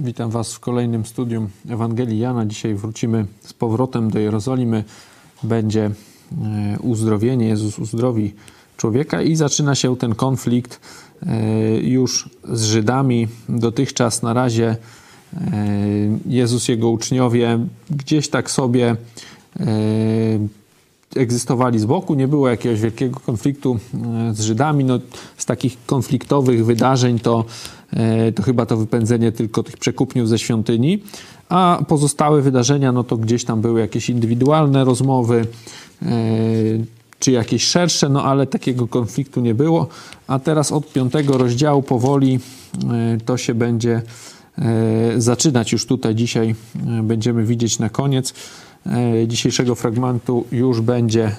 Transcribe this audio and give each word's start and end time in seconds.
Witam 0.00 0.30
Was 0.30 0.54
w 0.54 0.60
kolejnym 0.60 1.06
studium 1.06 1.48
Ewangelii 1.68 2.18
Jana. 2.18 2.46
Dzisiaj 2.46 2.74
wrócimy 2.74 3.26
z 3.40 3.52
powrotem 3.52 4.10
do 4.10 4.18
Jerozolimy. 4.18 4.84
Będzie 5.42 5.84
e, 5.84 5.90
uzdrowienie, 6.80 7.48
Jezus 7.48 7.78
uzdrowi 7.78 8.34
człowieka 8.76 9.22
i 9.22 9.36
zaczyna 9.36 9.74
się 9.74 9.96
ten 9.96 10.14
konflikt 10.14 10.80
e, 11.22 11.76
już 11.76 12.30
z 12.44 12.64
Żydami. 12.64 13.28
Dotychczas 13.48 14.22
na 14.22 14.32
razie 14.32 14.76
e, 15.34 15.46
Jezus, 16.26 16.68
jego 16.68 16.90
uczniowie 16.90 17.58
gdzieś 17.90 18.28
tak 18.28 18.50
sobie 18.50 18.96
egzystowali 21.16 21.78
z 21.78 21.84
boku, 21.84 22.14
nie 22.14 22.28
było 22.28 22.48
jakiegoś 22.48 22.80
wielkiego 22.80 23.20
konfliktu 23.20 23.78
z 24.32 24.40
Żydami. 24.40 24.84
No, 24.84 24.98
z 25.36 25.46
takich 25.46 25.76
konfliktowych 25.86 26.64
wydarzeń 26.64 27.18
to 27.18 27.44
E, 27.92 28.32
to 28.32 28.42
chyba 28.42 28.66
to 28.66 28.76
wypędzenie 28.76 29.32
tylko 29.32 29.62
tych 29.62 29.76
przekupniów 29.76 30.28
ze 30.28 30.38
świątyni, 30.38 31.02
a 31.48 31.82
pozostałe 31.88 32.42
wydarzenia, 32.42 32.92
no 32.92 33.04
to 33.04 33.16
gdzieś 33.16 33.44
tam 33.44 33.60
były 33.60 33.80
jakieś 33.80 34.10
indywidualne 34.10 34.84
rozmowy, 34.84 35.46
e, 36.02 36.06
czy 37.18 37.32
jakieś 37.32 37.64
szersze, 37.64 38.08
no 38.08 38.24
ale 38.24 38.46
takiego 38.46 38.88
konfliktu 38.88 39.40
nie 39.40 39.54
było. 39.54 39.86
A 40.26 40.38
teraz 40.38 40.72
od 40.72 40.92
piątego 40.92 41.38
rozdziału 41.38 41.82
powoli 41.82 42.38
e, 42.90 43.18
to 43.24 43.36
się 43.36 43.54
będzie 43.54 44.02
zaczynać 45.16 45.72
już 45.72 45.86
tutaj 45.86 46.14
dzisiaj. 46.14 46.54
Będziemy 47.02 47.44
widzieć 47.44 47.78
na 47.78 47.88
koniec 47.88 48.34
dzisiejszego 49.26 49.74
fragmentu 49.74 50.46
już 50.52 50.80
będzie 50.80 51.36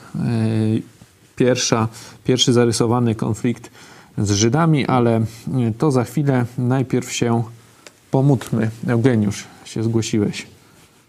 pierwsza, 1.35 1.87
pierwszy 2.23 2.53
zarysowany 2.53 3.15
konflikt 3.15 3.71
z 4.17 4.31
Żydami, 4.31 4.85
ale 4.85 5.15
e, 5.15 5.23
to 5.77 5.91
za 5.91 6.03
chwilę. 6.03 6.45
Najpierw 6.57 7.11
się 7.11 7.43
pomódlmy. 8.11 8.71
Eugeniusz, 8.87 9.43
się 9.65 9.83
zgłosiłeś. 9.83 10.47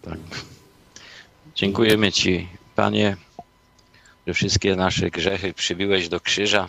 Tak. 0.02 0.18
Dziękujemy 1.54 2.12
Ci, 2.12 2.48
Panie, 2.76 3.16
że 4.26 4.34
wszystkie 4.34 4.76
nasze 4.76 5.10
grzechy 5.10 5.54
przybiłeś 5.54 6.08
do 6.08 6.20
krzyża 6.20 6.68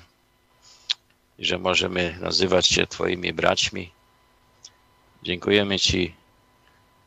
i 1.40 1.46
że 1.46 1.58
możemy 1.58 2.18
nazywać 2.22 2.68
się 2.68 2.88
Twoimi 2.88 3.34
braćmi. 3.34 3.92
Dziękujemy 5.24 5.80
Ci 5.80 6.14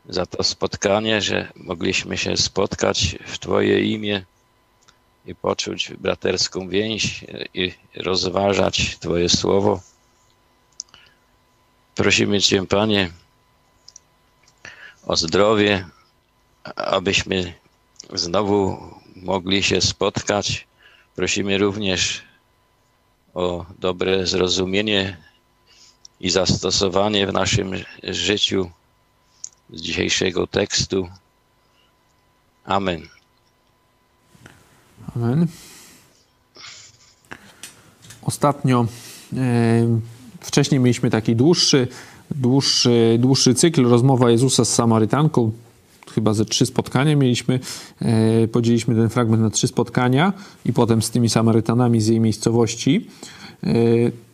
za 0.09 0.25
to 0.25 0.43
spotkanie, 0.43 1.21
że 1.21 1.51
mogliśmy 1.55 2.17
się 2.17 2.37
spotkać 2.37 3.15
w 3.25 3.39
Twoje 3.39 3.79
imię 3.85 4.25
i 5.25 5.35
poczuć 5.35 5.93
braterską 5.93 6.69
więź 6.69 7.25
i 7.53 7.73
rozważać 7.95 8.97
Twoje 8.99 9.29
słowo. 9.29 9.81
Prosimy 11.95 12.41
Cię, 12.41 12.67
Panie, 12.67 13.11
o 15.05 15.15
zdrowie, 15.15 15.85
abyśmy 16.75 17.53
znowu 18.13 18.77
mogli 19.15 19.63
się 19.63 19.81
spotkać. 19.81 20.67
Prosimy 21.15 21.57
również 21.57 22.23
o 23.33 23.65
dobre 23.79 24.27
zrozumienie 24.27 25.17
i 26.19 26.29
zastosowanie 26.29 27.27
w 27.27 27.33
naszym 27.33 27.71
życiu 28.03 28.71
z 29.73 29.81
dzisiejszego 29.81 30.47
tekstu. 30.47 31.07
Amen. 32.65 33.01
Amen. 35.15 35.47
Ostatnio, 38.21 38.85
e, 39.37 39.99
wcześniej 40.39 40.79
mieliśmy 40.79 41.09
taki 41.09 41.35
dłuższy, 41.35 41.87
dłuższy, 42.31 43.17
dłuższy 43.19 43.53
cykl, 43.53 43.87
rozmowa 43.87 44.31
Jezusa 44.31 44.65
z 44.65 44.73
Samarytanką, 44.73 45.51
chyba 46.13 46.33
ze 46.33 46.45
trzy 46.45 46.65
spotkania 46.65 47.15
mieliśmy, 47.15 47.59
e, 48.01 48.47
podzieliliśmy 48.47 48.95
ten 48.95 49.09
fragment 49.09 49.41
na 49.41 49.49
trzy 49.49 49.67
spotkania 49.67 50.33
i 50.65 50.73
potem 50.73 51.01
z 51.01 51.11
tymi 51.11 51.29
Samarytanami 51.29 52.01
z 52.01 52.07
jej 52.07 52.19
miejscowości. 52.19 53.07
E, 53.63 53.73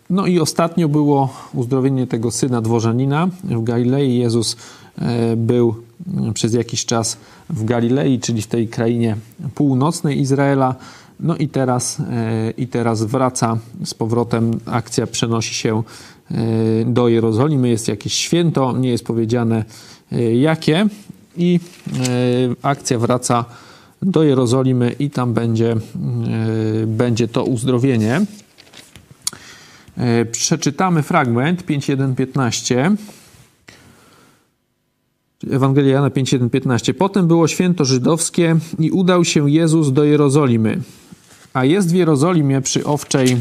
no 0.09 0.27
i 0.27 0.39
ostatnio 0.39 0.89
było 0.89 1.33
uzdrowienie 1.53 2.07
tego 2.07 2.31
syna 2.31 2.61
dworzanina 2.61 3.29
w 3.43 3.63
Galilei. 3.63 4.17
Jezus 4.17 4.57
był 5.37 5.75
przez 6.33 6.53
jakiś 6.53 6.85
czas 6.85 7.17
w 7.49 7.65
Galilei, 7.65 8.19
czyli 8.19 8.41
w 8.41 8.47
tej 8.47 8.67
krainie 8.67 9.17
północnej 9.55 10.19
Izraela. 10.19 10.75
No 11.19 11.37
i 11.37 11.47
teraz, 11.47 11.99
e, 11.99 12.51
i 12.57 12.67
teraz 12.67 13.03
wraca 13.03 13.57
z 13.85 13.93
powrotem. 13.93 14.59
Akcja 14.65 15.07
przenosi 15.07 15.53
się 15.53 15.83
e, 16.31 16.35
do 16.85 17.07
Jerozolimy. 17.07 17.69
Jest 17.69 17.87
jakieś 17.87 18.13
święto, 18.13 18.77
nie 18.77 18.89
jest 18.89 19.05
powiedziane 19.05 19.65
jakie. 20.33 20.87
I 21.37 21.59
akcja 22.61 22.99
wraca 22.99 23.45
do 24.01 24.23
Jerozolimy 24.23 24.95
i 24.99 25.09
tam 25.09 25.33
będzie, 25.33 25.75
będzie 26.87 27.27
to 27.27 27.43
uzdrowienie. 27.43 28.21
E, 29.97 30.25
przeczytamy 30.25 31.03
fragment 31.03 31.65
5.1.15. 31.65 32.95
Ewangelia 35.49 35.93
Jana 35.93 36.09
5.1.15. 36.09 36.93
Potem 36.93 37.27
było 37.27 37.47
święto 37.47 37.85
żydowskie 37.85 38.55
i 38.79 38.91
udał 38.91 39.25
się 39.25 39.49
Jezus 39.51 39.91
do 39.91 40.03
Jerozolimy. 40.03 40.81
A 41.53 41.65
jest 41.65 41.91
w 41.91 41.95
Jerozolimie 41.95 42.61
przy 42.61 42.85
owczej 42.85 43.37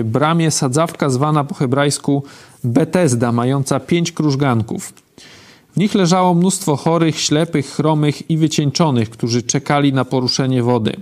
e, 0.00 0.04
bramie 0.04 0.50
sadzawka 0.50 1.10
zwana 1.10 1.44
po 1.44 1.54
hebrajsku 1.54 2.22
Betesda, 2.64 3.32
mająca 3.32 3.80
pięć 3.80 4.12
krużganków. 4.12 4.92
W 5.72 5.76
nich 5.76 5.94
leżało 5.94 6.34
mnóstwo 6.34 6.76
chorych, 6.76 7.20
ślepych, 7.20 7.66
chromych 7.66 8.30
i 8.30 8.36
wycieńczonych, 8.36 9.10
którzy 9.10 9.42
czekali 9.42 9.92
na 9.92 10.04
poruszenie 10.04 10.62
wody. 10.62 10.96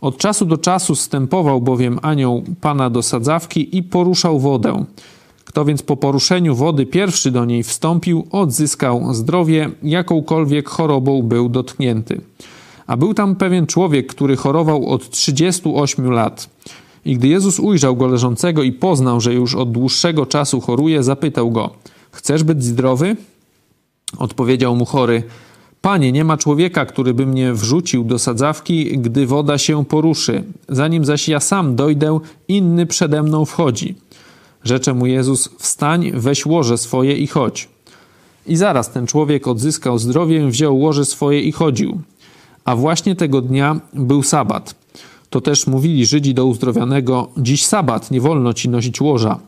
Od 0.00 0.18
czasu 0.18 0.44
do 0.44 0.58
czasu 0.58 0.94
stępował 0.94 1.60
bowiem 1.60 1.98
anioł 2.02 2.44
Pana 2.60 2.90
do 2.90 3.02
sadzawki 3.02 3.76
i 3.76 3.82
poruszał 3.82 4.40
wodę. 4.40 4.84
Kto 5.52 5.64
więc 5.64 5.82
po 5.82 5.96
poruszeniu 5.96 6.54
wody 6.54 6.86
pierwszy 6.86 7.30
do 7.30 7.44
niej 7.44 7.62
wstąpił, 7.62 8.26
odzyskał 8.30 9.14
zdrowie, 9.14 9.70
jakąkolwiek 9.82 10.68
chorobą 10.68 11.22
był 11.22 11.48
dotknięty. 11.48 12.20
A 12.86 12.96
był 12.96 13.14
tam 13.14 13.36
pewien 13.36 13.66
człowiek, 13.66 14.06
który 14.06 14.36
chorował 14.36 14.88
od 14.88 15.10
38 15.10 16.10
lat. 16.10 16.48
I 17.04 17.16
gdy 17.16 17.28
Jezus 17.28 17.60
ujrzał 17.60 17.96
go 17.96 18.06
leżącego 18.06 18.62
i 18.62 18.72
poznał, 18.72 19.20
że 19.20 19.34
już 19.34 19.54
od 19.54 19.72
dłuższego 19.72 20.26
czasu 20.26 20.60
choruje, 20.60 21.02
zapytał 21.02 21.50
go: 21.50 21.70
Chcesz 22.10 22.44
być 22.44 22.64
zdrowy? 22.64 23.16
Odpowiedział 24.18 24.76
mu 24.76 24.84
chory: 24.84 25.22
Panie, 25.80 26.12
nie 26.12 26.24
ma 26.24 26.36
człowieka, 26.36 26.86
który 26.86 27.14
by 27.14 27.26
mnie 27.26 27.52
wrzucił 27.52 28.04
do 28.04 28.18
sadzawki, 28.18 28.98
gdy 28.98 29.26
woda 29.26 29.58
się 29.58 29.84
poruszy. 29.84 30.44
Zanim 30.68 31.04
zaś 31.04 31.28
ja 31.28 31.40
sam 31.40 31.76
dojdę, 31.76 32.18
inny 32.48 32.86
przede 32.86 33.22
mną 33.22 33.44
wchodzi. 33.44 33.94
Rzecze 34.64 34.94
mu 34.94 35.06
Jezus: 35.06 35.48
Wstań, 35.58 36.12
weź 36.14 36.46
łoże 36.46 36.78
swoje 36.78 37.16
i 37.16 37.26
chodź. 37.26 37.68
I 38.46 38.56
zaraz 38.56 38.90
ten 38.90 39.06
człowiek 39.06 39.48
odzyskał 39.48 39.98
zdrowie, 39.98 40.46
wziął 40.46 40.78
łoże 40.78 41.04
swoje 41.04 41.40
i 41.40 41.52
chodził. 41.52 42.00
A 42.64 42.76
właśnie 42.76 43.16
tego 43.16 43.40
dnia 43.40 43.80
był 43.94 44.22
sabat. 44.22 44.74
To 45.30 45.40
też 45.40 45.66
mówili 45.66 46.06
Żydzi 46.06 46.34
do 46.34 46.46
uzdrowionego: 46.46 47.28
Dziś 47.36 47.66
sabat, 47.66 48.10
nie 48.10 48.20
wolno 48.20 48.52
ci 48.52 48.68
nosić 48.68 49.00
łoża. 49.00 49.38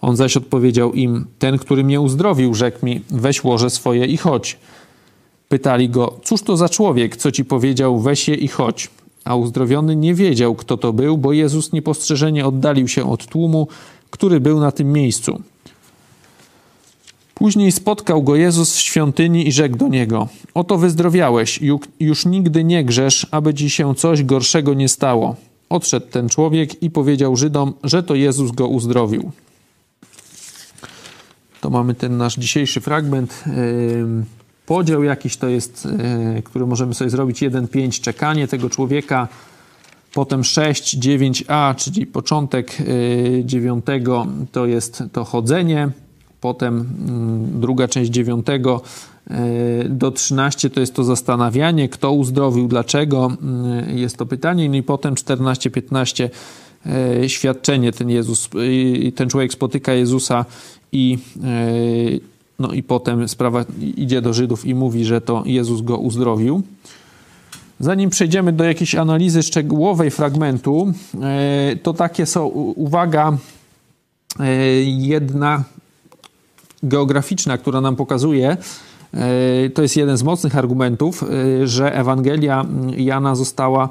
On 0.00 0.16
zaś 0.16 0.36
odpowiedział 0.36 0.92
im: 0.92 1.26
Ten, 1.38 1.58
który 1.58 1.84
mnie 1.84 2.00
uzdrowił, 2.00 2.54
rzekł 2.54 2.86
mi: 2.86 3.00
Weź 3.10 3.44
łoże 3.44 3.70
swoje 3.70 4.06
i 4.06 4.16
chodź. 4.16 4.58
Pytali 5.48 5.88
go, 5.88 6.20
cóż 6.24 6.42
to 6.42 6.56
za 6.56 6.68
człowiek, 6.68 7.16
co 7.16 7.32
ci 7.32 7.44
powiedział, 7.44 8.00
weź 8.00 8.28
je 8.28 8.34
i 8.34 8.48
chodź. 8.48 8.90
A 9.24 9.34
uzdrowiony 9.34 9.96
nie 9.96 10.14
wiedział, 10.14 10.54
kto 10.54 10.76
to 10.76 10.92
był, 10.92 11.18
bo 11.18 11.32
Jezus 11.32 11.72
niepostrzeżenie 11.72 12.46
oddalił 12.46 12.88
się 12.88 13.10
od 13.10 13.26
tłumu, 13.26 13.68
który 14.10 14.40
był 14.40 14.60
na 14.60 14.72
tym 14.72 14.92
miejscu. 14.92 15.42
Później 17.34 17.72
spotkał 17.72 18.22
go 18.22 18.36
Jezus 18.36 18.76
w 18.76 18.80
świątyni 18.80 19.48
i 19.48 19.52
rzekł 19.52 19.76
do 19.76 19.88
niego: 19.88 20.28
Oto 20.54 20.78
wyzdrowiałeś, 20.78 21.60
już 22.00 22.26
nigdy 22.26 22.64
nie 22.64 22.84
grzesz, 22.84 23.26
aby 23.30 23.54
ci 23.54 23.70
się 23.70 23.94
coś 23.94 24.24
gorszego 24.24 24.74
nie 24.74 24.88
stało. 24.88 25.36
Odszedł 25.68 26.06
ten 26.06 26.28
człowiek 26.28 26.82
i 26.82 26.90
powiedział 26.90 27.36
Żydom, 27.36 27.72
że 27.84 28.02
to 28.02 28.14
Jezus 28.14 28.50
go 28.50 28.68
uzdrowił. 28.68 29.30
To 31.60 31.70
mamy 31.70 31.94
ten 31.94 32.16
nasz 32.16 32.36
dzisiejszy 32.36 32.80
fragment. 32.80 33.44
Podział 34.66 35.02
jakiś 35.02 35.36
to 35.36 35.48
jest, 35.48 35.88
e, 35.98 36.42
który 36.42 36.66
możemy 36.66 36.94
sobie 36.94 37.10
zrobić 37.10 37.42
1-5 37.42 38.00
czekanie 38.00 38.48
tego 38.48 38.70
człowieka, 38.70 39.28
potem 40.16 40.44
6, 40.44 40.98
9a, 40.98 41.74
czyli 41.74 42.06
początek 42.06 42.76
9 43.44 43.84
e, 43.88 44.00
to 44.52 44.66
jest 44.66 45.02
to 45.12 45.24
chodzenie, 45.24 45.88
potem 46.40 46.74
mm, 47.08 47.60
druga 47.60 47.88
część 47.88 48.10
9 48.10 48.46
e, 48.48 49.88
do 49.88 50.10
13 50.10 50.70
to 50.70 50.80
jest 50.80 50.94
to 50.94 51.04
zastanawianie, 51.04 51.88
kto 51.88 52.12
uzdrowił, 52.12 52.68
dlaczego, 52.68 53.32
mm, 53.42 53.98
jest 53.98 54.16
to 54.16 54.26
pytanie, 54.26 54.68
no 54.68 54.76
i 54.76 54.82
potem 54.82 55.14
14-15 55.14 56.28
świadczenie 57.26 57.92
ten 57.92 58.10
Jezus, 58.10 58.48
ten 59.14 59.28
człowiek 59.28 59.52
spotyka 59.52 59.92
Jezusa 59.92 60.44
i 60.92 61.18
no 62.58 62.72
i 62.72 62.82
potem 62.82 63.28
sprawa 63.28 63.64
idzie 63.96 64.22
do 64.22 64.32
Żydów 64.32 64.66
i 64.66 64.74
mówi, 64.74 65.04
że 65.04 65.20
to 65.20 65.42
Jezus 65.46 65.80
go 65.80 65.98
uzdrowił. 65.98 66.62
Zanim 67.80 68.10
przejdziemy 68.10 68.52
do 68.52 68.64
jakiejś 68.64 68.94
analizy 68.94 69.42
szczegółowej 69.42 70.10
fragmentu, 70.10 70.92
e, 71.22 71.76
to 71.82 71.94
takie 71.94 72.26
są, 72.26 72.46
uwaga, 72.46 73.36
e, 74.40 74.46
jedna 74.82 75.64
geograficzna, 76.82 77.58
która 77.58 77.80
nam 77.80 77.96
pokazuje, 77.96 78.56
e, 79.14 79.70
to 79.70 79.82
jest 79.82 79.96
jeden 79.96 80.16
z 80.16 80.22
mocnych 80.22 80.56
argumentów, 80.56 81.24
że 81.64 81.94
Ewangelia 81.94 82.66
Jana 82.96 83.34
została 83.34 83.88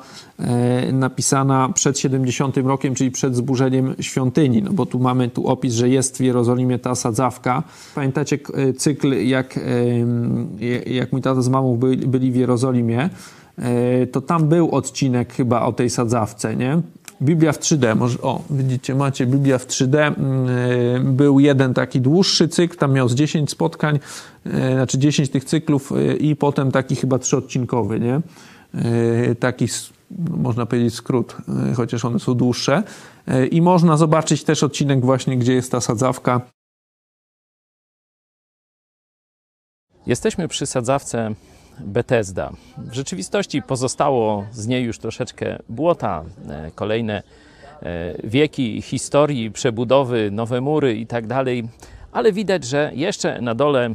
napisana 0.94 1.70
przed 1.74 2.00
70 2.00 2.58
rokiem, 2.58 2.96
czyli 2.96 3.12
przed 3.12 3.36
zburzeniem 3.36 3.96
świątyni, 4.00 4.62
no 4.62 4.74
bo 4.74 4.86
tu 4.86 5.00
mamy 5.00 5.30
tu 5.30 5.48
opis, 5.48 5.74
że 5.74 5.90
jest 5.90 6.18
w 6.18 6.20
Jerozolimie 6.20 6.80
ta 6.80 6.96
sadzawka. 6.96 7.64
Pamiętacie 7.96 8.40
cykl, 8.78 9.14
jak, 9.14 9.60
jak 10.86 11.12
mój 11.12 11.22
tata 11.22 11.42
z 11.42 11.50
mamą 11.50 11.78
byli 12.08 12.32
w 12.32 12.36
Jerozolimie, 12.36 13.10
to 14.12 14.22
tam 14.22 14.50
był 14.50 14.72
odcinek 14.72 15.34
chyba 15.34 15.62
o 15.62 15.74
tej 15.74 15.90
sadzawce, 15.90 16.56
nie? 16.56 16.82
Biblia 17.22 17.52
w 17.52 17.60
3D, 17.60 17.96
może, 17.96 18.22
o, 18.22 18.42
widzicie, 18.50 18.96
macie 18.96 19.26
Biblia 19.26 19.58
w 19.58 19.68
3D. 19.68 19.98
Mm, 19.98 20.48
e, 20.96 21.00
był 21.00 21.40
jeden 21.40 21.74
taki 21.74 22.02
dłuższy 22.02 22.48
cykl, 22.48 22.78
tam 22.78 22.94
miał 22.94 23.10
z 23.10 23.16
10 23.16 23.50
spotkań, 23.50 24.00
e, 24.46 24.74
znaczy 24.74 24.98
10 24.98 25.30
tych 25.30 25.46
cyklów 25.46 25.92
i 26.20 26.36
potem 26.36 26.72
taki 26.72 26.96
chyba 26.96 27.20
trzyodcinkowy, 27.20 28.00
nie? 28.00 28.22
Taki, 29.40 29.68
można 30.30 30.66
powiedzieć, 30.66 30.94
skrót, 30.94 31.38
chociaż 31.76 32.06
one 32.06 32.20
są 32.20 32.34
dłuższe. 32.34 32.84
I 33.52 33.62
można 33.62 33.98
zobaczyć 33.98 34.44
też 34.44 34.64
odcinek 34.64 35.06
właśnie, 35.06 35.38
gdzie 35.38 35.54
jest 35.54 35.72
ta 35.72 35.82
sadzawka. 35.82 36.42
Jesteśmy 40.08 40.48
przy 40.48 40.66
sadzawce 40.66 41.36
Bethesda. 41.80 42.52
W 42.78 42.94
rzeczywistości 42.94 43.62
pozostało 43.62 44.46
z 44.52 44.68
niej 44.68 44.84
już 44.84 45.00
troszeczkę 45.00 45.60
błota, 45.70 46.24
e, 46.50 46.72
kolejne 46.76 47.24
e, 47.82 48.16
wieki 48.24 48.82
historii, 48.82 49.52
przebudowy, 49.52 50.32
nowe 50.32 50.62
mury 50.62 50.96
i 50.96 51.08
tak 51.08 51.28
dalej, 51.28 51.64
ale 52.12 52.32
widać, 52.32 52.64
że 52.64 52.92
jeszcze 52.96 53.42
na 53.42 53.56
dole, 53.56 53.90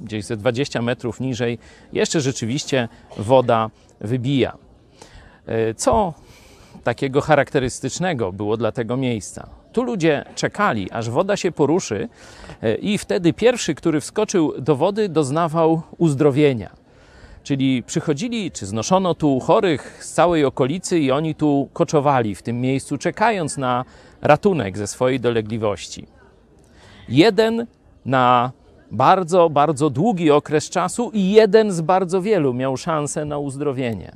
gdzieś 0.00 0.24
ze 0.24 0.36
20 0.36 0.82
metrów 0.82 1.20
niżej, 1.20 1.58
jeszcze 1.92 2.20
rzeczywiście 2.20 2.88
woda 3.16 3.70
wybija. 4.00 4.56
E, 5.46 5.74
co 5.74 6.14
takiego 6.84 7.20
charakterystycznego 7.20 8.32
było 8.32 8.56
dla 8.56 8.72
tego 8.72 8.96
miejsca? 8.96 9.48
Tu 9.72 9.82
ludzie 9.82 10.24
czekali, 10.34 10.90
aż 10.90 11.10
woda 11.10 11.36
się 11.36 11.52
poruszy, 11.52 12.08
i 12.80 12.98
wtedy 12.98 13.32
pierwszy, 13.32 13.74
który 13.74 14.00
wskoczył 14.00 14.60
do 14.60 14.76
wody, 14.76 15.08
doznawał 15.08 15.82
uzdrowienia. 15.98 16.79
Czyli 17.42 17.82
przychodzili, 17.82 18.50
czy 18.50 18.66
znoszono 18.66 19.14
tu 19.14 19.40
chorych 19.40 20.04
z 20.04 20.12
całej 20.12 20.44
okolicy 20.44 20.98
i 20.98 21.10
oni 21.10 21.34
tu 21.34 21.68
koczowali 21.72 22.34
w 22.34 22.42
tym 22.42 22.60
miejscu, 22.60 22.98
czekając 22.98 23.56
na 23.56 23.84
ratunek 24.22 24.78
ze 24.78 24.86
swojej 24.86 25.20
dolegliwości. 25.20 26.06
Jeden 27.08 27.66
na 28.06 28.52
bardzo, 28.90 29.50
bardzo 29.50 29.90
długi 29.90 30.30
okres 30.30 30.70
czasu 30.70 31.10
i 31.14 31.30
jeden 31.30 31.72
z 31.72 31.80
bardzo 31.80 32.22
wielu 32.22 32.54
miał 32.54 32.76
szansę 32.76 33.24
na 33.24 33.38
uzdrowienie 33.38 34.12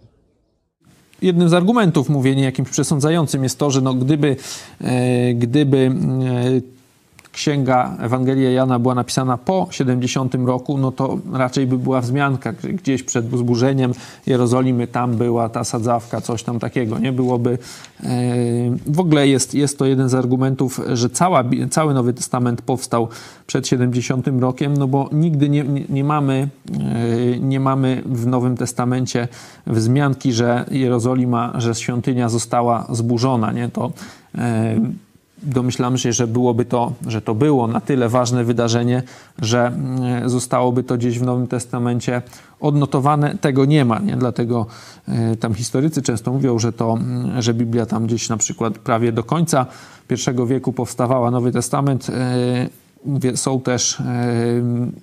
jednym 1.25 1.49
z 1.49 1.55
argumentów, 1.55 2.09
mówię, 2.09 2.37
nie 2.37 2.43
jakimś 2.43 2.69
przesądzającym 2.69 3.43
jest 3.43 3.59
to, 3.59 3.71
że 3.71 3.81
no, 3.81 3.95
gdyby, 3.95 4.37
e, 4.81 5.35
gdyby 5.35 5.79
e, 5.79 5.91
księga 7.35 7.97
Ewangelia 8.01 8.51
Jana 8.51 8.79
była 8.79 8.95
napisana 8.95 9.39
po 9.39 9.69
70 9.71 10.35
roku, 10.35 10.79
no 10.79 10.93
to 10.93 11.19
raczej 11.33 11.67
by 11.67 11.79
była 11.79 12.01
wzmianka 12.01 12.53
gdzieś 12.53 13.03
przed 13.03 13.31
zburzeniem 13.31 13.93
Jerozolimy, 14.27 14.87
tam 14.87 15.17
była 15.17 15.49
ta 15.49 15.65
sadzawka, 15.65 16.21
coś 16.21 16.43
tam 16.43 16.59
takiego, 16.59 16.99
nie 16.99 17.13
byłoby. 17.13 17.59
E, 18.03 18.07
w 18.87 19.01
ogóle 19.01 19.29
jest, 19.29 19.55
jest 19.55 19.79
to 19.79 19.87
jeden 19.87 20.09
z 20.09 20.15
argumentów, 20.15 20.81
że 20.93 21.11
cała, 21.11 21.45
cały 21.71 21.95
Nowy 21.95 22.15
Testament 22.15 22.63
powstał 22.63 23.09
przed 23.47 23.69
70 23.69 24.29
rokiem, 24.41 24.77
no 24.77 24.89
bo 24.89 25.09
nigdy 25.13 25.49
nie, 25.49 25.63
nie, 25.63 25.85
nie 25.89 26.05
mamy, 26.05 26.49
e, 26.73 27.39
nie 27.39 27.61
mamy 27.61 28.03
w 28.07 28.27
Nowym 28.27 28.57
Testamencie 28.57 29.29
wzmianki, 29.67 30.33
że 30.33 30.65
Jerozolima, 30.71 31.53
że 31.59 31.75
świątynia 31.75 32.29
została 32.29 32.87
zburzona, 32.91 33.53
nie? 33.53 33.69
To 33.69 33.93
e, 34.35 34.81
domyślam 35.45 35.99
się, 35.99 36.13
że 36.13 36.27
byłoby 36.27 36.65
to, 36.65 36.93
że 37.07 37.23
to 37.23 37.35
było 37.35 37.67
na 37.67 37.81
tyle 37.81 38.09
ważne 38.09 38.45
wydarzenie, 38.45 39.03
że 39.43 39.67
mm, 39.67 40.29
zostałoby 40.29 40.83
to 40.83 40.97
gdzieś 40.97 41.19
w 41.19 41.23
Nowym 41.23 41.47
Testamencie 41.47 42.23
odnotowane. 42.61 43.39
Tego 43.41 43.65
nie 43.65 43.85
ma, 43.85 43.99
nie? 43.99 44.17
dlatego 44.17 44.67
e, 45.09 45.37
tam 45.37 45.55
historycy 45.55 46.03
często 46.03 46.33
mówią, 46.33 46.59
że 46.59 46.73
to, 46.73 46.93
mm, 46.93 47.43
że 47.43 47.55
Biblia 47.55 47.87
tam 47.87 48.07
gdzieś 48.07 48.29
na 48.29 48.37
przykład 48.37 48.79
prawie 48.79 49.13
do 49.13 49.25
końca 49.25 49.67
I 50.11 50.47
wieku 50.47 50.73
powstawała 50.73 51.31
Nowy 51.31 51.53
Testament. 51.53 52.11
E, 52.11 52.69
są 53.35 53.61
też, 53.61 54.01
e, 54.01 54.05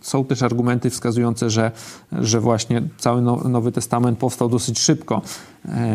są 0.02 0.26
też 0.26 0.44
argumenty 0.44 0.90
wskazujące, 0.90 1.50
że, 1.50 1.72
że 2.12 2.40
właśnie 2.40 2.82
cały 2.98 3.22
Nowy 3.50 3.72
Testament 3.72 4.20
powstał 4.20 4.50
dosyć 4.50 4.80
szybko, 4.80 5.22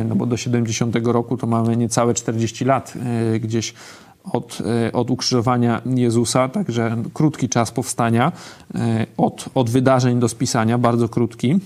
no 0.08 0.14
bo 0.16 0.26
do 0.26 0.36
70 0.36 0.96
roku 1.04 1.36
to 1.36 1.46
mamy 1.46 1.76
niecałe 1.76 2.14
40 2.14 2.64
lat 2.64 2.94
gdzieś 3.40 3.74
od, 4.32 4.58
e, 4.86 4.92
od 4.92 5.10
ukrzyżowania 5.10 5.82
Jezusa, 5.86 6.48
także 6.48 6.96
krótki 7.14 7.48
czas 7.48 7.70
powstania, 7.70 8.32
e, 8.74 9.06
od, 9.16 9.48
od 9.54 9.70
wydarzeń 9.70 10.20
do 10.20 10.28
spisania, 10.28 10.78
bardzo 10.78 11.08
krótki. 11.08 11.58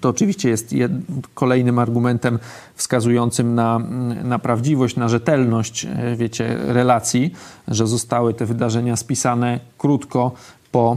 To 0.00 0.08
oczywiście 0.08 0.48
jest 0.48 0.72
jed, 0.72 0.92
kolejnym 1.34 1.78
argumentem 1.78 2.38
wskazującym 2.74 3.54
na, 3.54 3.78
na 4.24 4.38
prawdziwość, 4.38 4.96
na 4.96 5.08
rzetelność, 5.08 5.84
e, 5.84 6.16
wiecie, 6.16 6.56
relacji, 6.60 7.32
że 7.68 7.86
zostały 7.86 8.34
te 8.34 8.46
wydarzenia 8.46 8.96
spisane 8.96 9.60
krótko, 9.78 10.32
po, 10.74 10.96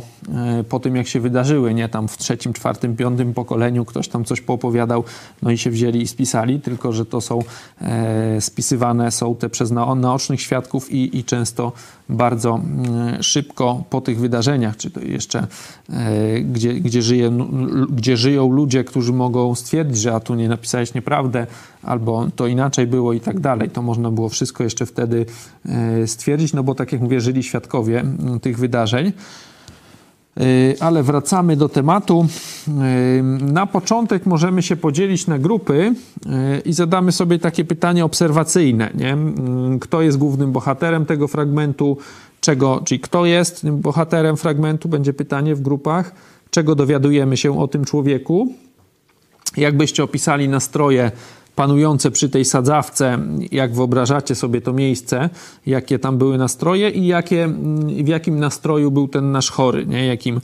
e, 0.60 0.64
po 0.64 0.80
tym, 0.80 0.96
jak 0.96 1.08
się 1.08 1.20
wydarzyły, 1.20 1.74
nie 1.74 1.90
tam 1.90 2.08
w 2.08 2.18
trzecim, 2.18 2.54
czwartym, 2.54 2.96
piątym 2.96 3.34
pokoleniu 3.34 3.86
ktoś 3.86 4.08
tam 4.08 4.26
coś 4.26 4.42
poopowiadał, 4.42 5.04
no 5.42 5.52
i 5.52 5.58
się 5.58 5.70
wzięli 5.70 6.02
i 6.02 6.08
spisali, 6.08 6.62
tylko 6.62 6.94
że 6.94 7.06
to 7.06 7.22
są 7.22 7.40
e, 7.82 8.42
spisywane, 8.42 9.12
są 9.12 9.36
te 9.36 9.50
przez 9.50 9.72
naocznych 9.72 10.42
świadków 10.42 10.92
i, 10.92 11.18
i 11.18 11.24
często 11.24 11.72
bardzo 12.10 12.56
mm, 12.56 13.24
szybko 13.24 13.84
po 13.90 14.02
tych 14.02 14.20
wydarzeniach, 14.20 14.78
czy 14.78 14.92
to 14.92 15.00
jeszcze 15.00 15.48
e, 15.90 16.42
gdzie, 16.42 16.74
gdzie, 16.74 17.02
żyje, 17.02 17.32
gdzie 17.90 18.18
żyją 18.18 18.52
ludzie, 18.52 18.84
którzy 18.84 19.14
mogą 19.14 19.56
stwierdzić, 19.56 19.98
że 20.02 20.14
a 20.14 20.20
tu 20.20 20.36
nie 20.36 20.50
napisałeś 20.50 20.94
nieprawdę, 20.94 21.48
albo 21.84 22.28
to 22.36 22.48
inaczej 22.48 22.88
było 22.88 23.14
i 23.14 23.20
tak 23.20 23.40
dalej. 23.40 23.70
To 23.70 23.82
można 23.82 24.12
było 24.12 24.30
wszystko 24.30 24.64
jeszcze 24.64 24.86
wtedy 24.86 25.26
e, 25.66 26.08
stwierdzić, 26.08 26.54
no 26.54 26.64
bo 26.64 26.76
tak 26.76 26.92
jak 26.92 27.02
mówię, 27.02 27.22
żyli 27.22 27.44
świadkowie 27.44 28.00
mm, 28.00 28.40
tych 28.40 28.58
wydarzeń. 28.58 29.12
Y, 30.42 30.76
ale 30.80 31.04
wracamy 31.04 31.56
do 31.56 31.70
tematu. 31.70 32.28
Y, 32.68 32.72
na 33.44 33.66
początek 33.66 34.26
możemy 34.26 34.64
się 34.64 34.76
podzielić 34.76 35.28
na 35.28 35.40
grupy 35.40 35.94
y, 36.26 36.60
i 36.66 36.74
zadamy 36.74 37.12
sobie 37.12 37.40
takie 37.40 37.66
pytanie 37.66 38.06
obserwacyjne. 38.06 38.90
Nie? 38.96 39.18
Kto 39.80 40.02
jest 40.02 40.18
głównym 40.18 40.52
bohaterem 40.52 41.06
tego 41.06 41.28
fragmentu? 41.28 41.98
Czego, 42.42 42.82
czyli 42.86 43.00
kto 43.00 43.26
jest 43.26 43.70
bohaterem 43.70 44.38
fragmentu? 44.38 44.90
Będzie 44.90 45.14
pytanie 45.14 45.56
w 45.56 45.62
grupach. 45.62 46.12
Czego 46.50 46.76
dowiadujemy 46.76 47.38
się 47.38 47.60
o 47.60 47.68
tym 47.68 47.86
człowieku? 47.86 48.54
Jakbyście 49.58 50.04
opisali 50.04 50.50
nastroje 50.50 51.12
panujące 51.58 52.12
przy 52.12 52.30
tej 52.30 52.46
sadzawce, 52.46 53.20
jak 53.52 53.74
wyobrażacie 53.74 54.36
sobie 54.36 54.62
to 54.62 54.74
miejsce, 54.74 55.30
jakie 55.66 56.00
tam 56.00 56.18
były 56.18 56.38
nastroje 56.38 56.90
i 56.90 57.08
jakie, 57.08 57.50
w 58.04 58.08
jakim 58.08 58.40
nastroju 58.40 58.92
był 58.92 59.08
ten 59.08 59.32
nasz 59.32 59.52
chory, 59.52 59.86
nie? 59.86 60.06
Jakim, 60.06 60.42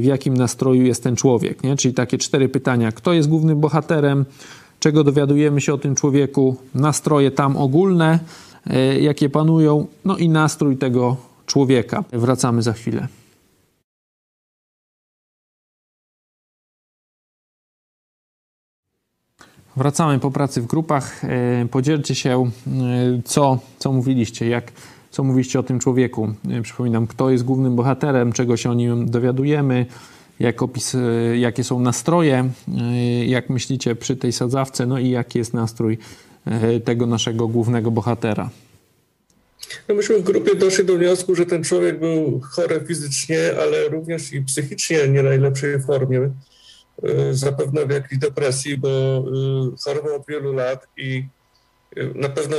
w 0.00 0.04
jakim 0.04 0.36
nastroju 0.36 0.82
jest 0.82 1.02
ten 1.02 1.16
człowiek. 1.16 1.62
Nie? 1.64 1.76
Czyli 1.76 1.94
takie 1.94 2.18
cztery 2.18 2.48
pytania. 2.48 2.92
Kto 2.92 3.12
jest 3.12 3.28
głównym 3.28 3.60
bohaterem? 3.60 4.24
Czego 4.80 5.04
dowiadujemy 5.04 5.60
się 5.60 5.74
o 5.74 5.78
tym 5.78 5.94
człowieku? 5.94 6.56
Nastroje 6.74 7.30
tam 7.30 7.56
ogólne, 7.56 8.18
e, 8.66 9.00
jakie 9.00 9.28
panują, 9.28 9.86
no 10.04 10.16
i 10.16 10.28
nastrój 10.28 10.76
tego 10.76 11.16
człowieka. 11.46 12.04
Wracamy 12.12 12.62
za 12.62 12.72
chwilę. 12.72 13.08
Wracamy 19.76 20.18
po 20.18 20.30
pracy 20.30 20.62
w 20.62 20.66
grupach. 20.66 21.24
E, 21.24 21.66
podzielcie 21.70 22.14
się, 22.14 22.50
e, 22.66 23.22
co, 23.24 23.58
co 23.78 23.92
mówiliście, 23.92 24.48
jak, 24.48 24.72
co 25.10 25.24
mówiliście 25.24 25.60
o 25.60 25.62
tym 25.62 25.78
człowieku. 25.78 26.34
E, 26.50 26.62
przypominam, 26.62 27.06
kto 27.06 27.30
jest 27.30 27.44
głównym 27.44 27.76
bohaterem, 27.76 28.32
czego 28.32 28.56
się 28.56 28.70
o 28.70 28.74
nim 28.74 29.10
dowiadujemy, 29.10 29.86
jak 30.40 30.62
opis, 30.62 30.96
jakie 31.34 31.64
są 31.64 31.80
nastroje, 31.80 32.50
jak 33.26 33.50
myślicie 33.50 33.96
przy 33.96 34.16
tej 34.16 34.32
sadzawce, 34.32 34.86
no 34.86 34.98
i 34.98 35.10
jaki 35.10 35.38
jest 35.38 35.54
nastrój 35.54 35.98
tego 36.84 37.06
naszego 37.06 37.48
głównego 37.48 37.90
bohatera. 37.90 38.50
No 39.88 39.94
myśmy 39.94 40.18
w 40.18 40.22
grupie 40.22 40.54
doszli 40.54 40.84
do 40.84 40.96
wniosku, 40.96 41.34
że 41.34 41.46
ten 41.46 41.64
człowiek 41.64 41.98
był 41.98 42.40
chory 42.40 42.80
fizycznie, 42.88 43.38
ale 43.62 43.88
również 43.88 44.32
i 44.32 44.42
psychicznie 44.42 45.08
nie 45.08 45.22
najlepszej 45.22 45.80
formie. 45.80 46.30
Y, 47.08 47.34
zapewne 47.34 47.86
w 47.86 47.90
jakiejś 47.90 48.18
depresji, 48.18 48.78
bo 48.78 48.88
y, 48.88 49.82
chorował 49.84 50.14
od 50.14 50.26
wielu 50.26 50.52
lat 50.52 50.86
i 50.96 51.24
y, 51.98 52.12
na 52.14 52.28
pewno 52.28 52.56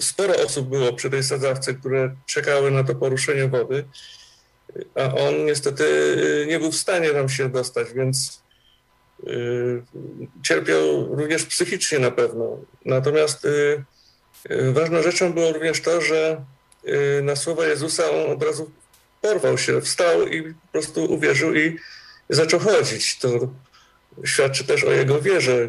sporo 0.00 0.34
osób 0.36 0.68
było 0.68 0.92
przy 0.92 1.10
tej 1.10 1.22
sadzawce, 1.22 1.74
które 1.74 2.14
czekały 2.26 2.70
na 2.70 2.84
to 2.84 2.94
poruszenie 2.94 3.48
wody, 3.48 3.84
a 4.94 5.14
on 5.14 5.44
niestety 5.44 5.84
nie 6.48 6.58
był 6.58 6.72
w 6.72 6.76
stanie 6.76 7.10
tam 7.10 7.28
się 7.28 7.48
dostać, 7.48 7.92
więc 7.94 8.44
cierpiał 10.42 11.16
również 11.16 11.44
psychicznie 11.44 11.98
na 11.98 12.10
pewno. 12.10 12.58
Natomiast 12.84 13.46
ważną 14.72 15.02
rzeczą 15.02 15.32
było 15.32 15.52
również 15.52 15.80
to, 15.80 16.00
że 16.00 16.44
na 17.22 17.36
słowa 17.36 17.66
Jezusa 17.66 18.10
on 18.10 18.32
od 18.32 18.42
razu 18.42 18.70
porwał 19.20 19.58
się, 19.58 19.80
wstał 19.80 20.26
i 20.26 20.42
po 20.42 20.72
prostu 20.72 21.04
uwierzył 21.12 21.54
i 21.54 21.78
zaczął 22.30 22.60
chodzić. 22.60 23.18
To 23.18 23.28
świadczy 24.24 24.64
też 24.64 24.84
o 24.84 24.92
jego 24.92 25.20
wierze 25.20 25.68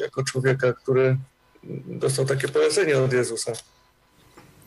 jako 0.00 0.24
człowieka, 0.24 0.72
który 0.72 1.16
dostał 1.86 2.24
takie 2.24 2.48
polecenie 2.48 2.98
od 2.98 3.12
Jezusa. 3.12 3.52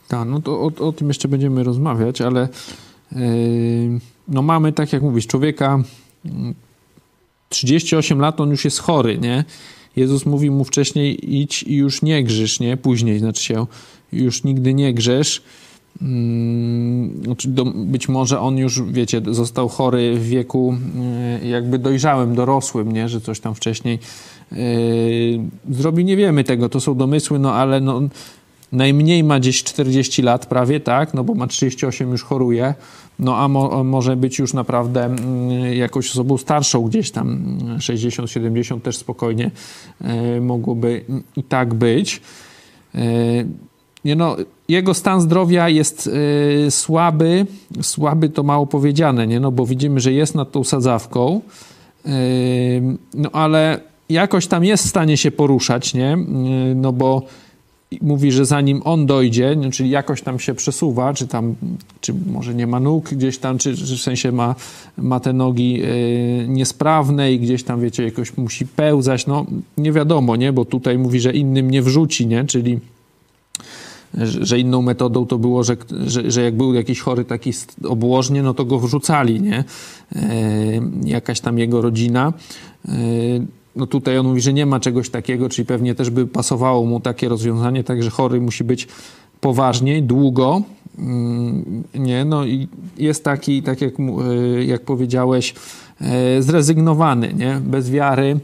Tak, 0.07 0.27
no 0.27 0.41
to 0.41 0.51
o, 0.51 0.87
o, 0.87 0.91
tym 0.91 1.07
jeszcze 1.07 1.27
będziemy 1.27 1.63
rozmawiać, 1.63 2.21
ale 2.21 2.49
yy, 3.11 3.19
no 4.27 4.41
mamy, 4.41 4.73
tak 4.73 4.93
jak 4.93 5.01
mówisz, 5.01 5.27
człowieka 5.27 5.79
38 7.49 8.19
lat, 8.21 8.41
on 8.41 8.49
już 8.49 8.65
jest 8.65 8.79
chory, 8.79 9.17
nie? 9.17 9.45
Jezus 9.95 10.25
mówi 10.25 10.51
mu 10.51 10.63
wcześniej 10.63 11.35
idź 11.35 11.63
i 11.63 11.75
już 11.75 12.01
nie 12.01 12.23
grzesz, 12.23 12.59
nie? 12.59 12.77
Później, 12.77 13.19
znaczy 13.19 13.43
się, 13.43 13.65
już 14.11 14.43
nigdy 14.43 14.73
nie 14.73 14.93
grzesz. 14.93 15.43
Mm, 16.01 17.23
znaczy, 17.23 17.49
być 17.75 18.09
może 18.09 18.39
on 18.39 18.57
już, 18.57 18.83
wiecie, 18.83 19.21
został 19.31 19.67
chory 19.67 20.15
w 20.15 20.27
wieku 20.27 20.75
e, 21.41 21.47
jakby 21.47 21.79
dojrzałym, 21.79 22.35
dorosłym, 22.35 22.91
nie? 22.91 23.09
że 23.09 23.21
coś 23.21 23.39
tam 23.39 23.55
wcześniej 23.55 23.99
yy, 24.51 24.59
zrobił. 25.69 26.05
Nie 26.05 26.17
wiemy 26.17 26.43
tego, 26.43 26.69
to 26.69 26.79
są 26.79 26.95
domysły, 26.95 27.39
no 27.39 27.53
ale 27.53 27.81
no, 27.81 28.01
najmniej 28.71 29.23
ma 29.23 29.39
gdzieś 29.39 29.63
40 29.63 30.21
lat 30.21 30.45
prawie, 30.45 30.79
tak? 30.79 31.13
No 31.13 31.23
bo 31.23 31.33
ma 31.33 31.47
38, 31.47 32.11
już 32.11 32.23
choruje. 32.23 32.73
No 33.19 33.37
a 33.37 33.47
mo, 33.47 33.83
może 33.83 34.15
być 34.15 34.39
już 34.39 34.53
naprawdę 34.53 35.05
mm, 35.05 35.73
jakąś 35.73 36.11
osobą 36.11 36.37
starszą 36.37 36.83
gdzieś 36.83 37.11
tam, 37.11 37.57
60-70 37.77 38.81
też 38.81 38.97
spokojnie 38.97 39.51
mogłoby 40.41 41.05
i 41.35 41.43
tak 41.43 41.73
być. 41.73 42.21
Nie 44.05 44.15
no, 44.15 44.35
jego 44.69 44.93
stan 44.93 45.21
zdrowia 45.21 45.69
jest 45.69 46.07
y, 46.67 46.71
słaby, 46.71 47.45
słaby 47.81 48.29
to 48.29 48.43
mało 48.43 48.67
powiedziane, 48.67 49.27
nie? 49.27 49.39
No 49.39 49.51
bo 49.51 49.65
widzimy, 49.65 49.99
że 49.99 50.13
jest 50.13 50.35
nad 50.35 50.51
tą 50.51 50.63
sadzawką, 50.63 51.41
y, 52.05 52.09
no 53.13 53.31
ale 53.31 53.79
jakoś 54.09 54.47
tam 54.47 54.63
jest 54.63 54.85
w 54.85 54.89
stanie 54.89 55.17
się 55.17 55.31
poruszać, 55.31 55.93
nie? 55.93 56.13
Y, 56.71 56.75
no 56.75 56.93
bo 56.93 57.21
mówi, 58.01 58.31
że 58.31 58.45
zanim 58.45 58.81
on 58.85 59.05
dojdzie, 59.05 59.55
no, 59.57 59.71
czyli 59.71 59.89
jakoś 59.89 60.21
tam 60.21 60.39
się 60.39 60.53
przesuwa, 60.53 61.13
czy 61.13 61.27
tam, 61.27 61.55
czy 62.01 62.13
może 62.13 62.55
nie 62.55 62.67
ma 62.67 62.79
nóg 62.79 63.09
gdzieś 63.09 63.37
tam, 63.37 63.57
czy, 63.57 63.77
czy 63.77 63.97
w 63.97 64.01
sensie 64.01 64.31
ma, 64.31 64.55
ma 64.97 65.19
te 65.19 65.33
nogi 65.33 65.81
niesprawne 66.47 67.33
i 67.33 67.39
gdzieś 67.39 67.63
tam, 67.63 67.81
wiecie, 67.81 68.03
jakoś 68.03 68.37
musi 68.37 68.65
pełzać, 68.65 69.27
no 69.27 69.45
nie 69.77 69.91
wiadomo, 69.91 70.35
nie? 70.35 70.53
Bo 70.53 70.65
tutaj 70.65 70.97
mówi, 70.97 71.19
że 71.19 71.33
innym 71.33 71.71
nie 71.71 71.81
wrzuci, 71.81 72.27
nie? 72.27 72.45
Czyli 72.45 72.79
że 74.25 74.59
inną 74.59 74.81
metodą 74.81 75.25
to 75.25 75.37
było, 75.37 75.63
że, 75.63 75.77
że, 76.05 76.31
że, 76.31 76.41
jak 76.41 76.57
był 76.57 76.73
jakiś 76.73 76.99
chory 76.99 77.25
taki 77.25 77.51
obłożnie, 77.83 78.43
no 78.43 78.53
to 78.53 78.65
go 78.65 78.79
wrzucali, 78.79 79.41
nie? 79.41 79.63
E, 80.15 80.23
jakaś 81.03 81.39
tam 81.39 81.59
jego 81.59 81.81
rodzina. 81.81 82.33
E, 82.87 82.91
no 83.75 83.87
tutaj 83.87 84.17
on 84.17 84.27
mówi, 84.27 84.41
że 84.41 84.53
nie 84.53 84.65
ma 84.65 84.79
czegoś 84.79 85.09
takiego, 85.09 85.49
czyli 85.49 85.65
pewnie 85.65 85.95
też 85.95 86.09
by 86.09 86.27
pasowało 86.27 86.85
mu 86.85 86.99
takie 86.99 87.29
rozwiązanie, 87.29 87.83
także 87.83 88.09
chory 88.09 88.41
musi 88.41 88.63
być 88.63 88.87
poważniej, 89.41 90.03
długo, 90.03 90.61
mm, 90.97 91.83
nie? 91.95 92.25
No 92.25 92.45
i 92.45 92.67
jest 92.97 93.23
taki, 93.23 93.63
tak 93.63 93.81
jak, 93.81 93.93
e, 93.99 94.63
jak 94.63 94.81
powiedziałeś, 94.81 95.53
zrezygnowany, 96.39 97.33
nie? 97.33 97.61
Bez 97.65 97.91
wiary, 97.91 98.39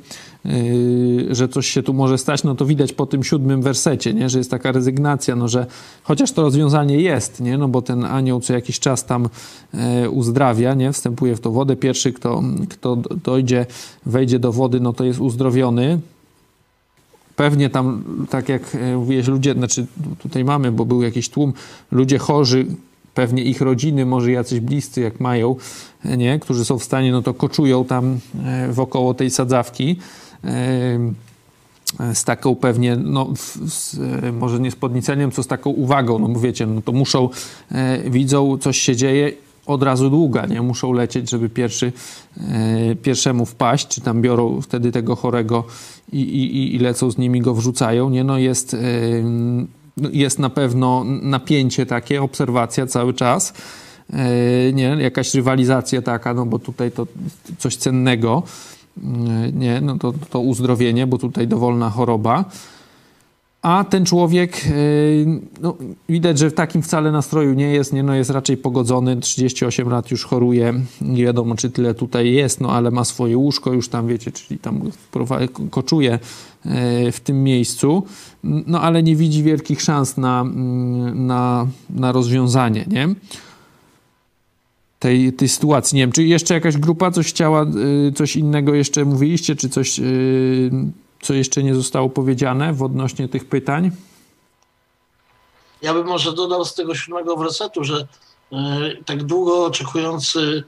że 1.29 1.47
coś 1.50 1.67
się 1.67 1.83
tu 1.83 1.93
może 1.93 2.17
stać, 2.17 2.43
no 2.43 2.55
to 2.55 2.65
widać 2.65 2.93
po 2.93 3.05
tym 3.05 3.23
siódmym 3.23 3.62
wersecie, 3.62 4.13
nie? 4.13 4.29
że 4.29 4.38
jest 4.38 4.51
taka 4.51 4.71
rezygnacja, 4.71 5.35
no 5.35 5.47
że 5.47 5.65
chociaż 6.03 6.31
to 6.31 6.41
rozwiązanie 6.41 7.01
jest, 7.01 7.39
nie? 7.39 7.57
no 7.57 7.67
bo 7.67 7.81
ten 7.81 8.05
anioł 8.05 8.39
co 8.39 8.53
jakiś 8.53 8.79
czas 8.79 9.05
tam 9.05 9.29
e, 9.73 10.09
uzdrawia, 10.09 10.73
nie? 10.73 10.93
wstępuje 10.93 11.35
w 11.35 11.39
to 11.39 11.51
wodę. 11.51 11.75
Pierwszy, 11.75 12.13
kto, 12.13 12.43
kto 12.69 12.95
dojdzie, 13.23 13.65
wejdzie 14.05 14.39
do 14.39 14.51
wody, 14.51 14.79
no 14.79 14.93
to 14.93 15.03
jest 15.03 15.19
uzdrowiony. 15.19 16.00
Pewnie 17.35 17.69
tam, 17.69 18.03
tak 18.29 18.50
jak 18.50 18.75
e, 18.75 18.97
mówiłeś, 18.97 19.27
ludzie, 19.27 19.53
znaczy 19.53 19.85
tutaj 20.19 20.43
mamy, 20.43 20.71
bo 20.71 20.85
był 20.85 21.01
jakiś 21.01 21.29
tłum, 21.29 21.53
ludzie 21.91 22.17
chorzy, 22.17 22.65
pewnie 23.13 23.43
ich 23.43 23.62
rodziny, 23.62 24.05
może 24.05 24.31
jacyś 24.31 24.59
bliscy, 24.59 25.01
jak 25.01 25.19
mają, 25.19 25.55
nie, 26.17 26.39
którzy 26.39 26.65
są 26.65 26.79
w 26.79 26.83
stanie, 26.83 27.12
no 27.12 27.21
to 27.21 27.33
koczują 27.33 27.85
tam 27.85 28.19
e, 28.45 28.71
wokoło 28.71 29.13
tej 29.13 29.29
sadzawki 29.29 29.97
z 32.13 32.23
taką 32.23 32.55
pewnie, 32.55 32.95
no, 32.95 33.27
z, 33.67 34.00
może 34.33 34.59
nie 34.59 34.71
z 34.71 34.75
podnieceniem, 34.75 35.31
co 35.31 35.43
z 35.43 35.47
taką 35.47 35.69
uwagą, 35.69 36.19
no 36.19 36.27
bo 36.27 36.39
wiecie, 36.39 36.65
no 36.65 36.81
to 36.81 36.91
muszą, 36.91 37.29
e, 37.71 38.09
widzą, 38.09 38.57
coś 38.57 38.77
się 38.77 38.95
dzieje, 38.95 39.31
od 39.65 39.83
razu 39.83 40.09
długa, 40.09 40.45
nie? 40.45 40.62
Muszą 40.62 40.93
lecieć, 40.93 41.29
żeby 41.29 41.50
pierwszy, 41.50 41.93
e, 42.38 42.95
pierwszemu 42.95 43.45
wpaść, 43.45 43.88
czy 43.88 44.01
tam 44.01 44.21
biorą 44.21 44.62
wtedy 44.62 44.91
tego 44.91 45.15
chorego 45.15 45.63
i, 46.12 46.21
i, 46.21 46.75
i 46.75 46.79
lecą 46.79 47.12
z 47.12 47.17
nimi, 47.17 47.41
go 47.41 47.53
wrzucają, 47.53 48.09
nie? 48.09 48.23
No 48.23 48.38
jest, 48.38 48.73
e, 48.73 48.77
no 49.97 50.09
jest 50.13 50.39
na 50.39 50.50
pewno 50.50 51.03
napięcie 51.03 51.85
takie, 51.85 52.21
obserwacja 52.21 52.88
cały 52.88 53.13
czas, 53.13 53.53
e, 54.13 54.73
nie? 54.73 54.97
Jakaś 55.00 55.33
rywalizacja 55.33 56.01
taka, 56.01 56.33
no 56.33 56.45
bo 56.45 56.59
tutaj 56.59 56.91
to 56.91 57.07
coś 57.57 57.75
cennego, 57.75 58.43
nie, 59.53 59.81
no 59.81 59.97
to, 59.97 60.13
to 60.29 60.39
uzdrowienie, 60.39 61.07
bo 61.07 61.17
tutaj 61.17 61.47
dowolna 61.47 61.89
choroba. 61.89 62.45
A 63.63 63.83
ten 63.83 64.05
człowiek, 64.05 64.62
e, 64.67 64.71
no, 65.62 65.77
widać, 66.09 66.39
że 66.39 66.50
w 66.50 66.53
takim 66.53 66.81
wcale 66.81 67.12
nastroju 67.12 67.53
nie 67.53 67.73
jest, 67.73 67.93
nie, 67.93 68.03
no 68.03 68.15
jest 68.15 68.29
raczej 68.29 68.57
pogodzony, 68.57 69.17
38 69.17 69.89
lat 69.89 70.12
już 70.12 70.25
choruje, 70.25 70.73
nie 71.01 71.23
wiadomo 71.23 71.55
czy 71.55 71.69
tyle 71.69 71.93
tutaj 71.93 72.33
jest, 72.33 72.62
no 72.62 72.71
ale 72.71 72.91
ma 72.91 73.03
swoje 73.03 73.38
łóżko 73.38 73.73
już 73.73 73.89
tam, 73.89 74.07
wiecie, 74.07 74.31
czyli 74.31 74.59
tam 74.59 74.81
koczuje 75.69 76.13
e, 76.13 76.19
w 77.12 77.19
tym 77.19 77.43
miejscu, 77.43 78.03
no 78.43 78.81
ale 78.81 79.03
nie 79.03 79.15
widzi 79.15 79.43
wielkich 79.43 79.81
szans 79.81 80.17
na, 80.17 80.43
na, 81.13 81.67
na 81.89 82.12
rozwiązanie, 82.12 82.85
nie? 82.88 83.09
Tej, 85.03 85.33
tej 85.33 85.50
sytuacji. 85.50 85.95
Nie 85.95 86.03
wiem, 86.03 86.12
czy 86.12 86.24
jeszcze 86.24 86.53
jakaś 86.53 86.77
grupa 86.77 87.12
coś 87.12 87.27
chciała, 87.27 87.65
y, 88.07 88.12
coś 88.15 88.36
innego 88.36 88.74
jeszcze 88.74 89.05
mówiliście, 89.05 89.55
czy 89.55 89.69
coś, 89.69 90.00
y, 90.00 90.72
co 91.22 91.33
jeszcze 91.33 91.63
nie 91.63 91.75
zostało 91.75 92.10
powiedziane 92.10 92.74
w 92.74 92.83
odnośnie 92.83 93.27
tych 93.27 93.45
pytań? 93.45 93.91
Ja 95.81 95.93
bym 95.93 96.07
może 96.07 96.33
dodał 96.33 96.65
z 96.65 96.74
tego 96.74 96.95
siódmego 96.95 97.38
wersetu, 97.38 97.83
że 97.83 98.07
y, 98.53 98.55
tak 99.05 99.24
długo 99.24 99.65
oczekujący 99.65 100.63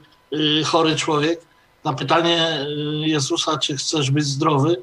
chory 0.64 0.96
człowiek 0.96 1.40
na 1.84 1.92
pytanie 1.92 2.66
Jezusa, 3.00 3.58
czy 3.58 3.76
chcesz 3.76 4.10
być 4.10 4.24
zdrowy, 4.24 4.82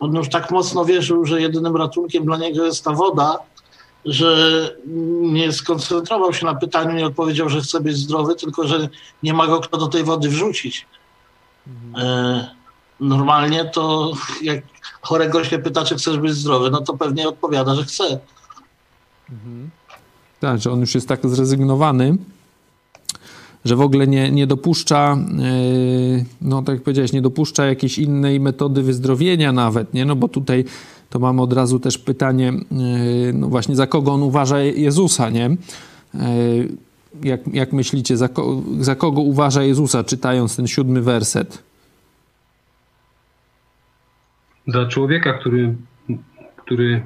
on 0.00 0.14
już 0.14 0.28
tak 0.28 0.50
mocno 0.50 0.84
wierzył, 0.84 1.24
że 1.24 1.40
jedynym 1.40 1.76
ratunkiem 1.76 2.24
dla 2.24 2.36
niego 2.36 2.64
jest 2.64 2.84
ta 2.84 2.92
woda, 2.92 3.38
że 4.06 4.70
nie 5.20 5.52
skoncentrował 5.52 6.32
się 6.32 6.46
na 6.46 6.54
pytaniu, 6.54 6.92
nie 6.92 7.06
odpowiedział, 7.06 7.48
że 7.48 7.60
chce 7.60 7.80
być 7.80 7.96
zdrowy, 7.96 8.34
tylko 8.34 8.66
że 8.66 8.88
nie 9.22 9.34
ma 9.34 9.46
go 9.46 9.60
kto 9.60 9.76
do 9.76 9.86
tej 9.86 10.04
wody 10.04 10.28
wrzucić. 10.28 10.86
Mhm. 11.66 12.06
E, 12.06 12.50
normalnie 13.00 13.64
to 13.64 14.12
jak 14.42 14.62
chorego 15.00 15.44
się 15.44 15.58
pyta, 15.58 15.84
czy 15.84 15.94
chcesz 15.94 16.18
być 16.18 16.32
zdrowy, 16.32 16.70
no 16.70 16.80
to 16.80 16.96
pewnie 16.96 17.28
odpowiada, 17.28 17.74
że 17.74 17.84
chce. 17.84 18.18
Mhm. 19.30 19.70
Tak, 20.40 20.60
że 20.60 20.72
on 20.72 20.80
już 20.80 20.94
jest 20.94 21.08
tak 21.08 21.28
zrezygnowany, 21.28 22.16
że 23.64 23.76
w 23.76 23.80
ogóle 23.80 24.06
nie, 24.06 24.30
nie 24.30 24.46
dopuszcza, 24.46 25.16
yy, 25.38 26.24
no 26.40 26.62
tak 26.62 26.74
jak 26.74 26.84
powiedziałeś, 26.84 27.12
nie 27.12 27.22
dopuszcza 27.22 27.66
jakiejś 27.66 27.98
innej 27.98 28.40
metody 28.40 28.82
wyzdrowienia 28.82 29.52
nawet, 29.52 29.94
nie? 29.94 30.04
No 30.04 30.16
bo 30.16 30.28
tutaj 30.28 30.64
to 31.10 31.18
mamy 31.18 31.42
od 31.42 31.52
razu 31.52 31.80
też 31.80 31.98
pytanie, 31.98 32.52
yy, 32.70 33.32
no 33.32 33.48
właśnie 33.48 33.76
za 33.76 33.86
kogo 33.86 34.12
on 34.12 34.22
uważa 34.22 34.60
Jezusa, 34.60 35.30
nie? 35.30 35.56
Yy, 36.14 36.20
jak, 37.22 37.40
jak 37.54 37.72
myślicie, 37.72 38.16
za, 38.16 38.28
ko, 38.28 38.62
za 38.80 38.94
kogo 38.94 39.20
uważa 39.20 39.62
Jezusa, 39.62 40.04
czytając 40.04 40.56
ten 40.56 40.66
siódmy 40.66 41.02
werset? 41.02 41.62
Za 44.66 44.86
człowieka, 44.86 45.32
który, 45.32 45.74
który 46.56 47.02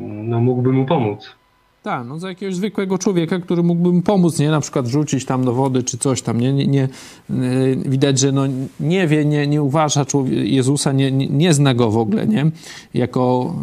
no, 0.00 0.40
mógłby 0.40 0.72
mu 0.72 0.86
pomóc. 0.86 1.41
Tak, 1.82 2.06
no 2.06 2.18
za 2.18 2.28
jakiegoś 2.28 2.54
zwykłego 2.54 2.98
człowieka, 2.98 3.38
który 3.38 3.62
mógłby 3.62 4.02
pomóc, 4.02 4.38
nie? 4.38 4.50
Na 4.50 4.60
przykład 4.60 4.86
wrzucić 4.86 5.24
tam 5.24 5.44
do 5.44 5.52
wody 5.54 5.82
czy 5.82 5.98
coś 5.98 6.22
tam, 6.22 6.40
nie? 6.40 6.52
nie, 6.52 6.66
nie 6.66 6.88
widać, 7.76 8.18
że 8.18 8.32
no 8.32 8.42
nie 8.80 9.06
wie, 9.06 9.24
nie, 9.24 9.46
nie 9.46 9.62
uważa 9.62 10.06
Jezusa, 10.26 10.92
nie, 10.92 11.12
nie, 11.12 11.26
nie 11.26 11.54
zna 11.54 11.74
go 11.74 11.90
w 11.90 11.96
ogóle, 11.96 12.26
nie? 12.26 12.50
Jako, 12.94 13.54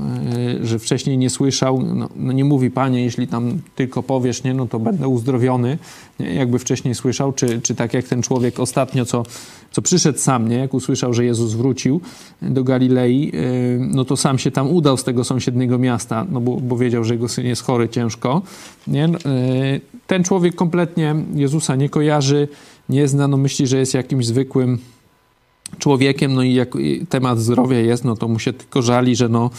że 0.61 0.79
wcześniej 0.79 1.17
nie 1.17 1.29
słyszał, 1.29 1.81
no, 1.81 2.09
no, 2.15 2.31
nie 2.31 2.45
mówi, 2.45 2.71
Panie, 2.71 3.03
jeśli 3.03 3.27
tam 3.27 3.61
tylko 3.75 4.03
powiesz, 4.03 4.43
nie? 4.43 4.53
No 4.53 4.67
to 4.67 4.79
będę 4.79 5.07
uzdrowiony, 5.07 5.77
nie? 6.19 6.33
Jakby 6.33 6.59
wcześniej 6.59 6.95
słyszał, 6.95 7.33
czy, 7.33 7.61
czy 7.61 7.75
tak 7.75 7.93
jak 7.93 8.05
ten 8.05 8.21
człowiek 8.21 8.59
ostatnio, 8.59 9.05
co 9.05 9.23
co 9.71 9.81
przyszedł 9.81 10.19
sam, 10.19 10.47
nie? 10.47 10.57
Jak 10.57 10.73
usłyszał, 10.73 11.13
że 11.13 11.25
Jezus 11.25 11.53
wrócił 11.53 12.01
do 12.41 12.63
Galilei, 12.63 13.31
y, 13.33 13.79
no 13.79 14.05
to 14.05 14.17
sam 14.17 14.39
się 14.39 14.51
tam 14.51 14.69
udał 14.71 14.97
z 14.97 15.03
tego 15.03 15.23
sąsiedniego 15.23 15.77
miasta, 15.77 16.25
no 16.31 16.41
bo, 16.41 16.57
bo 16.57 16.77
wiedział, 16.77 17.03
że 17.03 17.13
jego 17.13 17.27
syn 17.27 17.45
jest 17.45 17.63
chory 17.63 17.89
ciężko, 17.89 18.41
nie? 18.87 19.05
Y, 19.05 19.09
ten 20.07 20.23
człowiek 20.23 20.55
kompletnie 20.55 21.15
Jezusa 21.35 21.75
nie 21.75 21.89
kojarzy, 21.89 22.47
nie 22.89 23.07
zna, 23.07 23.27
no 23.27 23.37
myśli, 23.37 23.67
że 23.67 23.77
jest 23.77 23.93
jakimś 23.93 24.25
zwykłym 24.25 24.77
człowiekiem, 25.77 26.33
no 26.33 26.43
i 26.43 26.53
jak 26.53 26.69
temat 27.09 27.39
zdrowia 27.39 27.79
jest, 27.79 28.05
no 28.05 28.15
to 28.15 28.27
mu 28.27 28.39
się 28.39 28.53
tylko 28.53 28.81
żali, 28.81 29.15
że 29.15 29.29
no 29.29 29.49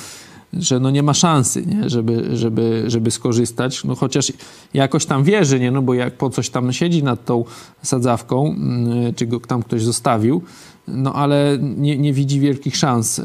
że 0.52 0.80
no 0.80 0.90
nie 0.90 1.02
ma 1.02 1.14
szansy, 1.14 1.66
nie? 1.66 1.90
Żeby, 1.90 2.36
żeby, 2.36 2.84
żeby 2.86 3.10
skorzystać, 3.10 3.84
no 3.84 3.94
chociaż 3.94 4.32
jakoś 4.74 5.06
tam 5.06 5.24
wierzy, 5.24 5.60
nie? 5.60 5.70
No 5.70 5.82
bo 5.82 5.94
jak 5.94 6.14
po 6.14 6.30
coś 6.30 6.50
tam 6.50 6.72
siedzi 6.72 7.02
nad 7.02 7.24
tą 7.24 7.44
sadzawką, 7.82 8.46
mm, 8.46 9.14
czy 9.14 9.26
go 9.26 9.40
tam 9.40 9.62
ktoś 9.62 9.82
zostawił, 9.82 10.42
no 10.88 11.12
ale 11.12 11.58
nie, 11.60 11.98
nie 11.98 12.12
widzi 12.12 12.40
wielkich 12.40 12.76
szans 12.76 13.18
y, 13.18 13.22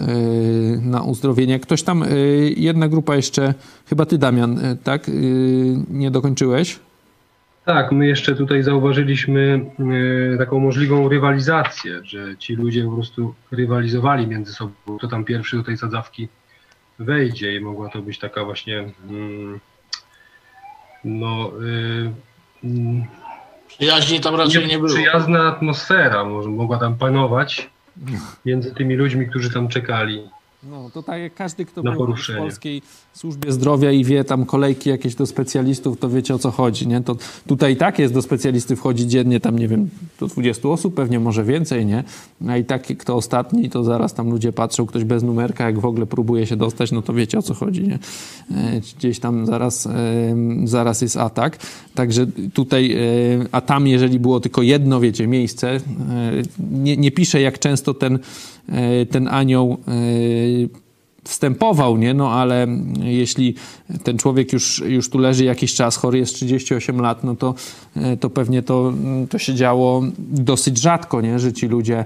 na 0.82 1.04
uzdrowienie. 1.04 1.60
Ktoś 1.60 1.84
tam, 1.84 2.04
y, 2.04 2.54
jedna 2.58 2.88
grupa 2.88 3.16
jeszcze, 3.16 3.54
chyba 3.86 4.06
ty 4.06 4.18
Damian, 4.18 4.60
y, 4.60 4.78
tak? 4.84 5.12
Nie 5.90 6.12
dokończyłeś? 6.12 6.80
Tak, 7.66 7.92
my 7.92 8.08
jeszcze 8.08 8.36
tutaj 8.36 8.64
zauważyliśmy 8.64 9.66
taką 10.38 10.60
możliwą 10.60 11.10
rywalizację, 11.10 12.02
że 12.04 12.38
ci 12.38 12.56
ludzie 12.56 12.84
po 12.86 12.92
prostu 12.92 13.34
rywalizowali 13.52 14.28
między 14.28 14.54
sobą. 14.54 14.72
Kto 14.98 15.08
tam 15.08 15.24
pierwszy 15.24 15.58
do 15.58 15.64
tej 15.64 15.78
sadzawki 15.78 16.28
wejdzie 17.00 17.56
i 17.56 17.60
mogła 17.60 17.90
to 17.90 18.02
być 18.02 18.20
taka 18.20 18.46
właśnie 18.46 18.90
mm, 19.10 19.60
no 21.04 21.52
yy, 22.64 23.06
przyjaźni 23.68 24.20
tam 24.20 24.36
raczej 24.36 24.62
nie, 24.62 24.68
nie 24.68 24.78
było. 24.78 24.90
Przyjazna 24.90 25.48
atmosfera 25.48 26.24
może, 26.24 26.50
mogła 26.50 26.78
tam 26.78 26.98
panować 26.98 27.70
między 28.46 28.76
tymi 28.76 28.96
ludźmi, 28.96 29.28
którzy 29.30 29.54
tam 29.54 29.68
czekali. 29.68 30.30
No, 30.70 30.90
to 30.94 31.04
tak 31.04 31.22
jak 31.22 31.34
każdy, 31.34 31.66
kto 31.66 31.84
był 31.84 32.16
w 32.16 32.38
polskiej 32.38 32.82
służbie 33.14 33.52
zdrowia 33.52 33.92
i 33.92 34.04
wie 34.04 34.24
tam 34.24 34.46
kolejki 34.46 34.90
jakieś 34.90 35.16
do 35.16 35.26
specjalistów, 35.26 36.00
to 36.00 36.10
wiecie 36.10 36.36
o 36.36 36.40
co 36.40 36.52
chodzi, 36.52 36.88
nie? 36.88 37.02
To 37.02 37.16
tutaj 37.48 37.74
i 37.74 37.76
tak 37.76 38.00
jest 38.00 38.14
do 38.14 38.22
specjalisty 38.22 38.76
wchodzi 38.76 39.08
dziennie 39.08 39.40
tam, 39.40 39.60
nie 39.60 39.68
wiem, 39.68 39.90
do 40.20 40.28
20 40.28 40.70
osób, 40.70 40.96
pewnie 40.96 41.20
może 41.20 41.44
więcej, 41.44 41.86
nie? 41.86 42.04
A 42.48 42.58
i 42.58 42.66
tak 42.66 42.98
kto 42.98 43.16
ostatni, 43.16 43.70
to 43.70 43.84
zaraz 43.84 44.14
tam 44.14 44.30
ludzie 44.30 44.54
patrzą, 44.54 44.86
ktoś 44.86 45.04
bez 45.04 45.24
numerka, 45.24 45.66
jak 45.66 45.80
w 45.80 45.86
ogóle 45.86 46.06
próbuje 46.06 46.48
się 46.48 46.56
dostać, 46.56 46.92
no 46.92 47.02
to 47.02 47.14
wiecie 47.14 47.40
o 47.40 47.42
co 47.42 47.54
chodzi, 47.54 47.84
nie? 47.88 48.00
E, 48.52 48.82
gdzieś 48.98 49.20
tam 49.20 49.46
zaraz, 49.46 49.88
zaraz 50.64 51.02
jest 51.02 51.18
atak. 51.18 51.58
Także 51.96 52.28
tutaj, 52.54 52.92
e, 52.94 52.98
a 53.52 53.62
tam 53.62 53.88
jeżeli 53.88 54.20
było 54.20 54.40
tylko 54.40 54.62
jedno, 54.62 55.00
wiecie, 55.00 55.28
miejsce, 55.28 55.70
e, 55.70 55.82
nie, 56.72 56.98
nie 56.98 57.12
piszę 57.12 57.42
jak 57.42 57.60
często 57.60 57.94
ten 57.94 58.20
ten 59.12 59.28
anioł 59.28 59.78
e, 59.88 59.92
wstępował, 61.24 61.98
nie? 61.98 62.14
No 62.14 62.32
ale 62.32 62.68
jeśli 63.04 63.56
ten 64.04 64.18
człowiek 64.18 64.54
już, 64.54 64.84
już 64.88 65.10
tu 65.10 65.18
leży 65.18 65.44
jakiś 65.44 65.74
czas, 65.74 65.96
chory 65.96 66.18
jest 66.18 66.36
38 66.36 67.02
lat, 67.02 67.24
no 67.24 67.36
to, 67.36 67.56
e, 67.96 68.18
to 68.18 68.30
pewnie 68.30 68.62
to, 68.62 68.94
to 69.30 69.38
się 69.38 69.54
działo 69.54 70.04
dosyć 70.18 70.78
rzadko, 70.78 71.22
nie? 71.22 71.40
Że 71.40 71.54
ci 71.54 71.68
ludzie 71.68 72.06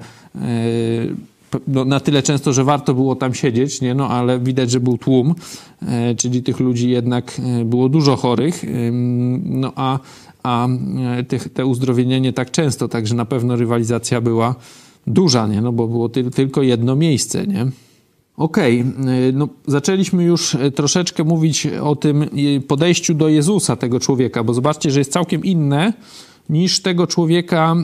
no, 1.67 1.85
na 1.85 1.99
tyle 1.99 2.23
często, 2.23 2.53
że 2.53 2.63
warto 2.63 2.93
było 2.93 3.15
tam 3.15 3.33
siedzieć, 3.33 3.81
nie? 3.81 3.93
No 3.93 4.09
ale 4.09 4.39
widać, 4.39 4.71
że 4.71 4.79
był 4.79 4.97
tłum, 4.97 5.35
czyli 6.17 6.43
tych 6.43 6.59
ludzi 6.59 6.89
jednak 6.89 7.41
było 7.65 7.89
dużo 7.89 8.15
chorych, 8.15 8.65
no 9.43 9.71
a, 9.75 9.99
a 10.43 10.67
tych, 11.27 11.53
te 11.53 11.65
uzdrowienie 11.65 12.21
nie 12.21 12.33
tak 12.33 12.51
często, 12.51 12.87
także 12.87 13.15
na 13.15 13.25
pewno 13.25 13.55
rywalizacja 13.55 14.21
była 14.21 14.55
duża, 15.07 15.47
nie? 15.47 15.61
No 15.61 15.71
bo 15.71 15.87
było 15.87 16.09
ty 16.09 16.31
tylko 16.31 16.61
jedno 16.61 16.95
miejsce, 16.95 17.47
nie? 17.47 17.67
Okej, 18.37 18.81
okay. 18.81 19.33
no 19.33 19.47
zaczęliśmy 19.67 20.23
już 20.23 20.57
troszeczkę 20.75 21.23
mówić 21.23 21.67
o 21.81 21.95
tym 21.95 22.29
podejściu 22.67 23.13
do 23.13 23.29
Jezusa, 23.29 23.75
tego 23.75 23.99
człowieka, 23.99 24.43
bo 24.43 24.53
zobaczcie, 24.53 24.91
że 24.91 24.99
jest 24.99 25.11
całkiem 25.11 25.45
inne 25.45 25.93
niż 26.49 26.79
tego 26.79 27.07
człowieka, 27.07 27.75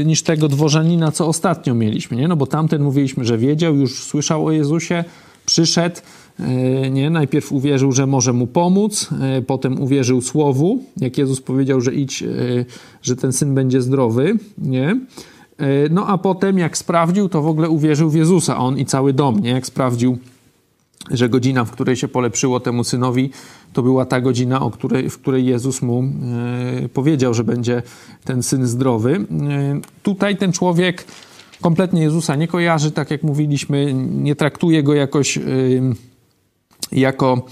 y, 0.00 0.04
niż 0.04 0.22
tego 0.22 0.48
dworzanina, 0.48 1.12
co 1.12 1.26
ostatnio 1.26 1.74
mieliśmy, 1.74 2.16
nie? 2.16 2.28
No 2.28 2.36
bo 2.36 2.46
tamten 2.46 2.82
mówiliśmy, 2.82 3.24
że 3.24 3.38
wiedział, 3.38 3.76
już 3.76 4.04
słyszał 4.04 4.46
o 4.46 4.52
Jezusie, 4.52 5.04
przyszedł, 5.46 5.96
y, 6.40 6.90
nie? 6.90 7.10
Najpierw 7.10 7.52
uwierzył, 7.52 7.92
że 7.92 8.06
może 8.06 8.32
mu 8.32 8.46
pomóc, 8.46 9.08
y, 9.38 9.42
potem 9.42 9.80
uwierzył 9.80 10.20
słowu, 10.20 10.84
jak 10.96 11.18
Jezus 11.18 11.40
powiedział, 11.40 11.80
że 11.80 11.94
idź, 11.94 12.24
że 13.02 13.16
ten 13.16 13.32
syn 13.32 13.54
będzie 13.54 13.82
zdrowy, 13.82 14.38
nie? 14.58 15.00
E, 15.58 15.88
no 15.90 16.06
a 16.06 16.18
potem, 16.18 16.58
jak 16.58 16.76
sprawdził, 16.76 17.28
to 17.28 17.42
w 17.42 17.46
ogóle 17.46 17.68
uwierzył 17.68 18.10
w 18.10 18.14
Jezusa, 18.14 18.58
on 18.58 18.78
i 18.78 18.86
cały 18.86 19.12
dom, 19.12 19.40
nie? 19.40 19.50
Jak 19.50 19.66
sprawdził, 19.66 20.18
że 21.10 21.28
godzina, 21.28 21.64
w 21.64 21.70
której 21.70 21.96
się 21.96 22.08
polepszyło 22.08 22.60
temu 22.60 22.84
synowi, 22.84 23.30
to 23.72 23.82
była 23.82 24.04
ta 24.04 24.20
godzina, 24.20 24.60
o 24.60 24.70
której, 24.70 25.10
w 25.10 25.18
której 25.18 25.46
Jezus 25.46 25.82
mu 25.82 26.04
e, 26.84 26.88
powiedział, 26.88 27.34
że 27.34 27.44
będzie 27.44 27.82
ten 28.24 28.42
syn 28.42 28.66
zdrowy. 28.66 29.14
E, 29.14 29.80
tutaj 30.02 30.36
ten 30.36 30.52
człowiek 30.52 31.04
kompletnie 31.60 32.02
Jezusa 32.02 32.36
nie 32.36 32.48
kojarzy, 32.48 32.90
tak 32.90 33.10
jak 33.10 33.22
mówiliśmy, 33.22 33.94
nie 33.94 34.36
traktuje 34.36 34.82
go 34.82 34.94
jakoś 34.94 35.38
jako 36.92 37.46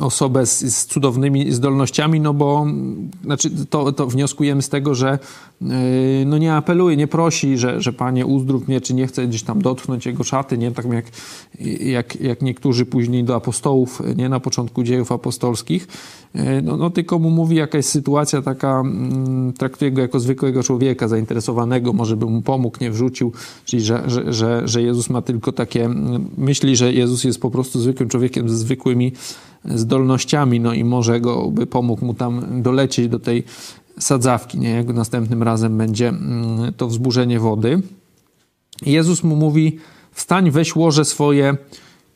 osobę 0.00 0.46
z, 0.46 0.60
z, 0.60 0.86
cudownymi 0.86 1.52
zdolnościami, 1.52 2.20
no 2.20 2.34
bo 2.34 2.66
znaczy 3.24 3.50
to, 3.70 3.92
to 3.92 4.06
wnioskujemy 4.06 4.62
z 4.62 4.68
tego, 4.68 4.94
że 4.94 5.18
yy, 5.60 5.68
no 6.26 6.38
nie 6.38 6.54
apeluje, 6.54 6.96
nie 6.96 7.06
prosi, 7.06 7.58
że, 7.58 7.80
że 7.80 7.92
Panie 7.92 8.26
uzdrów 8.26 8.68
mnie, 8.68 8.80
czy 8.80 8.94
nie 8.94 9.06
chce 9.06 9.26
gdzieś 9.26 9.42
tam 9.42 9.62
dotknąć 9.62 10.06
jego 10.06 10.24
szaty, 10.24 10.58
nie? 10.58 10.70
Tak 10.70 10.86
jak, 10.92 11.04
jak, 11.80 12.20
jak 12.20 12.42
niektórzy 12.42 12.86
później 12.86 13.24
do 13.24 13.34
apostołów, 13.34 14.02
nie? 14.16 14.28
Na 14.28 14.40
początku 14.40 14.82
dziejów 14.82 15.12
apostolskich, 15.12 15.88
yy, 16.34 16.62
no, 16.62 16.76
no 16.76 16.90
tylko 16.90 17.18
mu 17.18 17.30
mówi 17.30 17.56
jakaś 17.56 17.84
sytuacja 17.84 18.42
taka, 18.42 18.82
yy, 19.46 19.52
traktuje 19.52 19.90
go 19.90 20.02
jako 20.02 20.20
zwykłego 20.20 20.62
człowieka, 20.62 21.08
zainteresowanego, 21.08 21.92
może 21.92 22.16
by 22.16 22.26
mu 22.26 22.42
pomógł, 22.42 22.76
nie 22.80 22.90
wrzucił, 22.90 23.32
czyli 23.64 23.82
że, 23.82 24.02
że, 24.06 24.32
że, 24.32 24.62
że 24.64 24.82
Jezus 24.82 25.10
ma 25.10 25.22
tylko 25.22 25.52
takie, 25.52 25.88
myśli, 26.36 26.76
że 26.76 26.92
Jezus 26.92 27.24
jest 27.24 27.40
po 27.40 27.50
prostu 27.50 27.80
zwykłym 27.80 28.08
człowiekiem 28.08 28.48
ze 28.48 28.56
zwykłymi 28.56 29.12
zdolnościami, 29.64 30.60
no 30.60 30.74
i 30.74 30.84
może 30.84 31.20
go 31.20 31.50
by 31.50 31.66
pomógł 31.66 32.04
mu 32.04 32.14
tam 32.14 32.62
dolecieć 32.62 33.08
do 33.08 33.18
tej 33.18 33.44
sadzawki, 33.98 34.58
nie? 34.58 34.70
Jak 34.70 34.86
następnym 34.86 35.42
razem 35.42 35.78
będzie 35.78 36.08
mm, 36.08 36.72
to 36.74 36.86
wzburzenie 36.86 37.40
wody. 37.40 37.82
Jezus 38.86 39.22
mu 39.22 39.36
mówi, 39.36 39.78
wstań, 40.12 40.50
weź 40.50 40.76
łoże 40.76 41.04
swoje 41.04 41.56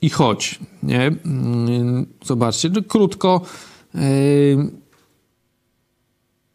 i 0.03 0.11
chodź, 0.11 0.59
nie? 0.83 1.07
Mm, 1.07 2.07
zobaczcie, 2.25 2.71
krótko, 2.89 3.41
yy, 3.95 4.01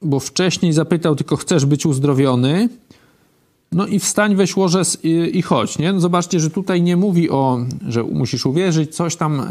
bo 0.02 0.19
wcześniej 0.19 0.73
zapytał 0.73 1.15
tylko, 1.15 1.36
chcesz 1.36 1.65
być 1.65 1.86
uzdrowiony? 1.86 2.69
No 3.72 3.88
i 3.88 4.00
wstań, 4.00 4.36
weź 4.36 4.58
łoże 4.58 4.82
i, 5.04 5.32
i 5.34 5.42
chodź, 5.42 5.80
nie? 5.80 5.94
No 5.94 6.00
zobaczcie, 6.00 6.40
że 6.40 6.50
tutaj 6.50 6.82
nie 6.82 6.98
mówi 6.98 7.30
o, 7.30 7.58
że 7.88 8.04
musisz 8.04 8.46
uwierzyć, 8.46 8.96
coś 8.96 9.16
tam, 9.16 9.40
e, 9.40 9.46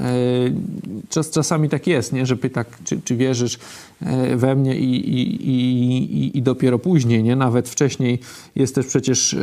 czas, 1.09 1.31
czasami 1.31 1.69
tak 1.69 1.87
jest, 1.87 2.13
nie? 2.13 2.27
Że 2.27 2.37
pyta, 2.37 2.65
czy, 2.85 3.01
czy 3.05 3.17
wierzysz 3.17 3.59
e, 4.03 4.37
we 4.37 4.57
mnie 4.57 4.79
i, 4.79 5.11
i, 5.19 5.51
i, 5.51 6.39
i 6.39 6.43
dopiero 6.43 6.79
później, 6.79 7.23
nie? 7.23 7.37
Nawet 7.37 7.69
wcześniej 7.69 8.19
jest 8.57 8.75
też 8.75 8.87
przecież, 8.87 9.35
e, 9.35 9.39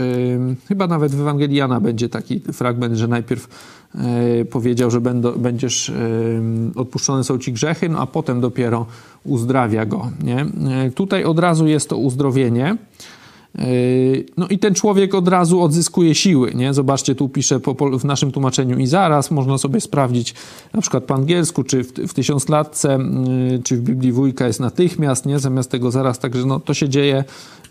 chyba 0.67 0.87
nawet 0.87 1.15
w 1.15 1.21
Ewangeliana 1.21 1.79
będzie 1.79 2.09
taki 2.09 2.39
fragment, 2.39 2.97
że 2.97 3.07
najpierw 3.07 3.47
e, 3.95 4.45
powiedział, 4.45 4.91
że 4.91 5.01
będą, 5.01 5.31
będziesz, 5.31 5.89
e, 5.89 5.93
odpuszczone 6.75 7.23
są 7.23 7.37
ci 7.37 7.53
grzechy, 7.53 7.89
no 7.89 7.99
a 7.99 8.07
potem 8.07 8.41
dopiero 8.41 8.85
uzdrawia 9.23 9.85
go, 9.85 10.11
nie? 10.23 10.45
E, 10.71 10.91
tutaj 10.91 11.23
od 11.23 11.39
razu 11.39 11.67
jest 11.67 11.89
to 11.89 11.97
uzdrowienie, 11.97 12.77
no 14.37 14.47
i 14.47 14.59
ten 14.59 14.73
człowiek 14.73 15.15
od 15.15 15.27
razu 15.27 15.61
odzyskuje 15.61 16.15
siły, 16.15 16.53
nie? 16.55 16.73
Zobaczcie, 16.73 17.15
tu 17.15 17.29
piszę 17.29 17.59
po, 17.59 17.99
w 17.99 18.05
naszym 18.05 18.31
tłumaczeniu 18.31 18.77
i 18.77 18.87
zaraz, 18.87 19.31
można 19.31 19.57
sobie 19.57 19.81
sprawdzić 19.81 20.33
na 20.73 20.81
przykład 20.81 21.03
po 21.03 21.13
angielsku, 21.13 21.63
czy 21.63 21.83
w, 21.83 21.91
w 21.93 22.13
tysiąclatce, 22.13 22.99
yy, 23.51 23.63
czy 23.63 23.77
w 23.77 23.81
Biblii 23.81 24.11
wujka 24.11 24.47
jest 24.47 24.59
natychmiast, 24.59 25.25
nie? 25.25 25.39
Zamiast 25.39 25.71
tego 25.71 25.91
zaraz, 25.91 26.19
także 26.19 26.45
no 26.45 26.59
to 26.59 26.73
się 26.73 26.89
dzieje 26.89 27.23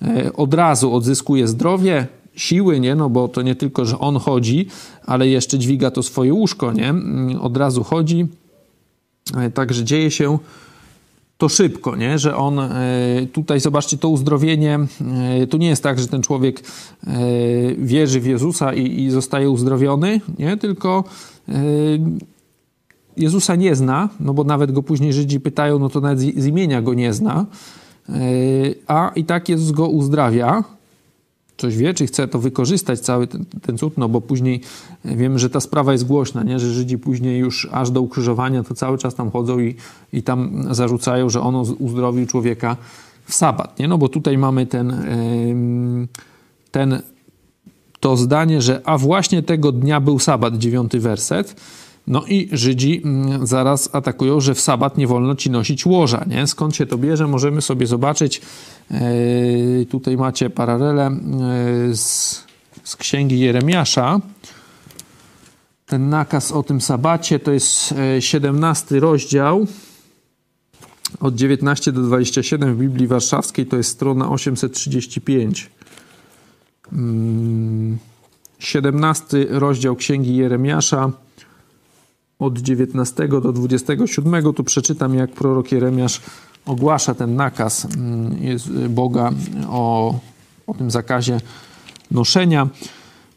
yy, 0.03 0.33
od 0.33 0.55
razu, 0.55 0.94
odzyskuje 0.94 1.49
zdrowie, 1.49 2.07
siły, 2.37 2.81
nie? 2.81 2.94
No 2.94 3.11
bo 3.11 3.29
to 3.29 3.42
nie 3.42 3.55
tylko, 3.55 3.85
że 3.85 3.99
on 3.99 4.16
chodzi, 4.16 4.66
ale 5.07 5.29
jeszcze 5.29 5.59
dźwiga 5.59 5.90
to 5.90 6.03
swoje 6.03 6.35
łóżko, 6.35 6.73
nie? 6.73 6.94
Od 7.40 7.57
razu 7.57 7.85
chodzi, 7.85 8.27
Także 9.55 9.85
dzieje 9.85 10.11
się 10.11 10.38
to 11.38 11.49
szybko, 11.49 11.97
nie? 11.97 12.18
że 12.18 12.37
on 12.37 12.61
tutaj, 13.33 13.61
zobaczcie, 13.61 13.99
to 13.99 14.09
uzdrowienie, 14.09 14.79
to 15.51 15.57
nie 15.57 15.68
jest 15.68 15.83
tak, 15.83 15.99
że 15.99 16.09
ten 16.09 16.23
człowiek 16.23 16.61
wierzy 17.79 18.20
w 18.20 18.27
Jezusa 18.27 18.75
i, 18.75 19.03
i 19.03 19.11
zostaje 19.11 19.51
uzdrowiony, 19.51 20.20
nie? 20.38 20.57
tylko 20.57 21.05
Jezusa 23.16 23.57
nie 23.57 23.75
zna, 23.75 24.09
no 24.20 24.35
bo 24.35 24.44
nawet 24.44 24.73
go 24.73 24.83
później 24.83 25.12
Żydzi 25.12 25.40
pytają, 25.40 25.79
no 25.79 25.88
to 25.88 26.01
nawet 26.01 26.20
z 26.20 26.47
imienia 26.47 26.83
go 26.83 26.94
nie 26.94 27.12
zna, 27.12 27.47
a 28.87 29.12
i 29.16 29.25
tak 29.25 29.49
Jezus 29.49 29.70
go 29.70 29.88
uzdrawia, 29.88 30.64
coś 31.57 31.77
wie, 31.77 31.95
czy 31.95 32.07
chce 32.07 32.29
to 32.29 32.38
wykorzystać, 32.38 33.01
cały 33.01 33.27
ten, 33.27 33.45
ten 33.62 33.79
cud, 33.79 33.99
no 33.99 34.09
bo 34.09 34.21
później 34.21 34.61
wiemy, 35.05 35.38
że 35.38 35.51
ta 35.51 35.61
sprawa 35.61 35.93
jest 35.93 36.07
głośna, 36.07 36.43
nie? 36.43 36.59
że 36.59 36.71
Żydzi 36.71 36.99
później 36.99 37.38
już 37.38 37.69
aż 37.73 37.90
do 37.90 38.01
ukrzyżowania 38.01 38.62
to 38.62 38.75
cały 38.75 38.99
czas 38.99 39.14
tam 39.14 39.31
chodzą 39.31 39.61
i, 39.61 39.75
i 40.12 40.23
tam 40.23 40.67
zarzucają, 40.71 41.31
że 41.31 41.40
on 41.40 41.55
uzdrowił 41.79 42.27
człowieka 42.27 42.77
w 43.25 43.35
sabat, 43.35 43.79
nie? 43.79 43.88
no 43.88 43.99
bo 43.99 44.09
tutaj 44.09 44.38
mamy 44.38 44.67
ten, 44.67 45.05
ten 46.71 47.03
to 48.01 48.17
zdanie, 48.17 48.62
że 48.62 48.81
a 48.85 48.99
właśnie 48.99 49.43
tego 49.43 49.73
dnia 49.73 50.01
był 50.01 50.19
sabat, 50.19 50.59
dziewiąty 50.59 51.01
werset, 51.01 51.61
no 52.07 52.25
i 52.27 52.49
Żydzi 52.53 53.03
mm, 53.05 53.47
zaraz 53.47 53.95
atakują, 53.95 54.40
że 54.40 54.55
w 54.55 54.61
sabat 54.61 54.99
nie 54.99 55.07
wolno 55.07 55.35
ci 55.35 55.51
nosić 55.51 55.87
łoża. 55.87 56.25
Nie? 56.27 56.47
Skąd 56.47 56.77
się 56.77 56.87
to 56.87 56.99
bierze? 56.99 57.27
Możemy 57.27 57.62
sobie 57.62 57.87
zobaczyć. 57.87 58.40
E, 58.90 59.05
tutaj 59.90 60.17
macie 60.17 60.51
paralelę 60.51 61.07
e, 61.07 61.17
z, 61.97 62.45
z 62.85 62.97
księgi 62.97 63.40
Jeremiasza. 63.40 64.21
Ten 65.87 66.09
nakaz 66.09 66.53
o 66.53 66.62
tym 66.62 66.81
sabacie 66.81 67.38
to 67.38 67.53
jest 67.53 67.95
17 68.21 68.97
e, 68.97 69.01
rozdział 69.01 69.67
od 71.21 71.35
19 71.35 71.93
do 71.93 72.03
27 72.03 72.75
w 72.75 72.79
Biblii 72.79 73.07
Warszawskiej, 73.07 73.67
to 73.67 73.77
jest 73.77 73.90
strona 73.90 74.31
835. 74.31 75.71
17 78.59 79.37
mm, 79.37 79.59
rozdział 79.59 79.97
Księgi 79.97 80.37
Jeremiasza 80.37 81.12
od 82.38 82.59
19 82.59 83.29
do 83.29 83.53
27, 83.53 84.53
tu 84.53 84.64
przeczytam, 84.64 85.14
jak 85.14 85.31
prorok 85.31 85.73
Jeremiasz 85.73 86.20
ogłasza 86.66 87.14
ten 87.14 87.37
nakaz 87.37 87.87
mm, 87.97 88.37
Boga 88.88 89.31
o, 89.68 90.14
o 90.66 90.75
tym 90.75 90.90
zakazie 90.90 91.40
noszenia. 92.11 92.68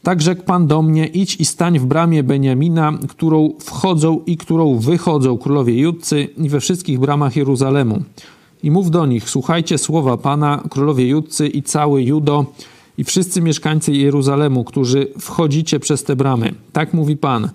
Tak 0.02 0.22
rzekł 0.22 0.42
Pan 0.42 0.66
do 0.66 0.82
mnie, 0.82 1.06
idź 1.06 1.36
i 1.36 1.44
stań 1.44 1.78
w 1.78 1.86
bramie 1.86 2.22
Beniamina, 2.22 2.92
którą 3.08 3.52
wchodzą 3.60 4.20
i 4.26 4.36
którą 4.36 4.78
wychodzą 4.78 5.38
królowie 5.38 5.78
Judcy 5.78 6.22
i 6.22 6.48
we 6.48 6.60
wszystkich 6.60 6.98
bramach 6.98 7.36
Jeruzalemu. 7.36 8.02
I 8.62 8.70
mów 8.70 8.90
do 8.90 9.06
nich, 9.06 9.30
słuchajcie 9.30 9.78
słowa 9.78 10.16
Pana, 10.16 10.62
królowie 10.70 11.08
Judcy 11.08 11.48
i 11.48 11.62
cały 11.62 12.02
Judo 12.02 12.46
i 12.98 13.04
wszyscy 13.04 13.42
mieszkańcy 13.42 13.92
Jeruzalemu, 13.92 14.64
którzy 14.64 15.08
wchodzicie 15.20 15.80
przez 15.80 16.04
te 16.04 16.16
bramy. 16.16 16.54
Tak 16.72 16.94
mówi 16.94 17.16
Pan– 17.16 17.48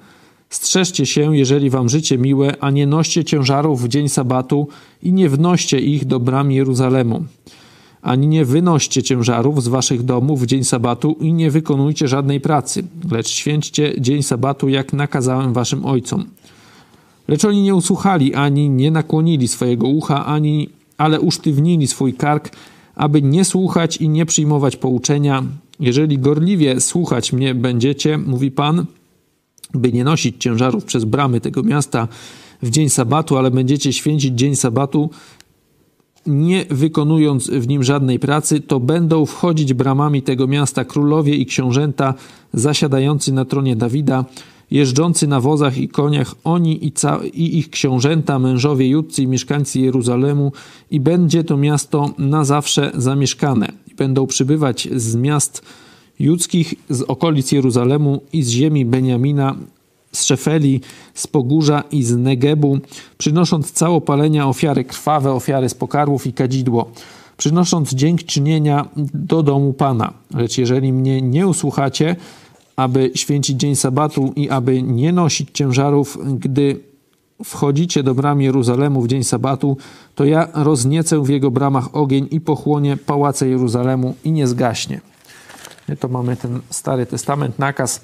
Strzeżcie 0.53 1.05
się, 1.05 1.37
jeżeli 1.37 1.69
wam 1.69 1.89
życie 1.89 2.17
miłe, 2.17 2.53
a 2.59 2.69
nie 2.71 2.87
noście 2.87 3.23
ciężarów 3.23 3.83
w 3.83 3.87
dzień 3.87 4.09
sabatu 4.09 4.67
i 5.03 5.13
nie 5.13 5.29
wnoście 5.29 5.79
ich 5.79 6.05
do 6.05 6.19
bram 6.19 6.51
Jeruzalemu. 6.51 7.25
Ani 8.01 8.27
nie 8.27 8.45
wynoście 8.45 9.03
ciężarów 9.03 9.63
z 9.63 9.67
waszych 9.67 10.03
domów 10.03 10.41
w 10.41 10.45
dzień 10.45 10.63
sabatu 10.63 11.15
i 11.21 11.33
nie 11.33 11.51
wykonujcie 11.51 12.07
żadnej 12.07 12.41
pracy, 12.41 12.83
lecz 13.11 13.27
święćcie 13.27 13.93
dzień 14.01 14.23
sabatu, 14.23 14.69
jak 14.69 14.93
nakazałem 14.93 15.53
waszym 15.53 15.85
ojcom. 15.85 16.25
Lecz 17.27 17.45
oni 17.45 17.61
nie 17.61 17.75
usłuchali, 17.75 18.35
ani 18.35 18.69
nie 18.69 18.91
nakłonili 18.91 19.47
swojego 19.47 19.87
ucha, 19.87 20.25
ani, 20.25 20.69
ale 20.97 21.21
usztywnili 21.21 21.87
swój 21.87 22.13
kark, 22.13 22.55
aby 22.95 23.21
nie 23.21 23.45
słuchać 23.45 23.97
i 23.97 24.09
nie 24.09 24.25
przyjmować 24.25 24.75
pouczenia. 24.75 25.43
Jeżeli 25.79 26.19
gorliwie 26.19 26.81
słuchać 26.81 27.33
mnie 27.33 27.55
będziecie, 27.55 28.17
mówi 28.17 28.51
Pan, 28.51 28.85
by 29.73 29.93
nie 29.93 30.03
nosić 30.03 30.35
ciężarów 30.39 30.85
przez 30.85 31.05
bramy 31.05 31.41
tego 31.41 31.63
miasta 31.63 32.07
w 32.61 32.69
dzień 32.69 32.89
sabatu, 32.89 33.37
ale 33.37 33.51
będziecie 33.51 33.93
święcić 33.93 34.33
dzień 34.39 34.55
sabatu, 34.55 35.09
nie 36.25 36.65
wykonując 36.69 37.49
w 37.49 37.67
nim 37.67 37.83
żadnej 37.83 38.19
pracy, 38.19 38.59
to 38.59 38.79
będą 38.79 39.25
wchodzić 39.25 39.73
bramami 39.73 40.21
tego 40.21 40.47
miasta 40.47 40.85
królowie 40.85 41.35
i 41.35 41.45
książęta 41.45 42.13
zasiadający 42.53 43.33
na 43.33 43.45
tronie 43.45 43.75
Dawida, 43.75 44.25
jeżdżący 44.71 45.27
na 45.27 45.39
wozach 45.39 45.77
i 45.77 45.87
koniach, 45.87 46.35
oni 46.43 46.85
i, 46.85 46.93
i 47.33 47.57
ich 47.57 47.69
książęta, 47.69 48.39
mężowie 48.39 48.87
judcy 48.87 49.23
i 49.23 49.27
mieszkańcy 49.27 49.79
Jeruzalemu, 49.79 50.51
i 50.91 50.99
będzie 50.99 51.43
to 51.43 51.57
miasto 51.57 52.13
na 52.17 52.45
zawsze 52.45 52.91
zamieszkane. 52.95 53.67
Będą 53.97 54.27
przybywać 54.27 54.89
z 54.95 55.15
miast 55.15 55.61
judzkich 56.19 56.73
z 56.89 57.01
okolic 57.01 57.51
Jeruzalemu 57.51 58.21
i 58.33 58.43
z 58.43 58.49
ziemi 58.49 58.85
Beniamina, 58.85 59.55
z 60.11 60.25
Szefeli, 60.25 60.81
z 61.13 61.27
Pogórza 61.27 61.83
i 61.91 62.03
z 62.03 62.17
Negebu, 62.17 62.79
przynosząc 63.17 63.71
całopalenia, 63.71 64.47
ofiary 64.47 64.83
krwawe, 64.83 65.31
ofiary 65.31 65.69
z 65.69 65.73
pokarłów 65.73 66.27
i 66.27 66.33
kadzidło, 66.33 66.91
przynosząc 67.37 67.93
dziękczynienia 67.93 68.85
do 69.13 69.43
domu 69.43 69.73
Pana. 69.73 70.13
Lecz 70.33 70.57
jeżeli 70.57 70.93
mnie 70.93 71.21
nie 71.21 71.47
usłuchacie, 71.47 72.15
aby 72.75 73.11
święcić 73.15 73.59
dzień 73.59 73.75
sabatu 73.75 74.33
i 74.35 74.49
aby 74.49 74.81
nie 74.81 75.13
nosić 75.13 75.49
ciężarów, 75.53 76.17
gdy 76.39 76.79
wchodzicie 77.43 78.03
do 78.03 78.15
bram 78.15 78.41
Jeruzalemu 78.41 79.01
w 79.01 79.07
dzień 79.07 79.23
sabatu, 79.23 79.77
to 80.15 80.25
ja 80.25 80.47
rozniecę 80.53 81.23
w 81.23 81.29
jego 81.29 81.51
bramach 81.51 81.95
ogień 81.95 82.27
i 82.31 82.41
pochłonie 82.41 82.97
pałace 82.97 83.47
Jeruzalemu 83.47 84.15
i 84.23 84.31
nie 84.31 84.47
zgaśnie. 84.47 85.01
To 85.99 86.07
mamy 86.07 86.35
ten 86.35 86.59
Stary 86.69 87.05
Testament, 87.05 87.59
nakaz 87.59 88.01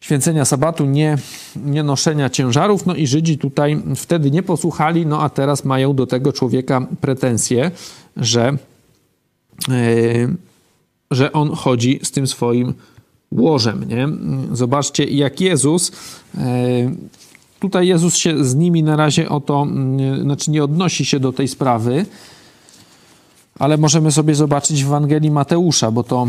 święcenia 0.00 0.44
sabatu, 0.44 0.86
nie, 0.86 1.18
nie 1.56 1.82
noszenia 1.82 2.30
ciężarów. 2.30 2.86
No 2.86 2.94
i 2.94 3.06
Żydzi 3.06 3.38
tutaj 3.38 3.82
wtedy 3.96 4.30
nie 4.30 4.42
posłuchali, 4.42 5.06
no 5.06 5.22
a 5.22 5.28
teraz 5.28 5.64
mają 5.64 5.94
do 5.94 6.06
tego 6.06 6.32
człowieka 6.32 6.86
pretensje, 7.00 7.70
że, 8.16 8.56
yy, 9.68 10.36
że 11.10 11.32
on 11.32 11.50
chodzi 11.54 12.00
z 12.02 12.10
tym 12.10 12.26
swoim 12.26 12.74
łożem. 13.32 13.88
Nie? 13.88 14.08
Zobaczcie, 14.52 15.04
jak 15.04 15.40
Jezus. 15.40 15.92
Yy, 16.34 16.40
tutaj 17.60 17.86
Jezus 17.86 18.16
się 18.16 18.44
z 18.44 18.54
nimi 18.54 18.82
na 18.82 18.96
razie 18.96 19.28
o 19.28 19.40
to, 19.40 19.66
znaczy 20.22 20.50
nie 20.50 20.64
odnosi 20.64 21.04
się 21.04 21.20
do 21.20 21.32
tej 21.32 21.48
sprawy, 21.48 22.06
ale 23.58 23.76
możemy 23.76 24.12
sobie 24.12 24.34
zobaczyć 24.34 24.84
w 24.84 24.86
Ewangelii 24.86 25.30
Mateusza, 25.30 25.90
bo 25.90 26.02
to 26.02 26.28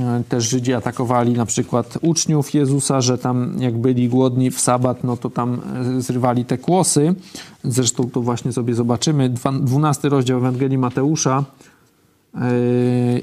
e, 0.00 0.22
też 0.28 0.48
Żydzi 0.48 0.72
atakowali 0.72 1.32
na 1.32 1.46
przykład 1.46 1.98
uczniów 2.02 2.54
Jezusa, 2.54 3.00
że 3.00 3.18
tam 3.18 3.56
jak 3.58 3.78
byli 3.78 4.08
głodni 4.08 4.50
w 4.50 4.60
sabat, 4.60 5.04
no 5.04 5.16
to 5.16 5.30
tam 5.30 5.60
e, 5.96 6.00
zrywali 6.00 6.44
te 6.44 6.58
kłosy. 6.58 7.14
Zresztą 7.64 8.10
to 8.10 8.20
właśnie 8.20 8.52
sobie 8.52 8.74
zobaczymy. 8.74 9.34
12 9.60 10.08
rozdział 10.08 10.38
Ewangelii 10.38 10.78
Mateusza 10.78 11.44
e, 12.34 12.40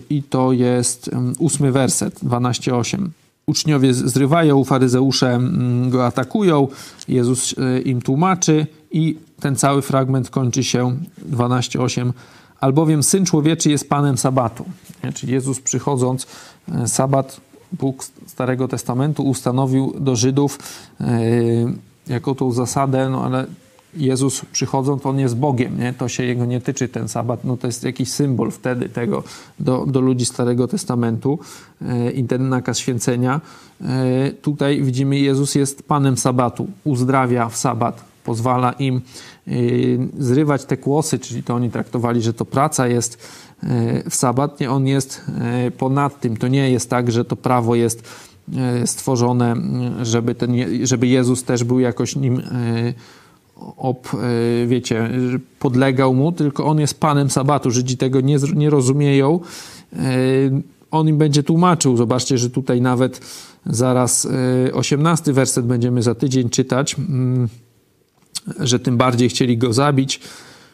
i 0.09 0.23
to 0.23 0.51
jest 0.51 1.09
ósmy 1.39 1.71
werset, 1.71 2.23
12:8. 2.23 3.07
Uczniowie 3.45 3.93
zrywają, 3.93 4.63
faryzeusze 4.63 5.39
go 5.89 6.05
atakują, 6.05 6.67
Jezus 7.07 7.55
im 7.85 8.01
tłumaczy 8.01 8.67
i 8.91 9.17
ten 9.39 9.55
cały 9.55 9.81
fragment 9.81 10.29
kończy 10.29 10.63
się 10.63 10.97
12:8 11.31 12.11
albowiem 12.63 13.03
Syn 13.03 13.25
Człowieczy 13.25 13.69
jest 13.69 13.89
Panem 13.89 14.17
Sabatu. 14.17 14.65
Nie? 15.03 15.13
Czyli 15.13 15.33
Jezus 15.33 15.59
przychodząc, 15.59 16.27
e, 16.71 16.87
Sabat, 16.87 17.41
Bóg 17.71 18.05
Starego 18.27 18.67
Testamentu 18.67 19.23
ustanowił 19.23 19.93
do 19.99 20.15
Żydów 20.15 20.59
e, 21.01 21.21
jako 22.07 22.35
tą 22.35 22.51
zasadę, 22.51 23.09
no 23.09 23.25
ale 23.25 23.45
Jezus 23.95 24.41
przychodząc, 24.51 25.05
On 25.05 25.19
jest 25.19 25.37
Bogiem, 25.37 25.79
nie? 25.79 25.93
to 25.93 26.07
się 26.07 26.23
Jego 26.23 26.45
nie 26.45 26.61
tyczy, 26.61 26.87
ten 26.87 27.07
Sabat, 27.07 27.43
no 27.45 27.57
to 27.57 27.67
jest 27.67 27.83
jakiś 27.83 28.11
symbol 28.11 28.51
wtedy 28.51 28.89
tego 28.89 29.23
do, 29.59 29.85
do 29.85 30.01
ludzi 30.01 30.25
Starego 30.25 30.67
Testamentu 30.67 31.39
e, 31.81 32.11
i 32.11 32.23
ten 32.23 32.49
nakaz 32.49 32.77
święcenia. 32.77 33.41
Tutaj 34.41 34.81
widzimy, 34.81 35.19
Jezus 35.19 35.55
jest 35.55 35.83
Panem 35.83 36.17
Sabatu, 36.17 36.67
uzdrawia 36.83 37.49
w 37.49 37.57
Sabat, 37.57 38.12
pozwala 38.23 38.71
im 38.71 39.01
y, 39.47 39.99
zrywać 40.19 40.65
te 40.65 40.77
kłosy, 40.77 41.19
czyli 41.19 41.43
to 41.43 41.55
oni 41.55 41.71
traktowali, 41.71 42.21
że 42.21 42.33
to 42.33 42.45
praca 42.45 42.87
jest 42.87 43.13
y, 43.63 44.09
w 44.09 44.15
sabat, 44.15 44.59
nie, 44.59 44.71
on 44.71 44.87
jest 44.87 45.21
y, 45.67 45.71
ponad 45.71 46.19
tym. 46.19 46.37
To 46.37 46.47
nie 46.47 46.71
jest 46.71 46.89
tak, 46.89 47.11
że 47.11 47.25
to 47.25 47.35
prawo 47.35 47.75
jest 47.75 48.33
stworzone, 48.85 49.55
żeby, 50.01 50.35
ten, 50.35 50.51
żeby 50.83 51.07
Jezus 51.07 51.43
też 51.43 51.63
był 51.63 51.79
jakoś 51.79 52.15
nim 52.15 52.41
ob, 53.77 54.09
wiecie, 54.67 55.09
podlegał 55.59 56.13
mu, 56.13 56.31
tylko 56.31 56.65
on 56.65 56.79
jest 56.79 56.99
panem 56.99 57.29
sabatu. 57.29 57.71
Żydzi 57.71 57.97
tego 57.97 58.21
nie, 58.21 58.37
nie 58.55 58.69
rozumieją. 58.69 59.39
On 60.91 61.07
im 61.07 61.17
będzie 61.17 61.43
tłumaczył. 61.43 61.97
Zobaczcie, 61.97 62.37
że 62.37 62.49
tutaj 62.49 62.81
nawet 62.81 63.21
zaraz 63.65 64.27
18 64.73 65.33
werset 65.33 65.65
będziemy 65.65 66.01
za 66.01 66.15
tydzień 66.15 66.49
czytać. 66.49 66.95
Mm, 68.47 68.67
że 68.67 68.79
tym 68.79 68.97
bardziej 68.97 69.29
chcieli 69.29 69.57
go 69.57 69.73
zabić. 69.73 70.19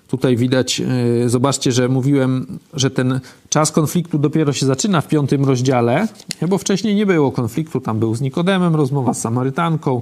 Tutaj 0.08 0.38
widać, 0.38 0.82
e, 0.82 1.30
zobaczcie, 1.30 1.72
że 1.72 1.90
mówiłem, 1.90 2.60
że 2.74 2.90
ten 2.92 3.20
czas 3.50 3.72
konfliktu 3.72 4.20
dopiero 4.20 4.54
się 4.54 4.66
zaczyna 4.66 5.02
w 5.02 5.08
piątym 5.08 5.46
rozdziale, 5.46 6.08
bo 6.48 6.58
wcześniej 6.58 6.96
nie 6.96 7.06
było 7.06 7.32
konfliktu. 7.32 7.82
Tam 7.82 8.00
był 8.00 8.16
z 8.16 8.22
Nikodemem 8.22 8.76
rozmowa 8.76 9.14
z 9.14 9.22
Samarytanką, 9.22 10.02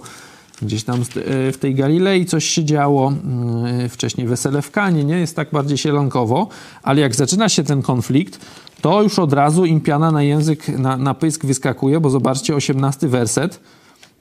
gdzieś 0.61 0.83
tam 0.83 1.01
e, 1.01 1.51
w 1.51 1.57
tej 1.57 1.75
Galilei 1.75 2.25
coś 2.25 2.45
się 2.45 2.65
działo, 2.65 3.13
e, 3.83 3.89
wcześniej 3.89 4.27
wesele 4.27 4.61
w 4.61 4.71
Kanie, 4.71 5.03
nie? 5.03 5.19
Jest 5.19 5.35
tak 5.35 5.51
bardziej 5.51 5.77
sielankowo, 5.77 6.47
ale 6.83 7.01
jak 7.01 7.15
zaczyna 7.15 7.49
się 7.49 7.63
ten 7.63 7.81
konflikt, 7.81 8.39
to 8.81 9.03
już 9.03 9.19
od 9.19 9.33
razu 9.33 9.65
im 9.65 9.81
piana 9.81 10.11
na 10.11 10.23
język, 10.23 10.67
na, 10.67 10.97
na 10.97 11.13
pysk 11.13 11.45
wyskakuje, 11.45 11.99
bo 11.99 12.09
zobaczcie, 12.09 12.55
osiemnasty 12.55 13.07
werset, 13.07 13.59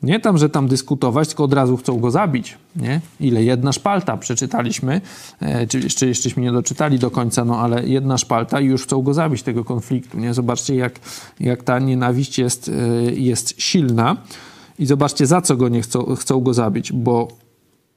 nie 0.03 0.21
tam, 0.21 0.39
że 0.39 0.49
tam 0.49 0.69
dyskutować, 0.69 1.29
tylko 1.29 1.45
od 1.45 1.53
razu 1.53 1.77
chcą 1.77 1.99
go 1.99 2.11
zabić. 2.11 2.59
Nie? 2.77 3.01
Ile? 3.21 3.45
Jedna 3.45 3.73
szpalta 3.73 4.17
przeczytaliśmy, 4.17 5.01
e, 5.41 5.67
czy 5.67 5.81
jeszcze, 5.81 6.07
jeszcześmy 6.07 6.43
nie 6.43 6.53
doczytali 6.53 6.99
do 6.99 7.11
końca, 7.11 7.45
no 7.45 7.61
ale 7.61 7.89
jedna 7.89 8.19
szpalta 8.19 8.61
i 8.61 8.67
już 8.67 8.83
chcą 8.83 9.03
go 9.03 9.15
zabić, 9.15 9.43
tego 9.43 9.65
konfliktu. 9.65 10.19
Nie? 10.19 10.35
Zobaczcie, 10.35 10.75
jak, 10.75 11.01
jak 11.41 11.63
ta 11.63 11.79
nienawiść 11.79 12.39
jest, 12.39 12.69
e, 12.69 13.13
jest 13.13 13.63
silna. 13.63 14.17
I 14.79 14.87
zobaczcie, 14.87 15.27
za 15.27 15.41
co 15.41 15.57
go 15.57 15.69
nie 15.69 15.83
chcą, 15.83 16.15
chcą 16.15 16.41
go 16.41 16.55
zabić, 16.55 16.93
bo 16.93 17.29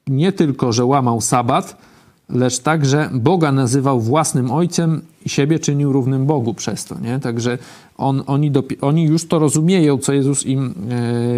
nie 0.07 0.31
tylko, 0.31 0.73
że 0.73 0.85
łamał 0.85 1.21
sabat, 1.21 1.77
lecz 2.29 2.59
także 2.59 3.09
Boga 3.13 3.51
nazywał 3.51 4.01
własnym 4.01 4.51
ojcem 4.51 5.01
i 5.25 5.29
siebie 5.29 5.59
czynił 5.59 5.93
równym 5.93 6.25
Bogu 6.25 6.53
przez 6.53 6.85
to. 6.85 6.99
Nie? 6.99 7.19
Także 7.19 7.57
on, 7.97 8.23
oni, 8.27 8.51
oni 8.81 9.03
już 9.03 9.27
to 9.27 9.39
rozumieją, 9.39 9.97
co 9.97 10.13
Jezus 10.13 10.45
im 10.45 10.73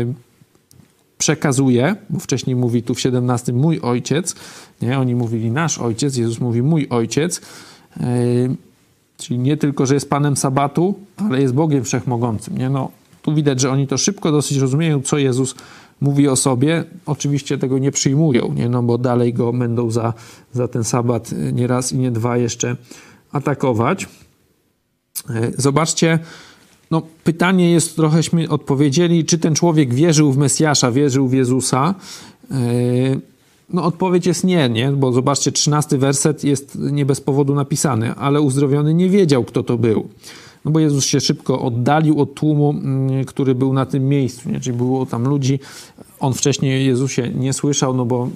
yy, 0.08 0.30
przekazuje, 1.21 1.95
bo 2.10 2.19
wcześniej 2.19 2.55
mówi 2.55 2.84
tu 2.84 2.93
w 2.95 2.99
17 2.99 3.53
mój 3.53 3.79
ojciec, 3.79 4.36
nie? 4.81 4.99
Oni 4.99 5.15
mówili 5.15 5.51
nasz 5.51 5.79
ojciec, 5.79 6.17
Jezus 6.17 6.39
mówi 6.39 6.62
mój 6.62 6.88
ojciec. 6.89 7.41
Yy, 7.99 8.05
czyli 9.17 9.39
nie 9.39 9.57
tylko, 9.57 9.86
że 9.86 9.93
jest 9.93 10.10
Panem 10.10 10.38
Sabatu, 10.38 10.95
ale 11.17 11.41
jest 11.41 11.53
Bogiem 11.53 11.84
Wszechmogącym. 11.84 12.57
Nie? 12.57 12.69
No, 12.69 12.91
tu 13.21 13.36
widać, 13.36 13.60
że 13.60 13.71
oni 13.71 13.88
to 13.88 13.97
szybko 13.97 14.31
dosyć 14.31 14.57
rozumieją, 14.57 15.01
co 15.01 15.17
Jezus 15.17 15.55
mówi 16.01 16.27
o 16.27 16.36
sobie. 16.36 16.84
Oczywiście 17.05 17.57
tego 17.57 17.77
nie 17.79 17.91
przyjmują, 17.91 18.53
nie? 18.53 18.69
No, 18.69 18.84
bo 18.84 18.97
dalej 18.97 19.34
go 19.34 19.53
będą 19.53 19.91
za, 19.91 20.13
za 20.53 20.67
ten 20.67 20.84
sabat 20.84 21.31
nie 21.53 21.67
raz 21.67 21.91
i 21.91 21.97
nie 21.97 22.12
dwa 22.12 22.38
jeszcze 22.38 22.75
atakować. 23.31 24.07
Yy, 25.29 25.53
zobaczcie, 25.57 26.19
no, 26.91 27.01
pytanie 27.23 27.71
jest, 27.71 27.95
trochęśmy 27.95 28.49
odpowiedzieli, 28.49 29.25
czy 29.25 29.38
ten 29.38 29.56
człowiek 29.56 29.93
wierzył 29.93 30.32
w 30.32 30.38
Mesjasza, 30.38 30.91
wierzył 30.91 31.27
w 31.27 31.34
Jezusa. 31.34 31.95
E, 32.51 32.56
no, 33.73 33.84
odpowiedź 33.84 34.25
jest 34.25 34.43
nie, 34.43 34.69
nie, 34.69 34.91
bo 34.91 35.12
zobaczcie, 35.12 35.51
trzynasty 35.51 35.97
werset 35.97 36.43
jest 36.43 36.77
nie 36.91 37.06
bez 37.06 37.21
powodu 37.21 37.56
napisany, 37.56 38.15
ale 38.15 38.41
uzdrowiony 38.41 38.93
nie 38.93 39.10
wiedział, 39.10 39.43
kto 39.43 39.63
to 39.63 39.77
był. 39.77 40.08
No 40.65 40.71
bo 40.71 40.80
Jezus 40.80 41.06
się 41.06 41.19
szybko 41.19 41.62
oddalił 41.62 42.21
od 42.21 42.34
tłumu, 42.34 42.69
mm, 42.69 43.25
który 43.25 43.56
był 43.56 43.73
na 43.73 43.86
tym 43.86 44.10
miejscu, 44.10 44.49
nie? 44.49 44.60
czyli 44.60 44.77
było 44.77 45.06
tam 45.06 45.27
ludzi. 45.27 45.60
On 46.19 46.34
wcześniej 46.34 46.86
Jezusie 46.86 47.30
nie 47.36 47.54
słyszał, 47.54 47.93
no 47.93 48.06
bo 48.06 48.30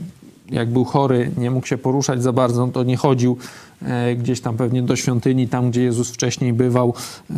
jak 0.51 0.69
był 0.71 0.85
chory, 0.85 1.31
nie 1.37 1.51
mógł 1.51 1.67
się 1.67 1.77
poruszać 1.77 2.23
za 2.23 2.33
bardzo, 2.33 2.67
to 2.67 2.83
nie 2.83 2.97
chodził 2.97 3.37
gdzieś 4.17 4.41
tam 4.41 4.57
pewnie 4.57 4.81
do 4.81 4.95
świątyni, 4.95 5.47
tam 5.47 5.69
gdzie 5.69 5.83
Jezus 5.83 6.11
wcześniej 6.11 6.53
bywał, 6.53 6.93
e, 7.29 7.35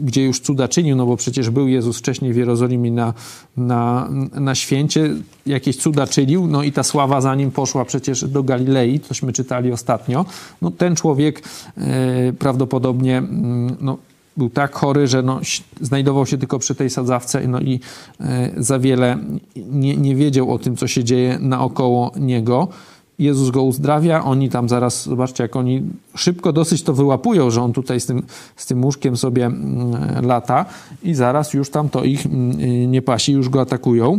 gdzie 0.00 0.24
już 0.24 0.40
cuda 0.40 0.68
czynił, 0.68 0.96
no 0.96 1.06
bo 1.06 1.16
przecież 1.16 1.50
był 1.50 1.68
Jezus 1.68 1.98
wcześniej 1.98 2.32
w 2.32 2.36
Jerozolimie 2.36 2.90
na, 2.90 3.14
na, 3.56 4.08
na 4.34 4.54
święcie, 4.54 5.10
jakieś 5.46 5.76
cuda 5.76 6.06
czynił, 6.06 6.46
no 6.46 6.62
i 6.62 6.72
ta 6.72 6.82
sława 6.82 7.20
za 7.20 7.34
nim 7.34 7.50
poszła 7.50 7.84
przecież 7.84 8.28
do 8.28 8.42
Galilei, 8.42 9.00
tośmy 9.00 9.32
czytali 9.32 9.72
ostatnio. 9.72 10.24
No 10.62 10.70
ten 10.70 10.96
człowiek 10.96 11.42
e, 11.76 12.32
prawdopodobnie 12.32 13.18
mm, 13.18 13.76
no, 13.80 13.98
był 14.36 14.50
tak 14.50 14.74
chory, 14.74 15.06
że 15.06 15.22
no, 15.22 15.40
znajdował 15.80 16.26
się 16.26 16.38
tylko 16.38 16.58
przy 16.58 16.74
tej 16.74 16.90
sadzawce 16.90 17.48
no 17.48 17.60
i 17.60 17.80
e, 18.20 18.50
za 18.56 18.78
wiele 18.78 19.18
nie, 19.56 19.96
nie 19.96 20.16
wiedział 20.16 20.52
o 20.52 20.58
tym, 20.58 20.76
co 20.76 20.86
się 20.86 21.04
dzieje 21.04 21.38
naokoło 21.40 22.12
niego. 22.16 22.68
Jezus 23.18 23.50
go 23.50 23.62
uzdrawia, 23.62 24.24
oni 24.24 24.50
tam 24.50 24.68
zaraz, 24.68 25.04
zobaczcie, 25.04 25.42
jak 25.42 25.56
oni 25.56 25.82
szybko 26.14 26.52
dosyć 26.52 26.82
to 26.82 26.94
wyłapują, 26.94 27.50
że 27.50 27.62
on 27.62 27.72
tutaj 27.72 28.00
z 28.00 28.06
tym, 28.06 28.22
z 28.56 28.66
tym 28.66 28.84
łóżkiem 28.84 29.16
sobie 29.16 29.46
mm, 29.46 30.26
lata 30.26 30.64
i 31.02 31.14
zaraz 31.14 31.54
już 31.54 31.70
tam 31.70 31.88
to 31.88 32.04
ich 32.04 32.26
mm, 32.26 32.90
nie 32.90 33.02
pasi, 33.02 33.32
już 33.32 33.48
go 33.48 33.60
atakują. 33.60 34.18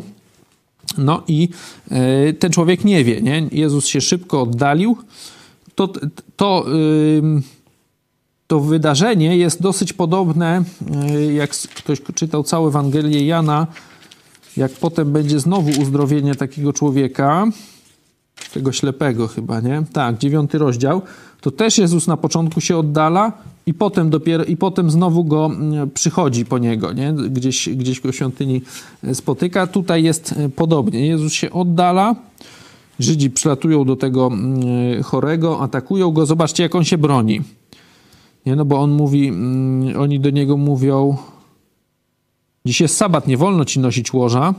No 0.98 1.24
i 1.28 1.50
e, 1.92 2.34
ten 2.34 2.52
człowiek 2.52 2.86
nie 2.86 3.04
wie, 3.04 3.22
nie? 3.22 3.48
Jezus 3.52 3.88
się 3.88 4.02
szybko 4.02 4.42
oddalił. 4.42 4.98
To, 5.76 5.88
to 6.36 6.66
to 8.48 8.60
wydarzenie 8.60 9.38
jest 9.38 9.62
dosyć 9.62 9.94
podobne, 9.94 10.64
e, 10.92 11.34
jak 11.34 11.50
ktoś 11.50 12.02
czytał 12.16 12.44
całą 12.44 12.68
Ewangelię 12.68 13.26
Jana, 13.26 13.68
jak 14.58 14.72
potem 14.72 15.12
będzie 15.12 15.40
znowu 15.40 15.82
uzdrowienie 15.82 16.36
takiego 16.36 16.74
człowieka, 16.74 17.48
tego 18.54 18.72
ślepego 18.72 19.28
chyba, 19.28 19.60
nie? 19.60 19.84
Tak, 19.94 20.18
dziewiąty 20.18 20.58
rozdział. 20.58 21.02
To 21.42 21.52
też 21.52 21.78
Jezus 21.78 22.08
na 22.08 22.18
początku 22.18 22.62
się 22.62 22.78
oddala 22.78 23.32
i 23.66 23.74
potem 23.74 24.10
dopiero, 24.10 24.44
i 24.44 24.58
potem 24.58 24.92
znowu 24.92 25.24
go 25.24 25.46
mm, 25.46 25.90
przychodzi 25.90 26.46
po 26.46 26.58
niego, 26.58 26.94
nie? 26.94 27.14
Gdzieś, 27.14 27.70
gdzieś 27.70 28.02
go 28.02 28.12
świątyni 28.12 28.62
e, 29.04 29.16
spotyka. 29.16 29.68
Tutaj 29.68 30.04
jest 30.04 30.32
e, 30.38 30.50
podobnie. 30.50 31.08
Jezus 31.08 31.34
się 31.34 31.52
oddala, 31.52 32.16
Żydzi 33.00 33.30
przylatują 33.30 33.86
do 33.86 33.96
tego 33.96 34.28
mm, 34.28 35.04
chorego, 35.04 35.62
atakują 35.62 36.12
go. 36.12 36.26
Zobaczcie, 36.26 36.64
jak 36.64 36.76
on 36.76 36.84
się 36.84 36.98
broni. 36.98 37.42
Nie, 38.46 38.56
no 38.56 38.66
bo 38.66 38.80
on 38.80 38.92
mówi, 38.92 39.28
mm, 39.28 40.02
oni 40.02 40.20
do 40.20 40.30
niego 40.30 40.58
mówią, 40.58 41.18
dziś 42.66 42.82
jest 42.82 42.98
sabat, 42.98 43.28
nie 43.28 43.38
wolno 43.38 43.66
ci 43.66 43.80
nosić 43.80 44.14
łoża. 44.14 44.54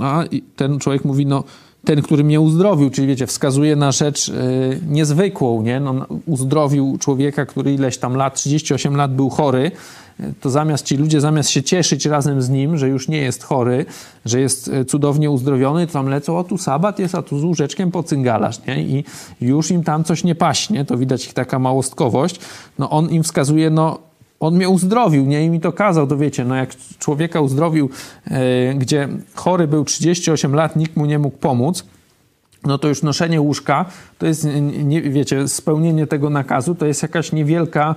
A 0.00 0.24
ten 0.56 0.78
człowiek 0.78 1.04
mówi, 1.04 1.26
no 1.26 1.44
ten, 1.84 2.02
który 2.02 2.24
mnie 2.24 2.40
uzdrowił, 2.40 2.90
czyli 2.90 3.06
wiecie, 3.06 3.26
wskazuje 3.26 3.76
na 3.76 3.92
rzecz 3.92 4.28
y, 4.28 4.80
niezwykłą, 4.88 5.62
nie? 5.62 5.80
No, 5.80 6.06
uzdrowił 6.26 6.98
człowieka, 7.00 7.46
który 7.46 7.74
ileś 7.74 7.98
tam 7.98 8.16
lat, 8.16 8.34
38 8.34 8.96
lat 8.96 9.14
był 9.14 9.30
chory, 9.30 9.70
to 10.40 10.50
zamiast 10.50 10.84
ci 10.84 10.96
ludzie, 10.96 11.20
zamiast 11.20 11.50
się 11.50 11.62
cieszyć 11.62 12.06
razem 12.06 12.42
z 12.42 12.48
nim, 12.48 12.78
że 12.78 12.88
już 12.88 13.08
nie 13.08 13.18
jest 13.18 13.42
chory, 13.42 13.86
że 14.24 14.40
jest 14.40 14.68
e, 14.68 14.84
cudownie 14.84 15.30
uzdrowiony, 15.30 15.86
to 15.86 15.92
tam 15.92 16.08
lecą, 16.08 16.38
o 16.38 16.44
tu 16.44 16.58
sabat 16.58 16.98
jest, 16.98 17.14
a 17.14 17.22
tu 17.22 17.38
z 17.38 17.44
łóżeczkiem 17.44 17.90
pocyngalasz, 17.90 18.66
nie? 18.66 18.82
I 18.82 19.04
już 19.40 19.70
im 19.70 19.84
tam 19.84 20.04
coś 20.04 20.24
nie 20.24 20.34
paśnie, 20.34 20.84
to 20.84 20.96
widać 20.96 21.26
ich 21.26 21.34
taka 21.34 21.58
małostkowość. 21.58 22.40
No 22.78 22.90
on 22.90 23.10
im 23.10 23.22
wskazuje, 23.22 23.70
no 23.70 24.07
on 24.40 24.54
mnie 24.54 24.68
uzdrowił, 24.68 25.26
nie? 25.26 25.44
I 25.44 25.50
mi 25.50 25.60
to 25.60 25.72
kazał, 25.72 26.06
to 26.06 26.16
wiecie, 26.16 26.44
no 26.44 26.54
jak 26.54 26.70
człowieka 26.98 27.40
uzdrowił, 27.40 27.90
e, 28.26 28.74
gdzie 28.74 29.08
chory 29.34 29.66
był 29.66 29.84
38 29.84 30.54
lat, 30.54 30.76
nikt 30.76 30.96
mu 30.96 31.06
nie 31.06 31.18
mógł 31.18 31.36
pomóc, 31.36 31.84
no 32.64 32.78
to 32.78 32.88
już 32.88 33.02
noszenie 33.02 33.40
łóżka, 33.40 33.84
to 34.18 34.26
jest, 34.26 34.48
nie, 34.84 35.02
wiecie, 35.02 35.48
spełnienie 35.48 36.06
tego 36.06 36.30
nakazu, 36.30 36.74
to 36.74 36.86
jest 36.86 37.02
jakaś 37.02 37.32
niewielka 37.32 37.94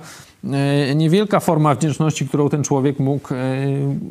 E, 0.50 0.94
niewielka 0.94 1.40
forma 1.40 1.74
wdzięczności, 1.74 2.28
którą 2.28 2.48
ten 2.48 2.64
człowiek 2.64 2.98
mógł, 2.98 3.34
e, 3.34 3.36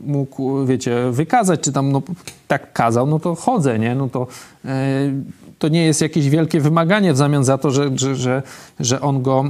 mógł 0.05 0.65
wiecie, 0.65 1.11
wykazać, 1.11 1.61
czy 1.61 1.71
tam 1.71 1.91
no, 1.91 2.01
tak 2.47 2.73
kazał, 2.73 3.07
no 3.07 3.19
to 3.19 3.35
chodzę, 3.35 3.79
nie? 3.79 3.95
No 3.95 4.09
to, 4.09 4.27
to 5.61 5.67
nie 5.67 5.85
jest 5.85 6.01
jakieś 6.01 6.29
wielkie 6.29 6.59
wymaganie 6.59 7.13
w 7.13 7.17
zamian 7.17 7.43
za 7.43 7.57
to, 7.57 7.71
że, 7.71 7.91
że, 7.95 8.15
że, 8.15 8.43
że 8.79 9.01
on 9.01 9.21
go 9.21 9.45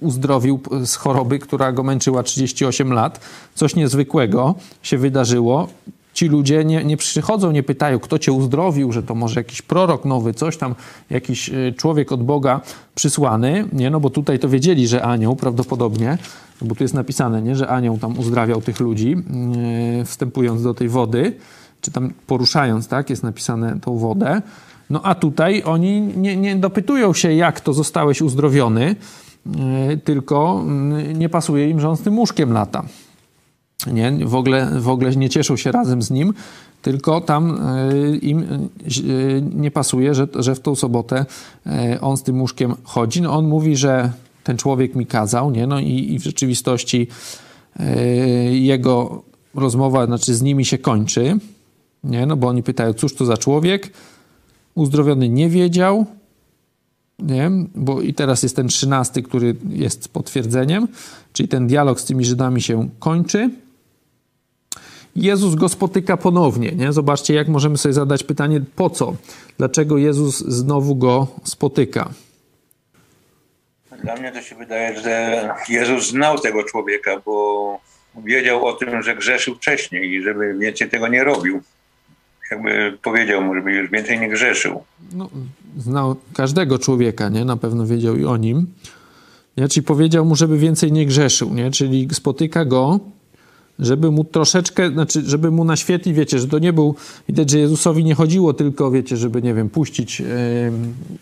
uzdrowił 0.00 0.60
z 0.84 0.94
choroby, 0.94 1.38
która 1.38 1.72
go 1.72 1.82
męczyła 1.82 2.22
38 2.22 2.92
lat. 2.92 3.20
Coś 3.54 3.76
niezwykłego 3.76 4.54
się 4.82 4.98
wydarzyło 4.98 5.68
ci 6.14 6.28
ludzie 6.28 6.64
nie, 6.64 6.84
nie 6.84 6.96
przychodzą, 6.96 7.52
nie 7.52 7.62
pytają, 7.62 7.98
kto 7.98 8.18
cię 8.18 8.32
uzdrowił, 8.32 8.92
że 8.92 9.02
to 9.02 9.14
może 9.14 9.40
jakiś 9.40 9.62
prorok 9.62 10.04
nowy, 10.04 10.34
coś 10.34 10.56
tam, 10.56 10.74
jakiś 11.10 11.50
e, 11.50 11.72
człowiek 11.76 12.12
od 12.12 12.22
Boga 12.24 12.60
przysłany, 12.94 13.68
nie? 13.72 13.90
No 13.90 14.00
bo 14.00 14.10
tutaj 14.10 14.38
to 14.38 14.48
wiedzieli, 14.48 14.88
że 14.88 15.02
anioł 15.02 15.36
prawdopodobnie, 15.36 16.18
bo 16.62 16.74
tu 16.74 16.84
jest 16.84 16.94
napisane, 16.94 17.42
nie? 17.42 17.56
Że 17.56 17.68
anioł 17.68 17.98
tam 17.98 18.18
uzdrawiał 18.18 18.62
tych 18.62 18.80
ludzi, 18.80 19.16
yy, 19.98 20.04
wstępując 20.04 20.62
do 20.62 20.74
tej 20.74 20.88
wody, 20.88 21.36
czy 21.80 21.90
tam 21.90 22.12
poruszając, 22.26 22.88
tak? 22.88 23.10
Jest 23.10 23.22
napisane 23.22 23.80
tą 23.80 23.98
wodę. 23.98 24.42
No 24.92 25.00
a 25.02 25.14
tutaj 25.14 25.62
oni 25.64 26.00
nie, 26.00 26.36
nie 26.36 26.56
dopytują 26.56 27.12
się, 27.12 27.32
jak 27.32 27.60
to 27.60 27.72
zostałeś 27.72 28.22
uzdrowiony, 28.22 28.96
yy, 29.46 29.96
tylko 29.96 30.64
yy, 31.06 31.14
nie 31.14 31.28
pasuje 31.28 31.70
im, 31.70 31.80
że 31.80 31.88
on 31.88 31.96
z 31.96 32.02
tym 32.02 32.18
łóżkiem 32.18 32.52
lata 32.52 32.84
nie, 33.86 34.26
w, 34.26 34.34
ogóle, 34.34 34.80
w 34.80 34.88
ogóle 34.88 35.16
nie 35.16 35.30
cieszą 35.30 35.56
się 35.56 35.72
razem 35.72 36.02
z 36.02 36.10
nim, 36.10 36.34
tylko 36.82 37.20
tam 37.20 37.60
e, 37.60 38.16
im 38.16 38.42
e, 38.42 38.58
nie 39.54 39.70
pasuje, 39.70 40.14
że, 40.14 40.28
że 40.34 40.54
w 40.54 40.60
tą 40.60 40.74
sobotę 40.74 41.26
e, 41.66 42.00
on 42.00 42.16
z 42.16 42.22
tym 42.22 42.40
łóżkiem 42.40 42.74
chodzi. 42.84 43.22
No 43.22 43.32
on 43.32 43.48
mówi, 43.48 43.76
że 43.76 44.12
ten 44.44 44.56
człowiek 44.56 44.94
mi 44.94 45.06
kazał, 45.06 45.50
nie? 45.50 45.66
No 45.66 45.80
i, 45.80 46.12
i 46.12 46.18
w 46.18 46.22
rzeczywistości 46.22 47.08
jego 48.50 49.22
rozmowa, 49.54 50.06
znaczy 50.06 50.34
z 50.34 50.42
nimi 50.42 50.64
się 50.64 50.78
kończy, 50.78 51.38
nie? 52.04 52.26
No 52.26 52.36
bo 52.36 52.48
oni 52.48 52.62
pytają, 52.62 52.92
cóż 52.92 53.14
to 53.14 53.24
za 53.24 53.36
człowiek? 53.36 53.92
Uzdrowiony 54.74 55.28
nie 55.28 55.48
wiedział, 55.48 56.06
nie? 57.18 57.50
bo 57.74 58.00
i 58.00 58.14
teraz 58.14 58.42
jest 58.42 58.56
ten 58.56 58.68
trzynasty, 58.68 59.22
który 59.22 59.56
jest 59.68 60.08
potwierdzeniem, 60.08 60.88
czyli 61.32 61.48
ten 61.48 61.66
dialog 61.66 62.00
z 62.00 62.04
tymi 62.04 62.24
Żydami 62.24 62.62
się 62.62 62.88
kończy. 62.98 63.50
Jezus 65.16 65.54
go 65.54 65.68
spotyka 65.68 66.16
ponownie. 66.16 66.72
Nie? 66.72 66.92
Zobaczcie, 66.92 67.34
jak 67.34 67.48
możemy 67.48 67.78
sobie 67.78 67.92
zadać 67.92 68.24
pytanie, 68.24 68.60
po 68.76 68.90
co? 68.90 69.16
Dlaczego 69.58 69.98
Jezus 69.98 70.38
znowu 70.38 70.96
go 70.96 71.26
spotyka? 71.44 72.10
Dla 74.02 74.16
mnie 74.16 74.32
to 74.32 74.42
się 74.42 74.54
wydaje, 74.54 75.00
że 75.00 75.48
Jezus 75.68 76.08
znał 76.08 76.38
tego 76.38 76.64
człowieka, 76.64 77.22
bo 77.24 77.80
wiedział 78.24 78.66
o 78.66 78.72
tym, 78.72 79.02
że 79.02 79.16
grzeszył 79.16 79.54
wcześniej 79.54 80.12
i 80.12 80.22
żeby 80.22 80.58
więcej 80.58 80.90
tego 80.90 81.08
nie 81.08 81.24
robił. 81.24 81.62
Jakby 82.52 82.98
powiedział 83.02 83.42
mu, 83.42 83.54
żeby 83.54 83.72
już 83.72 83.90
więcej 83.90 84.20
nie 84.20 84.28
grzeszył. 84.28 84.82
No, 85.12 85.30
znał 85.76 86.16
każdego 86.34 86.78
człowieka, 86.78 87.28
nie? 87.28 87.44
Na 87.44 87.56
pewno 87.56 87.86
wiedział 87.86 88.16
i 88.16 88.24
o 88.24 88.36
nim. 88.36 88.66
Nie? 89.56 89.68
Czyli 89.68 89.86
powiedział 89.86 90.24
mu, 90.24 90.36
żeby 90.36 90.58
więcej 90.58 90.92
nie 90.92 91.06
grzeszył, 91.06 91.54
nie? 91.54 91.70
Czyli 91.70 92.08
spotyka 92.12 92.64
go, 92.64 93.00
żeby 93.78 94.10
mu 94.10 94.24
troszeczkę, 94.24 94.90
znaczy, 94.90 95.22
żeby 95.26 95.50
mu 95.50 95.64
naświetlić, 95.64 96.16
wiecie, 96.16 96.38
że 96.38 96.48
to 96.48 96.58
nie 96.58 96.72
był, 96.72 96.94
widać, 97.28 97.50
że 97.50 97.58
Jezusowi 97.58 98.04
nie 98.04 98.14
chodziło 98.14 98.54
tylko, 98.54 98.90
wiecie, 98.90 99.16
żeby, 99.16 99.42
nie 99.42 99.54
wiem, 99.54 99.68
puścić 99.68 100.22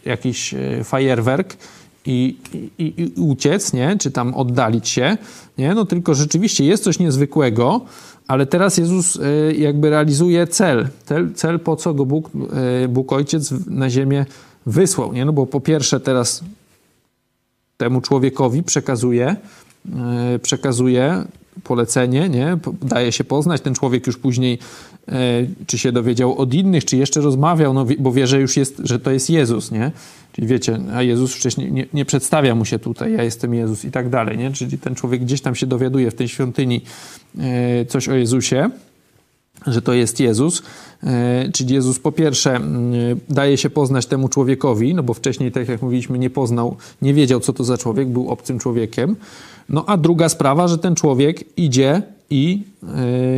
jakiś 0.04 0.54
y, 0.54 0.84
fajerwerk, 0.84 1.56
i, 2.06 2.36
i, 2.78 2.94
i, 2.96 3.20
uciec, 3.20 3.72
nie? 3.72 3.96
czy 3.98 4.10
tam 4.10 4.34
oddalić 4.34 4.88
się, 4.88 5.16
nie? 5.58 5.74
no 5.74 5.84
tylko 5.84 6.14
rzeczywiście 6.14 6.64
jest 6.64 6.84
coś 6.84 6.98
niezwykłego, 6.98 7.80
ale 8.26 8.46
teraz 8.46 8.78
Jezus 8.78 9.16
y, 9.16 9.54
jakby 9.58 9.90
realizuje 9.90 10.46
cel, 10.46 10.88
cel, 11.04 11.32
cel 11.34 11.60
po 11.60 11.76
co 11.76 11.94
go 11.94 12.06
Bóg, 12.06 12.30
y, 12.84 12.88
Bóg 12.88 13.12
Ojciec 13.12 13.54
na 13.66 13.90
ziemię 13.90 14.26
wysłał, 14.66 15.12
nie? 15.12 15.24
no 15.24 15.32
bo 15.32 15.46
po 15.46 15.60
pierwsze 15.60 16.00
teraz 16.00 16.44
temu 17.76 18.00
człowiekowi 18.00 18.62
przekazuje, 18.62 19.36
y, 20.34 20.38
przekazuje 20.38 21.24
polecenie, 21.64 22.28
nie? 22.28 22.58
daje 22.82 23.12
się 23.12 23.24
poznać. 23.24 23.60
Ten 23.60 23.74
człowiek 23.74 24.06
już 24.06 24.18
później 24.18 24.58
czy 25.66 25.78
się 25.78 25.92
dowiedział 25.92 26.38
od 26.38 26.54
innych, 26.54 26.84
czy 26.84 26.96
jeszcze 26.96 27.20
rozmawiał, 27.20 27.74
no, 27.74 27.86
bo 27.98 28.12
wie, 28.12 28.26
że 28.26 28.40
już 28.40 28.56
jest, 28.56 28.80
że 28.84 28.98
to 28.98 29.10
jest 29.10 29.30
Jezus, 29.30 29.70
nie? 29.70 29.92
Czyli 30.32 30.46
wiecie, 30.46 30.80
a 30.94 31.02
Jezus 31.02 31.34
wcześniej 31.34 31.72
nie, 31.72 31.86
nie, 31.94 32.04
przedstawia 32.04 32.54
mu 32.54 32.64
się 32.64 32.78
tutaj, 32.78 33.12
ja 33.12 33.22
jestem 33.22 33.54
Jezus 33.54 33.84
i 33.84 33.90
tak 33.90 34.08
dalej, 34.08 34.38
nie? 34.38 34.52
Czyli 34.52 34.78
ten 34.78 34.94
człowiek 34.94 35.20
gdzieś 35.20 35.40
tam 35.40 35.54
się 35.54 35.66
dowiaduje 35.66 36.10
w 36.10 36.14
tej 36.14 36.28
świątyni 36.28 36.80
e, 37.38 37.84
coś 37.84 38.08
o 38.08 38.14
Jezusie, 38.14 38.70
że 39.66 39.82
to 39.82 39.92
jest 39.92 40.20
Jezus. 40.20 40.62
E, 41.04 41.50
czyli 41.52 41.74
Jezus 41.74 41.98
po 41.98 42.12
pierwsze 42.12 42.60
daje 43.28 43.56
się 43.56 43.70
poznać 43.70 44.06
temu 44.06 44.28
człowiekowi, 44.28 44.94
no 44.94 45.02
bo 45.02 45.14
wcześniej, 45.14 45.52
tak 45.52 45.68
jak 45.68 45.82
mówiliśmy, 45.82 46.18
nie 46.18 46.30
poznał, 46.30 46.76
nie 47.02 47.14
wiedział, 47.14 47.40
co 47.40 47.52
to 47.52 47.64
za 47.64 47.78
człowiek, 47.78 48.08
był 48.08 48.28
obcym 48.28 48.58
człowiekiem. 48.58 49.16
No 49.68 49.84
a 49.86 49.96
druga 49.96 50.28
sprawa, 50.28 50.68
że 50.68 50.78
ten 50.78 50.94
człowiek 50.94 51.58
idzie 51.58 52.02
i 52.30 52.62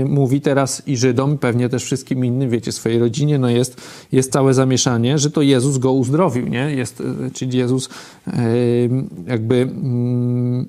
y, 0.03 0.05
mówi 0.05 0.41
teraz 0.41 0.83
i 0.89 0.97
Żydom, 0.97 1.39
pewnie 1.39 1.69
też 1.69 1.85
wszystkim 1.85 2.25
innym, 2.25 2.51
wiecie, 2.51 2.73
swojej 2.73 2.99
rodzinie, 2.99 3.39
no 3.39 3.51
jest, 3.51 3.81
jest 4.13 4.33
całe 4.33 4.55
zamieszanie, 4.55 5.19
że 5.19 5.31
to 5.31 5.43
Jezus 5.43 5.79
go 5.79 5.93
uzdrowił, 5.93 6.49
nie? 6.49 6.75
Jest, 6.75 7.01
y, 7.01 7.31
czyli 7.35 7.59
Jezus 7.59 7.89
jakby 9.27 9.57
mm, 9.57 10.69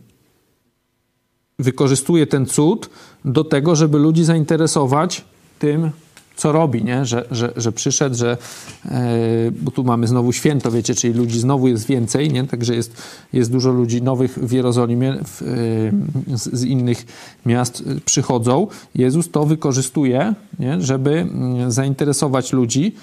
wykorzystuje 1.59 2.27
ten 2.27 2.45
cud 2.45 2.89
do 3.25 3.43
tego, 3.43 3.75
żeby 3.75 3.97
ludzi 3.97 4.23
zainteresować 4.23 5.25
tym, 5.63 5.91
co 6.35 6.51
robi, 6.51 6.83
nie? 6.83 7.05
Że, 7.05 7.25
że, 7.31 7.53
że 7.55 7.71
przyszedł, 7.71 8.15
że 8.15 8.37
e, 8.85 9.51
bo 9.51 9.71
tu 9.71 9.83
mamy 9.83 10.07
znowu 10.07 10.33
święto, 10.33 10.71
wiecie, 10.71 10.95
czyli 10.95 11.13
ludzi 11.13 11.39
znowu 11.39 11.67
jest 11.67 11.85
więcej, 11.85 12.31
nie? 12.31 12.43
Także 12.43 12.75
jest, 12.75 13.03
jest 13.33 13.51
dużo 13.51 13.71
ludzi 13.71 14.01
nowych 14.01 14.39
w 14.39 14.51
Jerozolimie, 14.51 15.17
w, 15.23 15.41
e, 15.41 16.37
z, 16.37 16.53
z, 16.53 16.63
innych 16.63 17.05
miast 17.45 17.83
przychodzą. 18.05 18.67
Jezus 18.95 19.31
to 19.31 19.45
wykorzystuje, 19.45 20.33
nie? 20.59 20.81
żeby 20.81 21.11
mm, 21.11 21.71
zainteresować 21.71 22.53
ludzi 22.53 22.95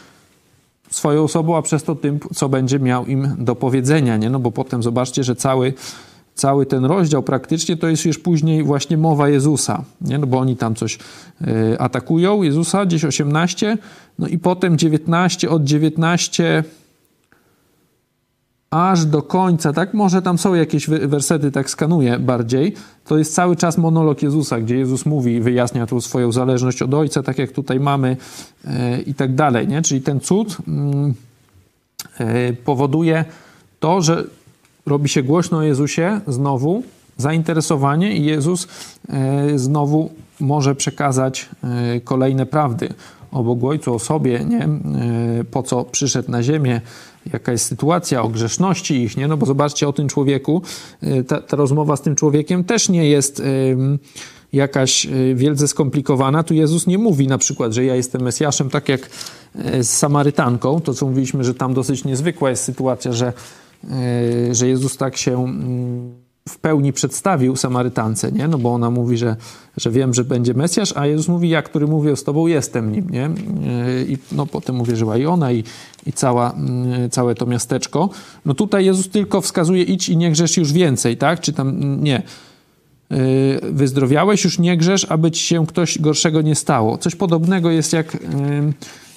swoją 0.90 1.23
osobą, 1.25 1.57
a 1.57 1.62
przez 1.62 1.83
to 1.83 1.94
tym, 1.94 2.20
co 2.35 2.49
będzie 2.49 2.79
miał 2.79 3.07
im 3.07 3.37
do 3.38 3.55
powiedzenia, 3.55 4.16
nie? 4.16 4.31
No 4.31 4.38
bo 4.38 4.51
potem 4.51 4.83
zobaczcie, 4.83 5.25
że 5.25 5.37
cały 5.37 5.75
cały 6.34 6.66
ten 6.66 6.84
rozdział 6.84 7.22
praktycznie 7.22 7.76
to 7.76 7.88
jest 7.88 8.04
już 8.04 8.18
później 8.18 8.64
właśnie 8.64 8.96
mowa 8.96 9.28
Jezusa, 9.28 9.84
nie? 10.00 10.18
No 10.18 10.26
bo 10.26 10.38
oni 10.38 10.56
tam 10.56 10.74
coś 10.74 10.98
y, 11.42 11.78
atakują 11.78 12.42
Jezusa, 12.42 12.86
gdzieś 12.86 13.04
18, 13.04 13.78
no 14.18 14.28
i 14.28 14.38
potem 14.38 14.78
19, 14.78 15.50
od 15.50 15.64
19 15.64 16.64
aż 18.70 19.04
do 19.04 19.22
końca, 19.22 19.72
tak? 19.72 19.94
Może 19.94 20.22
tam 20.22 20.38
są 20.38 20.54
jakieś 20.54 20.88
wersety, 20.88 21.50
tak 21.50 21.70
skanuję 21.70 22.18
bardziej. 22.18 22.74
To 23.04 23.18
jest 23.18 23.34
cały 23.34 23.56
czas 23.56 23.78
monolog 23.78 24.22
Jezusa, 24.22 24.60
gdzie 24.60 24.76
Jezus 24.76 25.06
mówi, 25.06 25.40
wyjaśnia 25.40 25.86
tu 25.86 26.00
swoją 26.00 26.32
zależność 26.32 26.82
od 26.82 26.94
Ojca, 26.94 27.22
tak 27.22 27.38
jak 27.38 27.52
tutaj 27.52 27.80
mamy 27.80 28.16
y, 28.64 28.68
i 29.06 29.14
tak 29.14 29.34
dalej, 29.34 29.68
nie? 29.68 29.82
Czyli 29.82 30.00
ten 30.00 30.20
cud 30.20 30.56
y, 32.20 32.56
powoduje 32.64 33.24
to, 33.80 34.02
że 34.02 34.24
robi 34.90 35.09
się 35.09 35.22
głośno 35.22 35.59
o 35.59 35.62
Jezusie 35.62 36.20
znowu, 36.26 36.83
zainteresowanie 37.16 38.16
i 38.16 38.24
Jezus 38.24 38.68
e, 39.09 39.59
znowu 39.59 40.11
może 40.40 40.74
przekazać 40.74 41.48
e, 41.64 42.00
kolejne 42.00 42.46
prawdy 42.46 42.88
o 43.33 43.42
Bogu 43.42 43.68
Ojcu, 43.68 43.94
o 43.94 43.98
sobie, 43.98 44.44
nie? 44.44 44.64
E, 44.64 44.68
po 45.50 45.62
co 45.62 45.85
przyszedł 45.85 46.31
na 46.31 46.42
ziemię, 46.42 46.81
jaka 47.33 47.53
jest 47.53 47.66
sytuacja, 47.66 48.22
o 48.22 48.29
grzeszności 48.29 49.03
ich, 49.03 49.16
nie? 49.16 49.29
No 49.29 49.37
bo 49.37 49.46
zobaczcie 49.46 49.88
o 49.88 49.92
tym 49.92 50.09
człowieku, 50.09 50.62
ta, 51.26 51.40
ta 51.40 51.57
rozmowa 51.57 51.96
z 51.96 52.03
tym 52.03 52.16
człowiekiem 52.16 52.64
też 52.64 52.88
nie 52.88 53.09
jest 53.11 53.42
jakaś 54.53 55.07
wielce 55.35 55.68
skomplikowana. 55.68 56.42
Tu 56.42 56.55
Jezus 56.55 56.87
nie 56.87 56.98
mówi 56.98 57.29
na 57.29 57.38
przykład, 57.38 57.72
że 57.72 57.85
ja 57.85 57.94
jestem 57.94 58.22
Mesjaszem, 58.22 58.70
tak 58.70 58.88
jak 58.88 59.11
z 59.81 59.88
Samarytanką, 59.88 60.81
to 60.81 60.94
co 60.94 61.07
mówiliśmy, 61.07 61.44
że 61.44 61.55
tam 61.55 61.74
dosyć 61.74 62.05
niezwykła 62.05 62.50
jest 62.50 62.64
sytuacja, 62.64 63.12
że 63.12 63.33
że 64.52 64.68
Jezus 64.68 64.96
tak 64.96 65.16
się 65.16 65.44
mm, 65.44 66.20
w 66.48 66.58
pełni 66.58 66.92
przedstawił 66.92 67.56
Samarytance, 67.56 68.32
nie? 68.32 68.48
No 68.48 68.58
bo 68.58 68.74
ona 68.74 68.90
mówi, 68.90 69.16
że, 69.16 69.36
że 69.76 69.90
wiem, 69.90 70.14
że 70.14 70.24
będzie 70.24 70.54
Mesjasz, 70.54 70.96
a 70.96 71.06
Jezus 71.06 71.28
mówi, 71.28 71.48
ja, 71.48 71.62
który 71.62 71.86
mówię 71.86 72.16
z 72.16 72.24
tobą, 72.24 72.46
jestem 72.46 72.92
nim, 72.92 73.10
nie? 73.10 73.24
E, 73.24 73.30
I 74.08 74.18
no, 74.32 74.46
potem 74.46 74.80
uwierzyła 74.80 75.16
i 75.16 75.26
ona, 75.26 75.52
i, 75.52 75.64
i 76.06 76.12
cała, 76.12 76.52
mm, 76.52 77.10
całe 77.10 77.34
to 77.34 77.46
miasteczko. 77.46 78.10
No 78.44 78.54
tutaj 78.54 78.84
Jezus 78.84 79.08
tylko 79.08 79.40
wskazuje, 79.40 79.82
idź 79.82 80.08
i 80.08 80.16
nie 80.16 80.30
grzesz 80.30 80.56
już 80.56 80.72
więcej, 80.72 81.16
tak? 81.16 81.40
Czy 81.40 81.52
tam, 81.52 82.00
nie. 82.02 82.16
E, 82.16 82.22
wyzdrowiałeś, 83.72 84.44
już 84.44 84.58
nie 84.58 84.76
grzesz, 84.76 85.06
aby 85.08 85.30
ci 85.30 85.42
się 85.42 85.66
ktoś 85.66 85.98
gorszego 85.98 86.42
nie 86.42 86.54
stało. 86.54 86.98
Coś 86.98 87.14
podobnego 87.14 87.70
jest 87.70 87.92
jak 87.92 88.16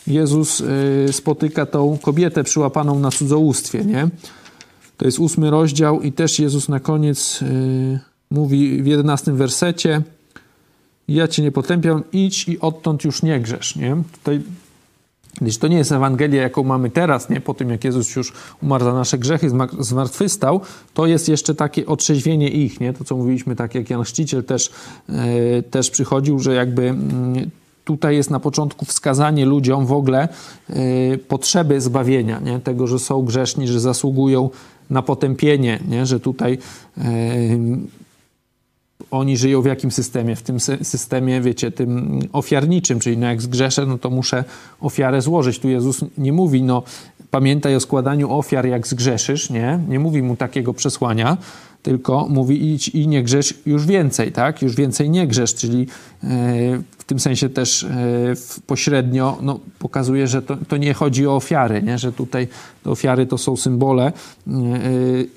Jezus 0.07 0.64
spotyka 1.11 1.66
tą 1.66 1.97
kobietę 2.01 2.43
przyłapaną 2.43 2.99
na 2.99 3.11
cudzołóstwie, 3.11 3.86
nie? 3.86 4.09
To 5.04 5.08
jest 5.08 5.20
ósmy 5.20 5.49
rozdział 5.49 6.01
i 6.01 6.12
też 6.12 6.39
Jezus 6.39 6.70
na 6.70 6.80
koniec 6.80 7.41
yy, 7.41 7.99
mówi 8.32 8.84
w 8.84 8.86
jedenastym 8.86 9.38
wersecie 9.38 10.01
ja 11.08 11.28
cię 11.28 11.43
nie 11.43 11.51
potępiam, 11.51 12.04
idź 12.14 12.49
i 12.49 12.60
odtąd 12.60 13.04
już 13.04 13.24
nie 13.24 13.39
grzesz, 13.39 13.76
nie? 13.76 13.97
Tutaj 14.12 14.41
to 15.60 15.68
nie 15.68 15.78
jest 15.78 15.91
Ewangelia, 15.91 16.41
jaką 16.41 16.64
mamy 16.64 16.89
teraz, 16.89 17.30
nie? 17.30 17.41
po 17.41 17.54
tym 17.54 17.70
jak 17.70 17.84
Jezus 17.84 18.16
już 18.16 18.34
umarł 18.62 18.84
za 18.84 18.93
nasze 18.93 19.18
grzechy, 19.18 19.51
zmartwychwstał, 19.80 20.62
to 20.93 21.06
jest 21.06 21.30
jeszcze 21.30 21.56
takie 21.56 21.86
otrzeźwienie 21.86 22.49
ich, 22.49 22.80
nie? 22.80 22.93
to 22.93 23.04
co 23.04 23.18
mówiliśmy, 23.18 23.56
tak 23.56 23.76
jak 23.76 23.89
Jan 23.89 24.04
Chrzciciel 24.04 24.43
też, 24.43 24.72
yy, 25.10 25.64
też 25.72 25.89
przychodził, 25.89 26.39
że 26.39 26.54
jakby 26.54 26.84
yy, 26.84 27.49
tutaj 27.86 28.16
jest 28.16 28.30
na 28.30 28.39
początku 28.39 28.86
wskazanie 28.86 29.45
ludziom 29.45 29.86
w 29.86 29.91
ogóle 29.91 30.28
yy, 30.70 31.18
potrzeby 31.18 31.82
zbawienia, 31.82 32.39
nie? 32.39 32.60
tego, 32.60 32.88
że 32.88 32.99
są 32.99 33.22
grzeszni, 33.22 33.68
że 33.68 33.80
zasługują 33.80 34.49
na 34.90 35.02
potępienie, 35.02 35.80
nie? 35.88 36.06
że 36.06 36.20
tutaj 36.20 36.58
e, 36.98 37.04
oni 39.12 39.38
żyją 39.38 39.62
w 39.62 39.66
jakim 39.66 39.92
systemie? 39.92 40.36
W 40.36 40.42
tym 40.42 40.60
systemie, 40.60 41.42
wiecie, 41.42 41.72
tym 41.72 42.20
ofiarniczym, 42.34 43.00
czyli 43.00 43.18
no 43.18 43.28
jak 43.28 43.42
zgrzeszę, 43.42 43.86
no 43.86 43.98
to 43.98 44.10
muszę 44.10 44.44
ofiarę 44.82 45.22
złożyć. 45.22 45.60
Tu 45.60 45.70
Jezus 45.70 46.06
nie 46.18 46.34
mówi, 46.34 46.64
no 46.64 46.84
pamiętaj 47.34 47.76
o 47.76 47.80
składaniu 47.80 48.32
ofiar, 48.32 48.66
jak 48.66 48.88
zgrzeszysz, 48.88 49.50
nie? 49.50 49.80
Nie 49.88 50.00
mówi 50.00 50.22
mu 50.22 50.36
takiego 50.36 50.74
przesłania, 50.74 51.38
tylko 51.84 52.28
mówi 52.30 52.74
idź 52.74 52.88
i 52.88 53.08
nie 53.08 53.24
grzesz 53.24 53.54
już 53.66 53.86
więcej, 53.86 54.32
tak? 54.32 54.62
Już 54.62 54.76
więcej 54.76 55.10
nie 55.10 55.28
grzesz, 55.28 55.56
czyli 55.56 55.82
e, 56.24 56.28
w 56.98 57.04
tym 57.04 57.20
sensie 57.20 57.50
też 57.50 57.84
e, 57.84 57.90
pośrednio 58.68 59.38
no, 59.42 59.60
pokazuje, 59.80 60.28
że 60.28 60.42
to, 60.42 60.58
to 60.68 60.78
nie 60.78 60.94
chodzi 60.94 61.28
o 61.28 61.36
ofiary, 61.36 61.84
nie? 61.84 61.98
że 61.98 62.12
tutaj 62.12 62.48
ofiary 62.86 63.26
to 63.26 63.38
są 63.38 63.58
symbole. 63.58 64.06
E, 64.06 64.52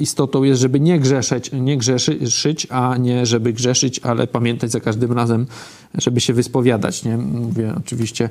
istotą 0.01 0.43
jest, 0.43 0.61
żeby 0.61 0.81
nie 0.81 1.01
grzeszyć, 1.01 1.51
nie 1.53 1.77
grzeszyć, 1.77 2.67
a 2.71 2.97
nie 2.97 3.27
żeby 3.27 3.53
grzeszyć, 3.53 4.01
ale 4.03 4.27
pamiętać 4.27 4.71
za 4.71 4.81
każdym 4.81 5.13
razem, 5.13 5.47
żeby 5.95 6.21
się 6.21 6.33
wyspowiadać. 6.33 7.05
Nie? 7.05 7.17
Mówię 7.17 7.75
oczywiście 7.79 8.31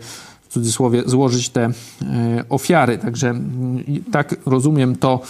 cudzysłowie 0.55 1.03
złożyć 1.05 1.49
te 1.49 1.71
ofiary. 2.49 2.97
Także 2.97 3.33
tak 4.11 4.35
rozumiem 4.45 4.95
to, 4.95 5.21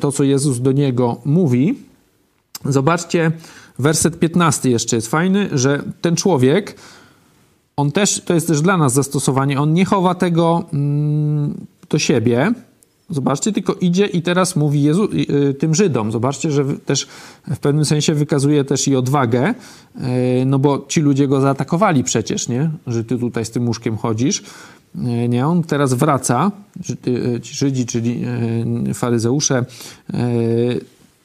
to, 0.00 0.12
co 0.12 0.24
Jezus 0.24 0.60
do 0.60 0.72
niego 0.72 1.20
mówi. 1.24 1.78
Zobaczcie, 2.64 3.32
werset 3.78 4.18
15 4.18 4.70
jeszcze 4.70 4.96
jest 4.96 5.08
fajny, 5.08 5.48
że 5.52 5.82
ten 6.00 6.16
człowiek, 6.16 6.76
on 7.76 7.92
też, 7.92 8.22
to 8.24 8.34
jest 8.34 8.46
też 8.46 8.60
dla 8.60 8.76
nas 8.76 8.92
zastosowanie, 8.92 9.60
on 9.60 9.74
nie 9.74 9.84
chowa 9.84 10.14
tego 10.14 10.64
mm, 10.72 11.66
do 11.90 11.98
siebie, 11.98 12.52
Zobaczcie, 13.10 13.52
tylko 13.52 13.74
idzie 13.74 14.06
i 14.06 14.22
teraz 14.22 14.56
mówi 14.56 14.82
Jezu, 14.82 15.08
y, 15.50 15.54
tym 15.54 15.74
Żydom. 15.74 16.12
Zobaczcie, 16.12 16.50
że 16.50 16.64
też 16.64 17.06
w 17.50 17.58
pewnym 17.58 17.84
sensie 17.84 18.14
wykazuje 18.14 18.64
też 18.64 18.88
i 18.88 18.96
odwagę, 18.96 19.54
y, 19.96 20.44
no 20.46 20.58
bo 20.58 20.84
ci 20.88 21.00
ludzie 21.00 21.28
go 21.28 21.40
zaatakowali 21.40 22.04
przecież, 22.04 22.48
nie? 22.48 22.70
Że 22.86 23.04
ty 23.04 23.18
tutaj 23.18 23.44
z 23.44 23.50
tym 23.50 23.66
łóżkiem 23.66 23.96
chodzisz. 23.96 24.42
Y, 24.94 25.28
nie, 25.28 25.46
on 25.46 25.62
teraz 25.62 25.94
wraca, 25.94 26.52
ci 27.42 27.54
Żydzi, 27.54 27.86
czyli 27.86 28.24
faryzeusze, 28.94 29.64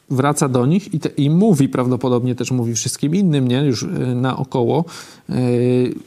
wraca 0.09 0.49
do 0.49 0.65
nich 0.65 0.93
i, 0.93 0.99
te, 0.99 1.09
i, 1.09 1.29
mówi, 1.29 1.69
prawdopodobnie 1.69 2.35
też 2.35 2.51
mówi 2.51 2.75
wszystkim 2.75 3.15
innym, 3.15 3.47
nie, 3.47 3.57
już 3.57 3.83
e, 3.83 3.87
naokoło, 4.15 4.85
yy, 5.29 5.35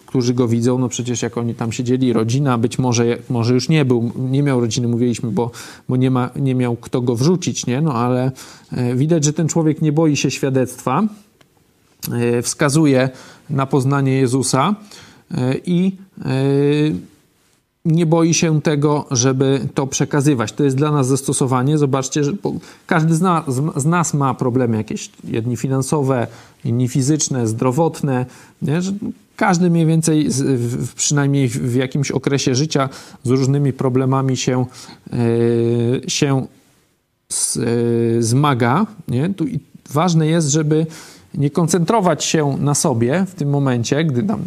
którzy 0.06 0.34
go 0.34 0.48
widzą, 0.48 0.78
no 0.78 0.88
przecież 0.88 1.22
jak 1.22 1.38
oni 1.38 1.54
tam 1.54 1.72
siedzieli, 1.72 2.12
rodzina, 2.12 2.58
być 2.58 2.78
może, 2.78 3.18
może 3.30 3.54
już 3.54 3.68
nie 3.68 3.84
był, 3.84 4.12
nie 4.16 4.42
miał 4.42 4.60
rodziny, 4.60 4.88
mówiliśmy, 4.88 5.30
bo, 5.30 5.50
bo 5.88 5.96
nie, 5.96 6.10
ma, 6.10 6.30
nie 6.36 6.54
miał 6.54 6.76
kto 6.76 7.00
go 7.00 7.16
wrzucić, 7.16 7.66
nie, 7.66 7.80
no 7.80 7.94
ale 7.94 8.32
yy, 8.72 8.94
widać, 8.94 9.24
że 9.24 9.32
ten 9.32 9.48
człowiek 9.48 9.82
nie 9.82 9.92
boi 9.92 10.16
się 10.16 10.30
świadectwa, 10.30 11.02
yy, 12.08 12.42
wskazuje 12.42 13.10
na 13.50 13.66
poznanie 13.66 14.12
Jezusa 14.12 14.74
i 15.66 15.92
nie 17.84 18.06
boi 18.06 18.34
się 18.34 18.62
tego, 18.62 19.06
żeby 19.10 19.68
to 19.74 19.86
przekazywać. 19.86 20.52
To 20.52 20.64
jest 20.64 20.76
dla 20.76 20.92
nas 20.92 21.06
zastosowanie. 21.06 21.78
Zobaczcie, 21.78 22.24
że 22.24 22.32
każdy 22.86 23.14
z 23.14 23.20
nas, 23.20 23.44
z 23.76 23.84
nas 23.84 24.14
ma 24.14 24.34
problemy 24.34 24.76
jakieś, 24.76 25.10
jedni 25.24 25.56
finansowe, 25.56 26.26
inni 26.64 26.88
fizyczne, 26.88 27.46
zdrowotne. 27.46 28.26
Nie? 28.62 28.80
Każdy 29.36 29.70
mniej 29.70 29.86
więcej, 29.86 30.28
przynajmniej 30.94 31.48
w 31.48 31.74
jakimś 31.74 32.10
okresie 32.10 32.54
życia, 32.54 32.88
z 33.24 33.30
różnymi 33.30 33.72
problemami 33.72 34.36
się, 34.36 34.66
yy, 35.12 36.02
się 36.06 36.46
yy, 37.56 38.22
zmaga. 38.22 38.86
Nie? 39.08 39.28
Tu 39.28 39.44
ważne 39.90 40.26
jest, 40.26 40.48
żeby 40.48 40.86
nie 41.34 41.50
koncentrować 41.50 42.24
się 42.24 42.56
na 42.60 42.74
sobie 42.74 43.26
w 43.28 43.34
tym 43.34 43.50
momencie, 43.50 44.04
gdy 44.04 44.22
tam, 44.22 44.40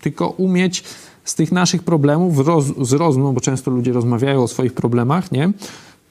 tylko 0.00 0.28
umieć 0.28 0.84
z 1.28 1.34
tych 1.34 1.52
naszych 1.52 1.82
problemów, 1.82 2.46
roz, 2.46 2.64
z 2.82 2.92
rozmów, 2.92 3.34
bo 3.34 3.40
często 3.40 3.70
ludzie 3.70 3.92
rozmawiają 3.92 4.42
o 4.42 4.48
swoich 4.48 4.72
problemach, 4.72 5.32
nie? 5.32 5.52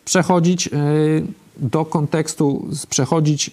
Przechodzić 0.05 0.67
e, 0.67 0.71
do 1.57 1.85
kontekstu, 1.85 2.67
przechodzić 2.89 3.51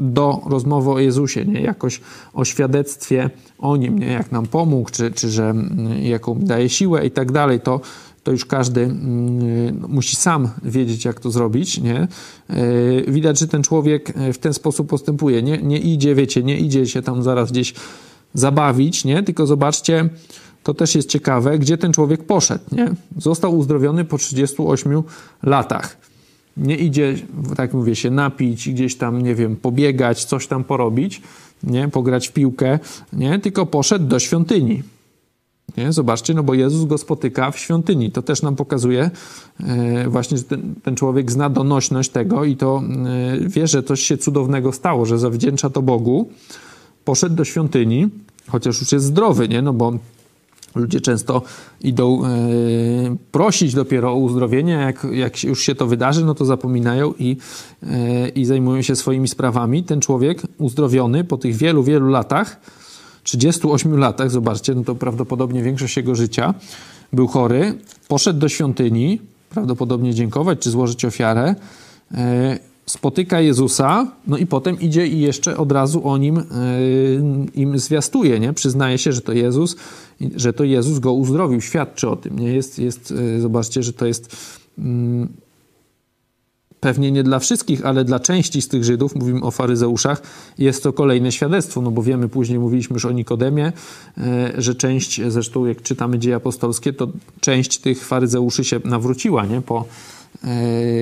do 0.00 0.40
rozmowy 0.46 0.90
o 0.90 0.98
Jezusie, 0.98 1.44
nie? 1.44 1.60
Jakoś 1.60 2.00
o 2.34 2.44
świadectwie 2.44 3.30
o 3.58 3.76
Nim, 3.76 3.98
nie? 3.98 4.06
Jak 4.06 4.32
nam 4.32 4.46
pomógł, 4.46 4.90
czy, 4.90 5.10
czy 5.10 5.30
że 5.30 5.54
jaką 6.02 6.34
daje 6.38 6.68
siłę 6.68 7.06
i 7.06 7.10
tak 7.10 7.32
dalej, 7.32 7.60
to, 7.60 7.80
to 8.24 8.32
już 8.32 8.44
każdy 8.44 8.80
mm, 8.80 9.84
musi 9.88 10.16
sam 10.16 10.48
wiedzieć, 10.62 11.04
jak 11.04 11.20
to 11.20 11.30
zrobić, 11.30 11.80
nie? 11.80 12.08
E, 12.48 13.10
widać, 13.12 13.38
że 13.38 13.48
ten 13.48 13.62
człowiek 13.62 14.12
e, 14.16 14.32
w 14.32 14.38
ten 14.38 14.54
sposób 14.54 14.88
postępuje. 14.88 15.42
Nie, 15.42 15.58
nie 15.58 15.78
idzie, 15.78 16.14
wiecie, 16.14 16.42
nie 16.42 16.58
idzie 16.58 16.86
się 16.86 17.02
tam 17.02 17.22
zaraz 17.22 17.52
gdzieś 17.52 17.74
zabawić, 18.34 19.04
nie? 19.04 19.22
Tylko 19.22 19.46
zobaczcie, 19.46 20.08
to 20.64 20.74
też 20.74 20.94
jest 20.94 21.08
ciekawe, 21.08 21.58
gdzie 21.58 21.78
ten 21.78 21.92
człowiek 21.92 22.24
poszedł. 22.24 22.64
Nie? 22.72 22.90
Został 23.16 23.58
uzdrowiony 23.58 24.04
po 24.04 24.18
38 24.18 25.02
latach. 25.42 25.96
Nie 26.56 26.76
idzie, 26.76 27.14
tak 27.56 27.74
mówię, 27.74 27.96
się 27.96 28.10
napić, 28.10 28.68
gdzieś 28.68 28.96
tam, 28.96 29.22
nie 29.22 29.34
wiem, 29.34 29.56
pobiegać, 29.56 30.24
coś 30.24 30.46
tam 30.46 30.64
porobić, 30.64 31.22
nie? 31.62 31.88
pograć 31.88 32.28
w 32.28 32.32
piłkę, 32.32 32.78
nie? 33.12 33.38
tylko 33.38 33.66
poszedł 33.66 34.06
do 34.06 34.18
świątyni. 34.18 34.82
Nie? 35.76 35.92
Zobaczcie, 35.92 36.34
no 36.34 36.42
bo 36.42 36.54
Jezus 36.54 36.84
go 36.84 36.98
spotyka 36.98 37.50
w 37.50 37.58
świątyni. 37.58 38.10
To 38.10 38.22
też 38.22 38.42
nam 38.42 38.56
pokazuje 38.56 39.10
e, 39.60 40.08
właśnie, 40.08 40.38
że 40.38 40.44
ten, 40.44 40.74
ten, 40.82 40.96
człowiek 40.96 41.32
zna 41.32 41.50
donośność 41.50 42.10
tego 42.10 42.44
i 42.44 42.56
to 42.56 42.82
e, 43.42 43.48
wie, 43.48 43.66
że 43.66 43.82
coś 43.82 44.00
się 44.00 44.18
cudownego 44.18 44.72
stało, 44.72 45.06
że 45.06 45.18
zawdzięcza 45.18 45.70
to 45.70 45.82
Bogu. 45.82 46.28
Poszedł 47.04 47.34
do 47.34 47.44
świątyni, 47.44 48.08
chociaż 48.48 48.80
już 48.80 48.92
jest 48.92 49.04
zdrowy, 49.04 49.48
nie? 49.48 49.62
No 49.62 49.72
bo 49.72 49.92
Ludzie 50.74 51.00
często 51.00 51.42
idą 51.80 52.24
e, 52.24 52.28
prosić 53.32 53.74
dopiero 53.74 54.12
o 54.12 54.16
uzdrowienie, 54.16 54.72
jak, 54.72 55.06
jak 55.12 55.44
już 55.44 55.62
się 55.62 55.74
to 55.74 55.86
wydarzy, 55.86 56.24
no 56.24 56.34
to 56.34 56.44
zapominają 56.44 57.14
i, 57.18 57.36
e, 57.82 58.28
i 58.28 58.44
zajmują 58.44 58.82
się 58.82 58.96
swoimi 58.96 59.28
sprawami. 59.28 59.84
Ten 59.84 60.00
człowiek 60.00 60.42
uzdrowiony 60.58 61.24
po 61.24 61.36
tych 61.36 61.56
wielu, 61.56 61.82
wielu 61.82 62.08
latach, 62.08 62.60
38 63.22 63.98
latach, 63.98 64.30
zobaczcie, 64.30 64.74
no 64.74 64.84
to 64.84 64.94
prawdopodobnie 64.94 65.62
większość 65.62 65.96
jego 65.96 66.14
życia, 66.14 66.54
był 67.12 67.26
chory, 67.26 67.78
poszedł 68.08 68.38
do 68.38 68.48
świątyni, 68.48 69.20
prawdopodobnie 69.50 70.14
dziękować 70.14 70.58
czy 70.58 70.70
złożyć 70.70 71.04
ofiarę. 71.04 71.54
E, 72.14 72.58
spotyka 72.86 73.40
Jezusa, 73.40 74.06
no 74.26 74.36
i 74.36 74.46
potem 74.46 74.80
idzie 74.80 75.06
i 75.06 75.20
jeszcze 75.20 75.56
od 75.56 75.72
razu 75.72 76.08
o 76.08 76.18
nim 76.18 76.42
im 77.54 77.78
zwiastuje, 77.78 78.40
nie? 78.40 78.52
Przyznaje 78.52 78.98
się, 78.98 79.12
że 79.12 79.20
to 79.20 79.32
Jezus, 79.32 79.76
że 80.36 80.52
to 80.52 80.64
Jezus 80.64 80.98
go 80.98 81.12
uzdrowił, 81.12 81.60
świadczy 81.60 82.08
o 82.08 82.16
tym, 82.16 82.38
nie? 82.38 82.52
Jest, 82.52 82.78
jest 82.78 83.10
yy, 83.10 83.40
zobaczcie, 83.40 83.82
że 83.82 83.92
to 83.92 84.06
jest 84.06 84.36
yy, 84.78 84.84
pewnie 86.80 87.12
nie 87.12 87.22
dla 87.22 87.38
wszystkich, 87.38 87.86
ale 87.86 88.04
dla 88.04 88.20
części 88.20 88.62
z 88.62 88.68
tych 88.68 88.84
Żydów, 88.84 89.14
mówimy 89.14 89.40
o 89.40 89.50
faryzeuszach, 89.50 90.22
jest 90.58 90.82
to 90.82 90.92
kolejne 90.92 91.32
świadectwo, 91.32 91.82
no 91.82 91.90
bo 91.90 92.02
wiemy, 92.02 92.28
później 92.28 92.58
mówiliśmy 92.58 92.94
już 92.94 93.04
o 93.04 93.12
Nikodemie, 93.12 93.72
yy, 94.16 94.24
że 94.62 94.74
część, 94.74 95.20
zresztą 95.28 95.66
jak 95.66 95.82
czytamy 95.82 96.18
dzieje 96.18 96.36
apostolskie, 96.36 96.92
to 96.92 97.08
część 97.40 97.78
tych 97.78 98.04
faryzeuszy 98.04 98.64
się 98.64 98.80
nawróciła, 98.84 99.46
nie? 99.46 99.60
Po 99.60 99.84
E, 99.84 100.13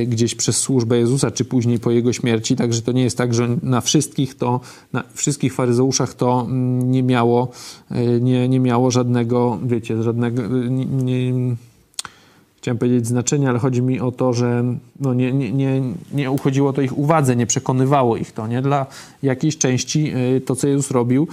gdzieś 0.07 0.35
przez 0.35 0.57
służbę 0.57 0.99
Jezusa, 0.99 1.31
czy 1.31 1.45
później 1.45 1.79
po 1.79 1.91
Jego 1.91 2.13
śmierci. 2.13 2.57
Także 2.57 2.83
to 2.83 2.93
nie 2.93 3.03
jest 3.03 3.19
tak, 3.19 3.35
że 3.35 3.49
na 3.63 3.81
wszystkich 3.81 4.35
to, 4.35 4.61
na 4.93 5.05
wszystkich 5.15 5.55
faryzeuszach 5.55 6.15
to 6.15 6.47
mm, 6.49 6.91
nie 6.91 7.03
miało, 7.03 7.49
e, 7.91 8.21
nie, 8.21 8.49
nie 8.49 8.61
miało 8.61 8.91
żadnego, 8.91 9.59
wiecie, 9.65 10.03
żadnego, 10.03 10.43
nie, 10.49 10.87
nie, 10.87 11.33
chciałem 12.57 12.79
powiedzieć 12.79 13.07
znaczenia, 13.07 13.51
ale 13.51 13.59
chodzi 13.59 13.83
mi 13.83 14.01
o 14.01 14.13
to, 14.13 14.33
że 14.33 14.65
no 15.01 15.15
nie, 15.15 15.33
nie, 15.33 15.53
nie, 15.53 15.83
nie 16.13 16.31
uchodziło 16.31 16.73
to 16.73 16.83
ich 16.83 16.99
uwadze, 16.99 17.37
nie 17.37 17.47
przekonywało 17.47 18.17
ich 18.17 18.33
to, 18.33 18.47
nie? 18.47 18.63
Dla 18.63 18.87
jakiejś 19.23 19.59
części 19.59 20.13
e, 20.37 20.41
to, 20.41 20.57
co 20.57 20.69
Jezus 20.69 20.91
robił, 20.91 21.29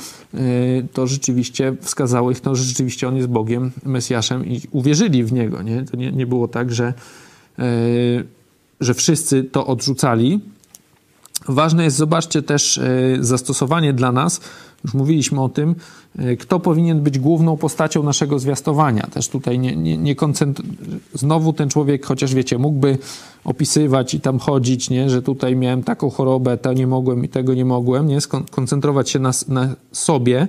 to 0.94 1.08
rzeczywiście 1.08 1.76
wskazało 1.82 2.32
ich, 2.32 2.40
to, 2.40 2.56
że 2.56 2.64
rzeczywiście 2.64 3.08
On 3.08 3.16
jest 3.16 3.28
Bogiem, 3.28 3.72
Mesjaszem 3.86 4.46
i 4.46 4.62
uwierzyli 4.72 5.24
w 5.24 5.34
Niego, 5.34 5.62
nie? 5.62 5.84
To 5.84 5.98
nie, 5.98 6.12
nie 6.12 6.28
było 6.28 6.48
tak, 6.48 6.72
że 6.72 6.94
E, 6.94 7.29
że 8.80 8.94
wszyscy 8.94 9.44
to 9.44 9.68
odrzucali. 9.68 10.40
Ważne 11.48 11.84
jest, 11.84 11.98
zobaczcie 11.98 12.42
też 12.42 12.78
e, 12.78 12.84
zastosowanie 13.20 13.94
dla 13.94 14.12
nas, 14.12 14.42
już 14.84 14.94
mówiliśmy 14.94 15.42
o 15.42 15.50
tym, 15.50 15.76
e, 16.20 16.36
kto 16.36 16.60
powinien 16.60 17.02
być 17.02 17.20
główną 17.20 17.58
postacią 17.58 18.04
naszego 18.04 18.40
zwiastowania. 18.40 19.08
Też 19.08 19.28
tutaj 19.28 19.60
nie, 19.60 19.76
nie, 19.76 19.98
nie. 19.98 20.16
Znowu 21.14 21.54
ten 21.54 21.70
człowiek, 21.70 22.06
chociaż 22.06 22.34
wiecie, 22.34 22.58
mógłby 22.58 22.98
opisywać 23.44 24.14
i 24.14 24.20
tam 24.20 24.40
chodzić, 24.40 24.90
nie, 24.90 25.10
że 25.10 25.22
tutaj 25.22 25.56
miałem 25.56 25.84
taką 25.84 26.10
chorobę, 26.10 26.58
to 26.58 26.74
nie 26.74 26.88
mogłem 26.88 27.26
i 27.26 27.30
tego 27.30 27.54
nie 27.54 27.66
mogłem, 27.66 28.08
nie, 28.08 28.22
skoncentrować 28.22 29.10
się 29.10 29.20
na, 29.20 29.32
na 29.48 29.76
sobie, 29.92 30.48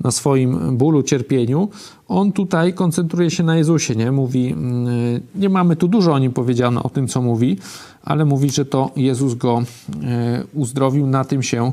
na 0.00 0.10
swoim 0.10 0.76
bólu, 0.76 1.02
cierpieniu, 1.02 1.68
on 2.08 2.32
tutaj 2.32 2.74
koncentruje 2.74 3.30
się 3.30 3.42
na 3.42 3.56
Jezusie, 3.56 3.96
nie? 3.96 4.12
Mówi, 4.12 4.52
mm, 4.52 5.20
nie 5.34 5.48
mamy 5.48 5.76
tu 5.76 5.88
dużo 5.88 6.12
o 6.12 6.18
nim 6.18 6.32
powiedziane, 6.32 6.82
o 6.82 6.88
tym, 6.88 7.08
co 7.08 7.22
mówi, 7.22 7.56
ale 8.04 8.24
mówi, 8.24 8.50
że 8.50 8.64
to 8.64 8.90
Jezus 8.96 9.34
go 9.34 9.62
e, 10.02 10.44
uzdrowił, 10.54 11.06
na 11.06 11.24
tym 11.24 11.42
się 11.42 11.72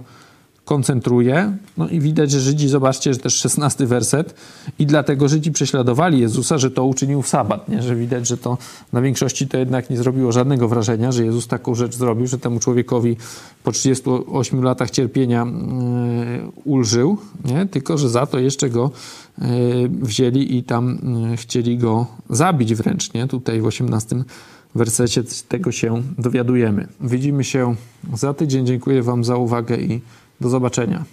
koncentruje. 0.65 1.57
No 1.77 1.89
i 1.89 1.99
widać, 1.99 2.31
że 2.31 2.39
Żydzi, 2.39 2.67
zobaczcie, 2.67 3.13
że 3.13 3.19
też 3.19 3.35
szesnasty 3.35 3.87
werset, 3.87 4.35
i 4.79 4.85
dlatego 4.85 5.27
Żydzi 5.27 5.51
prześladowali 5.51 6.19
Jezusa, 6.19 6.57
że 6.57 6.71
to 6.71 6.85
uczynił 6.85 7.21
w 7.21 7.27
sabat, 7.27 7.69
nie? 7.69 7.81
że 7.81 7.95
widać, 7.95 8.27
że 8.27 8.37
to 8.37 8.57
na 8.93 9.01
większości 9.01 9.47
to 9.47 9.57
jednak 9.57 9.89
nie 9.89 9.97
zrobiło 9.97 10.31
żadnego 10.31 10.67
wrażenia, 10.67 11.11
że 11.11 11.25
Jezus 11.25 11.47
taką 11.47 11.75
rzecz 11.75 11.95
zrobił, 11.95 12.27
że 12.27 12.39
temu 12.39 12.59
człowiekowi 12.59 13.17
po 13.63 13.71
38 13.71 14.63
latach 14.63 14.91
cierpienia 14.91 15.45
yy, 15.45 16.51
ulżył, 16.63 17.17
nie? 17.45 17.65
tylko 17.65 17.97
że 17.97 18.09
za 18.09 18.25
to 18.25 18.39
jeszcze 18.39 18.69
go 18.69 18.91
yy, 19.37 19.47
wzięli 19.89 20.57
i 20.57 20.63
tam 20.63 20.97
yy, 21.31 21.37
chcieli 21.37 21.77
go 21.77 22.07
zabić 22.29 22.75
wręcz, 22.75 23.13
nie? 23.13 23.27
tutaj 23.27 23.61
w 23.61 23.65
18 23.65 24.23
wersecie 24.75 25.23
tego 25.47 25.71
się 25.71 26.01
dowiadujemy. 26.17 26.87
Widzimy 27.01 27.43
się 27.43 27.75
za 28.13 28.33
tydzień. 28.33 28.65
Dziękuję 28.65 29.03
Wam 29.03 29.23
za 29.23 29.37
uwagę 29.37 29.77
i 29.77 30.01
do 30.41 30.49
zobaczenia. 30.49 31.03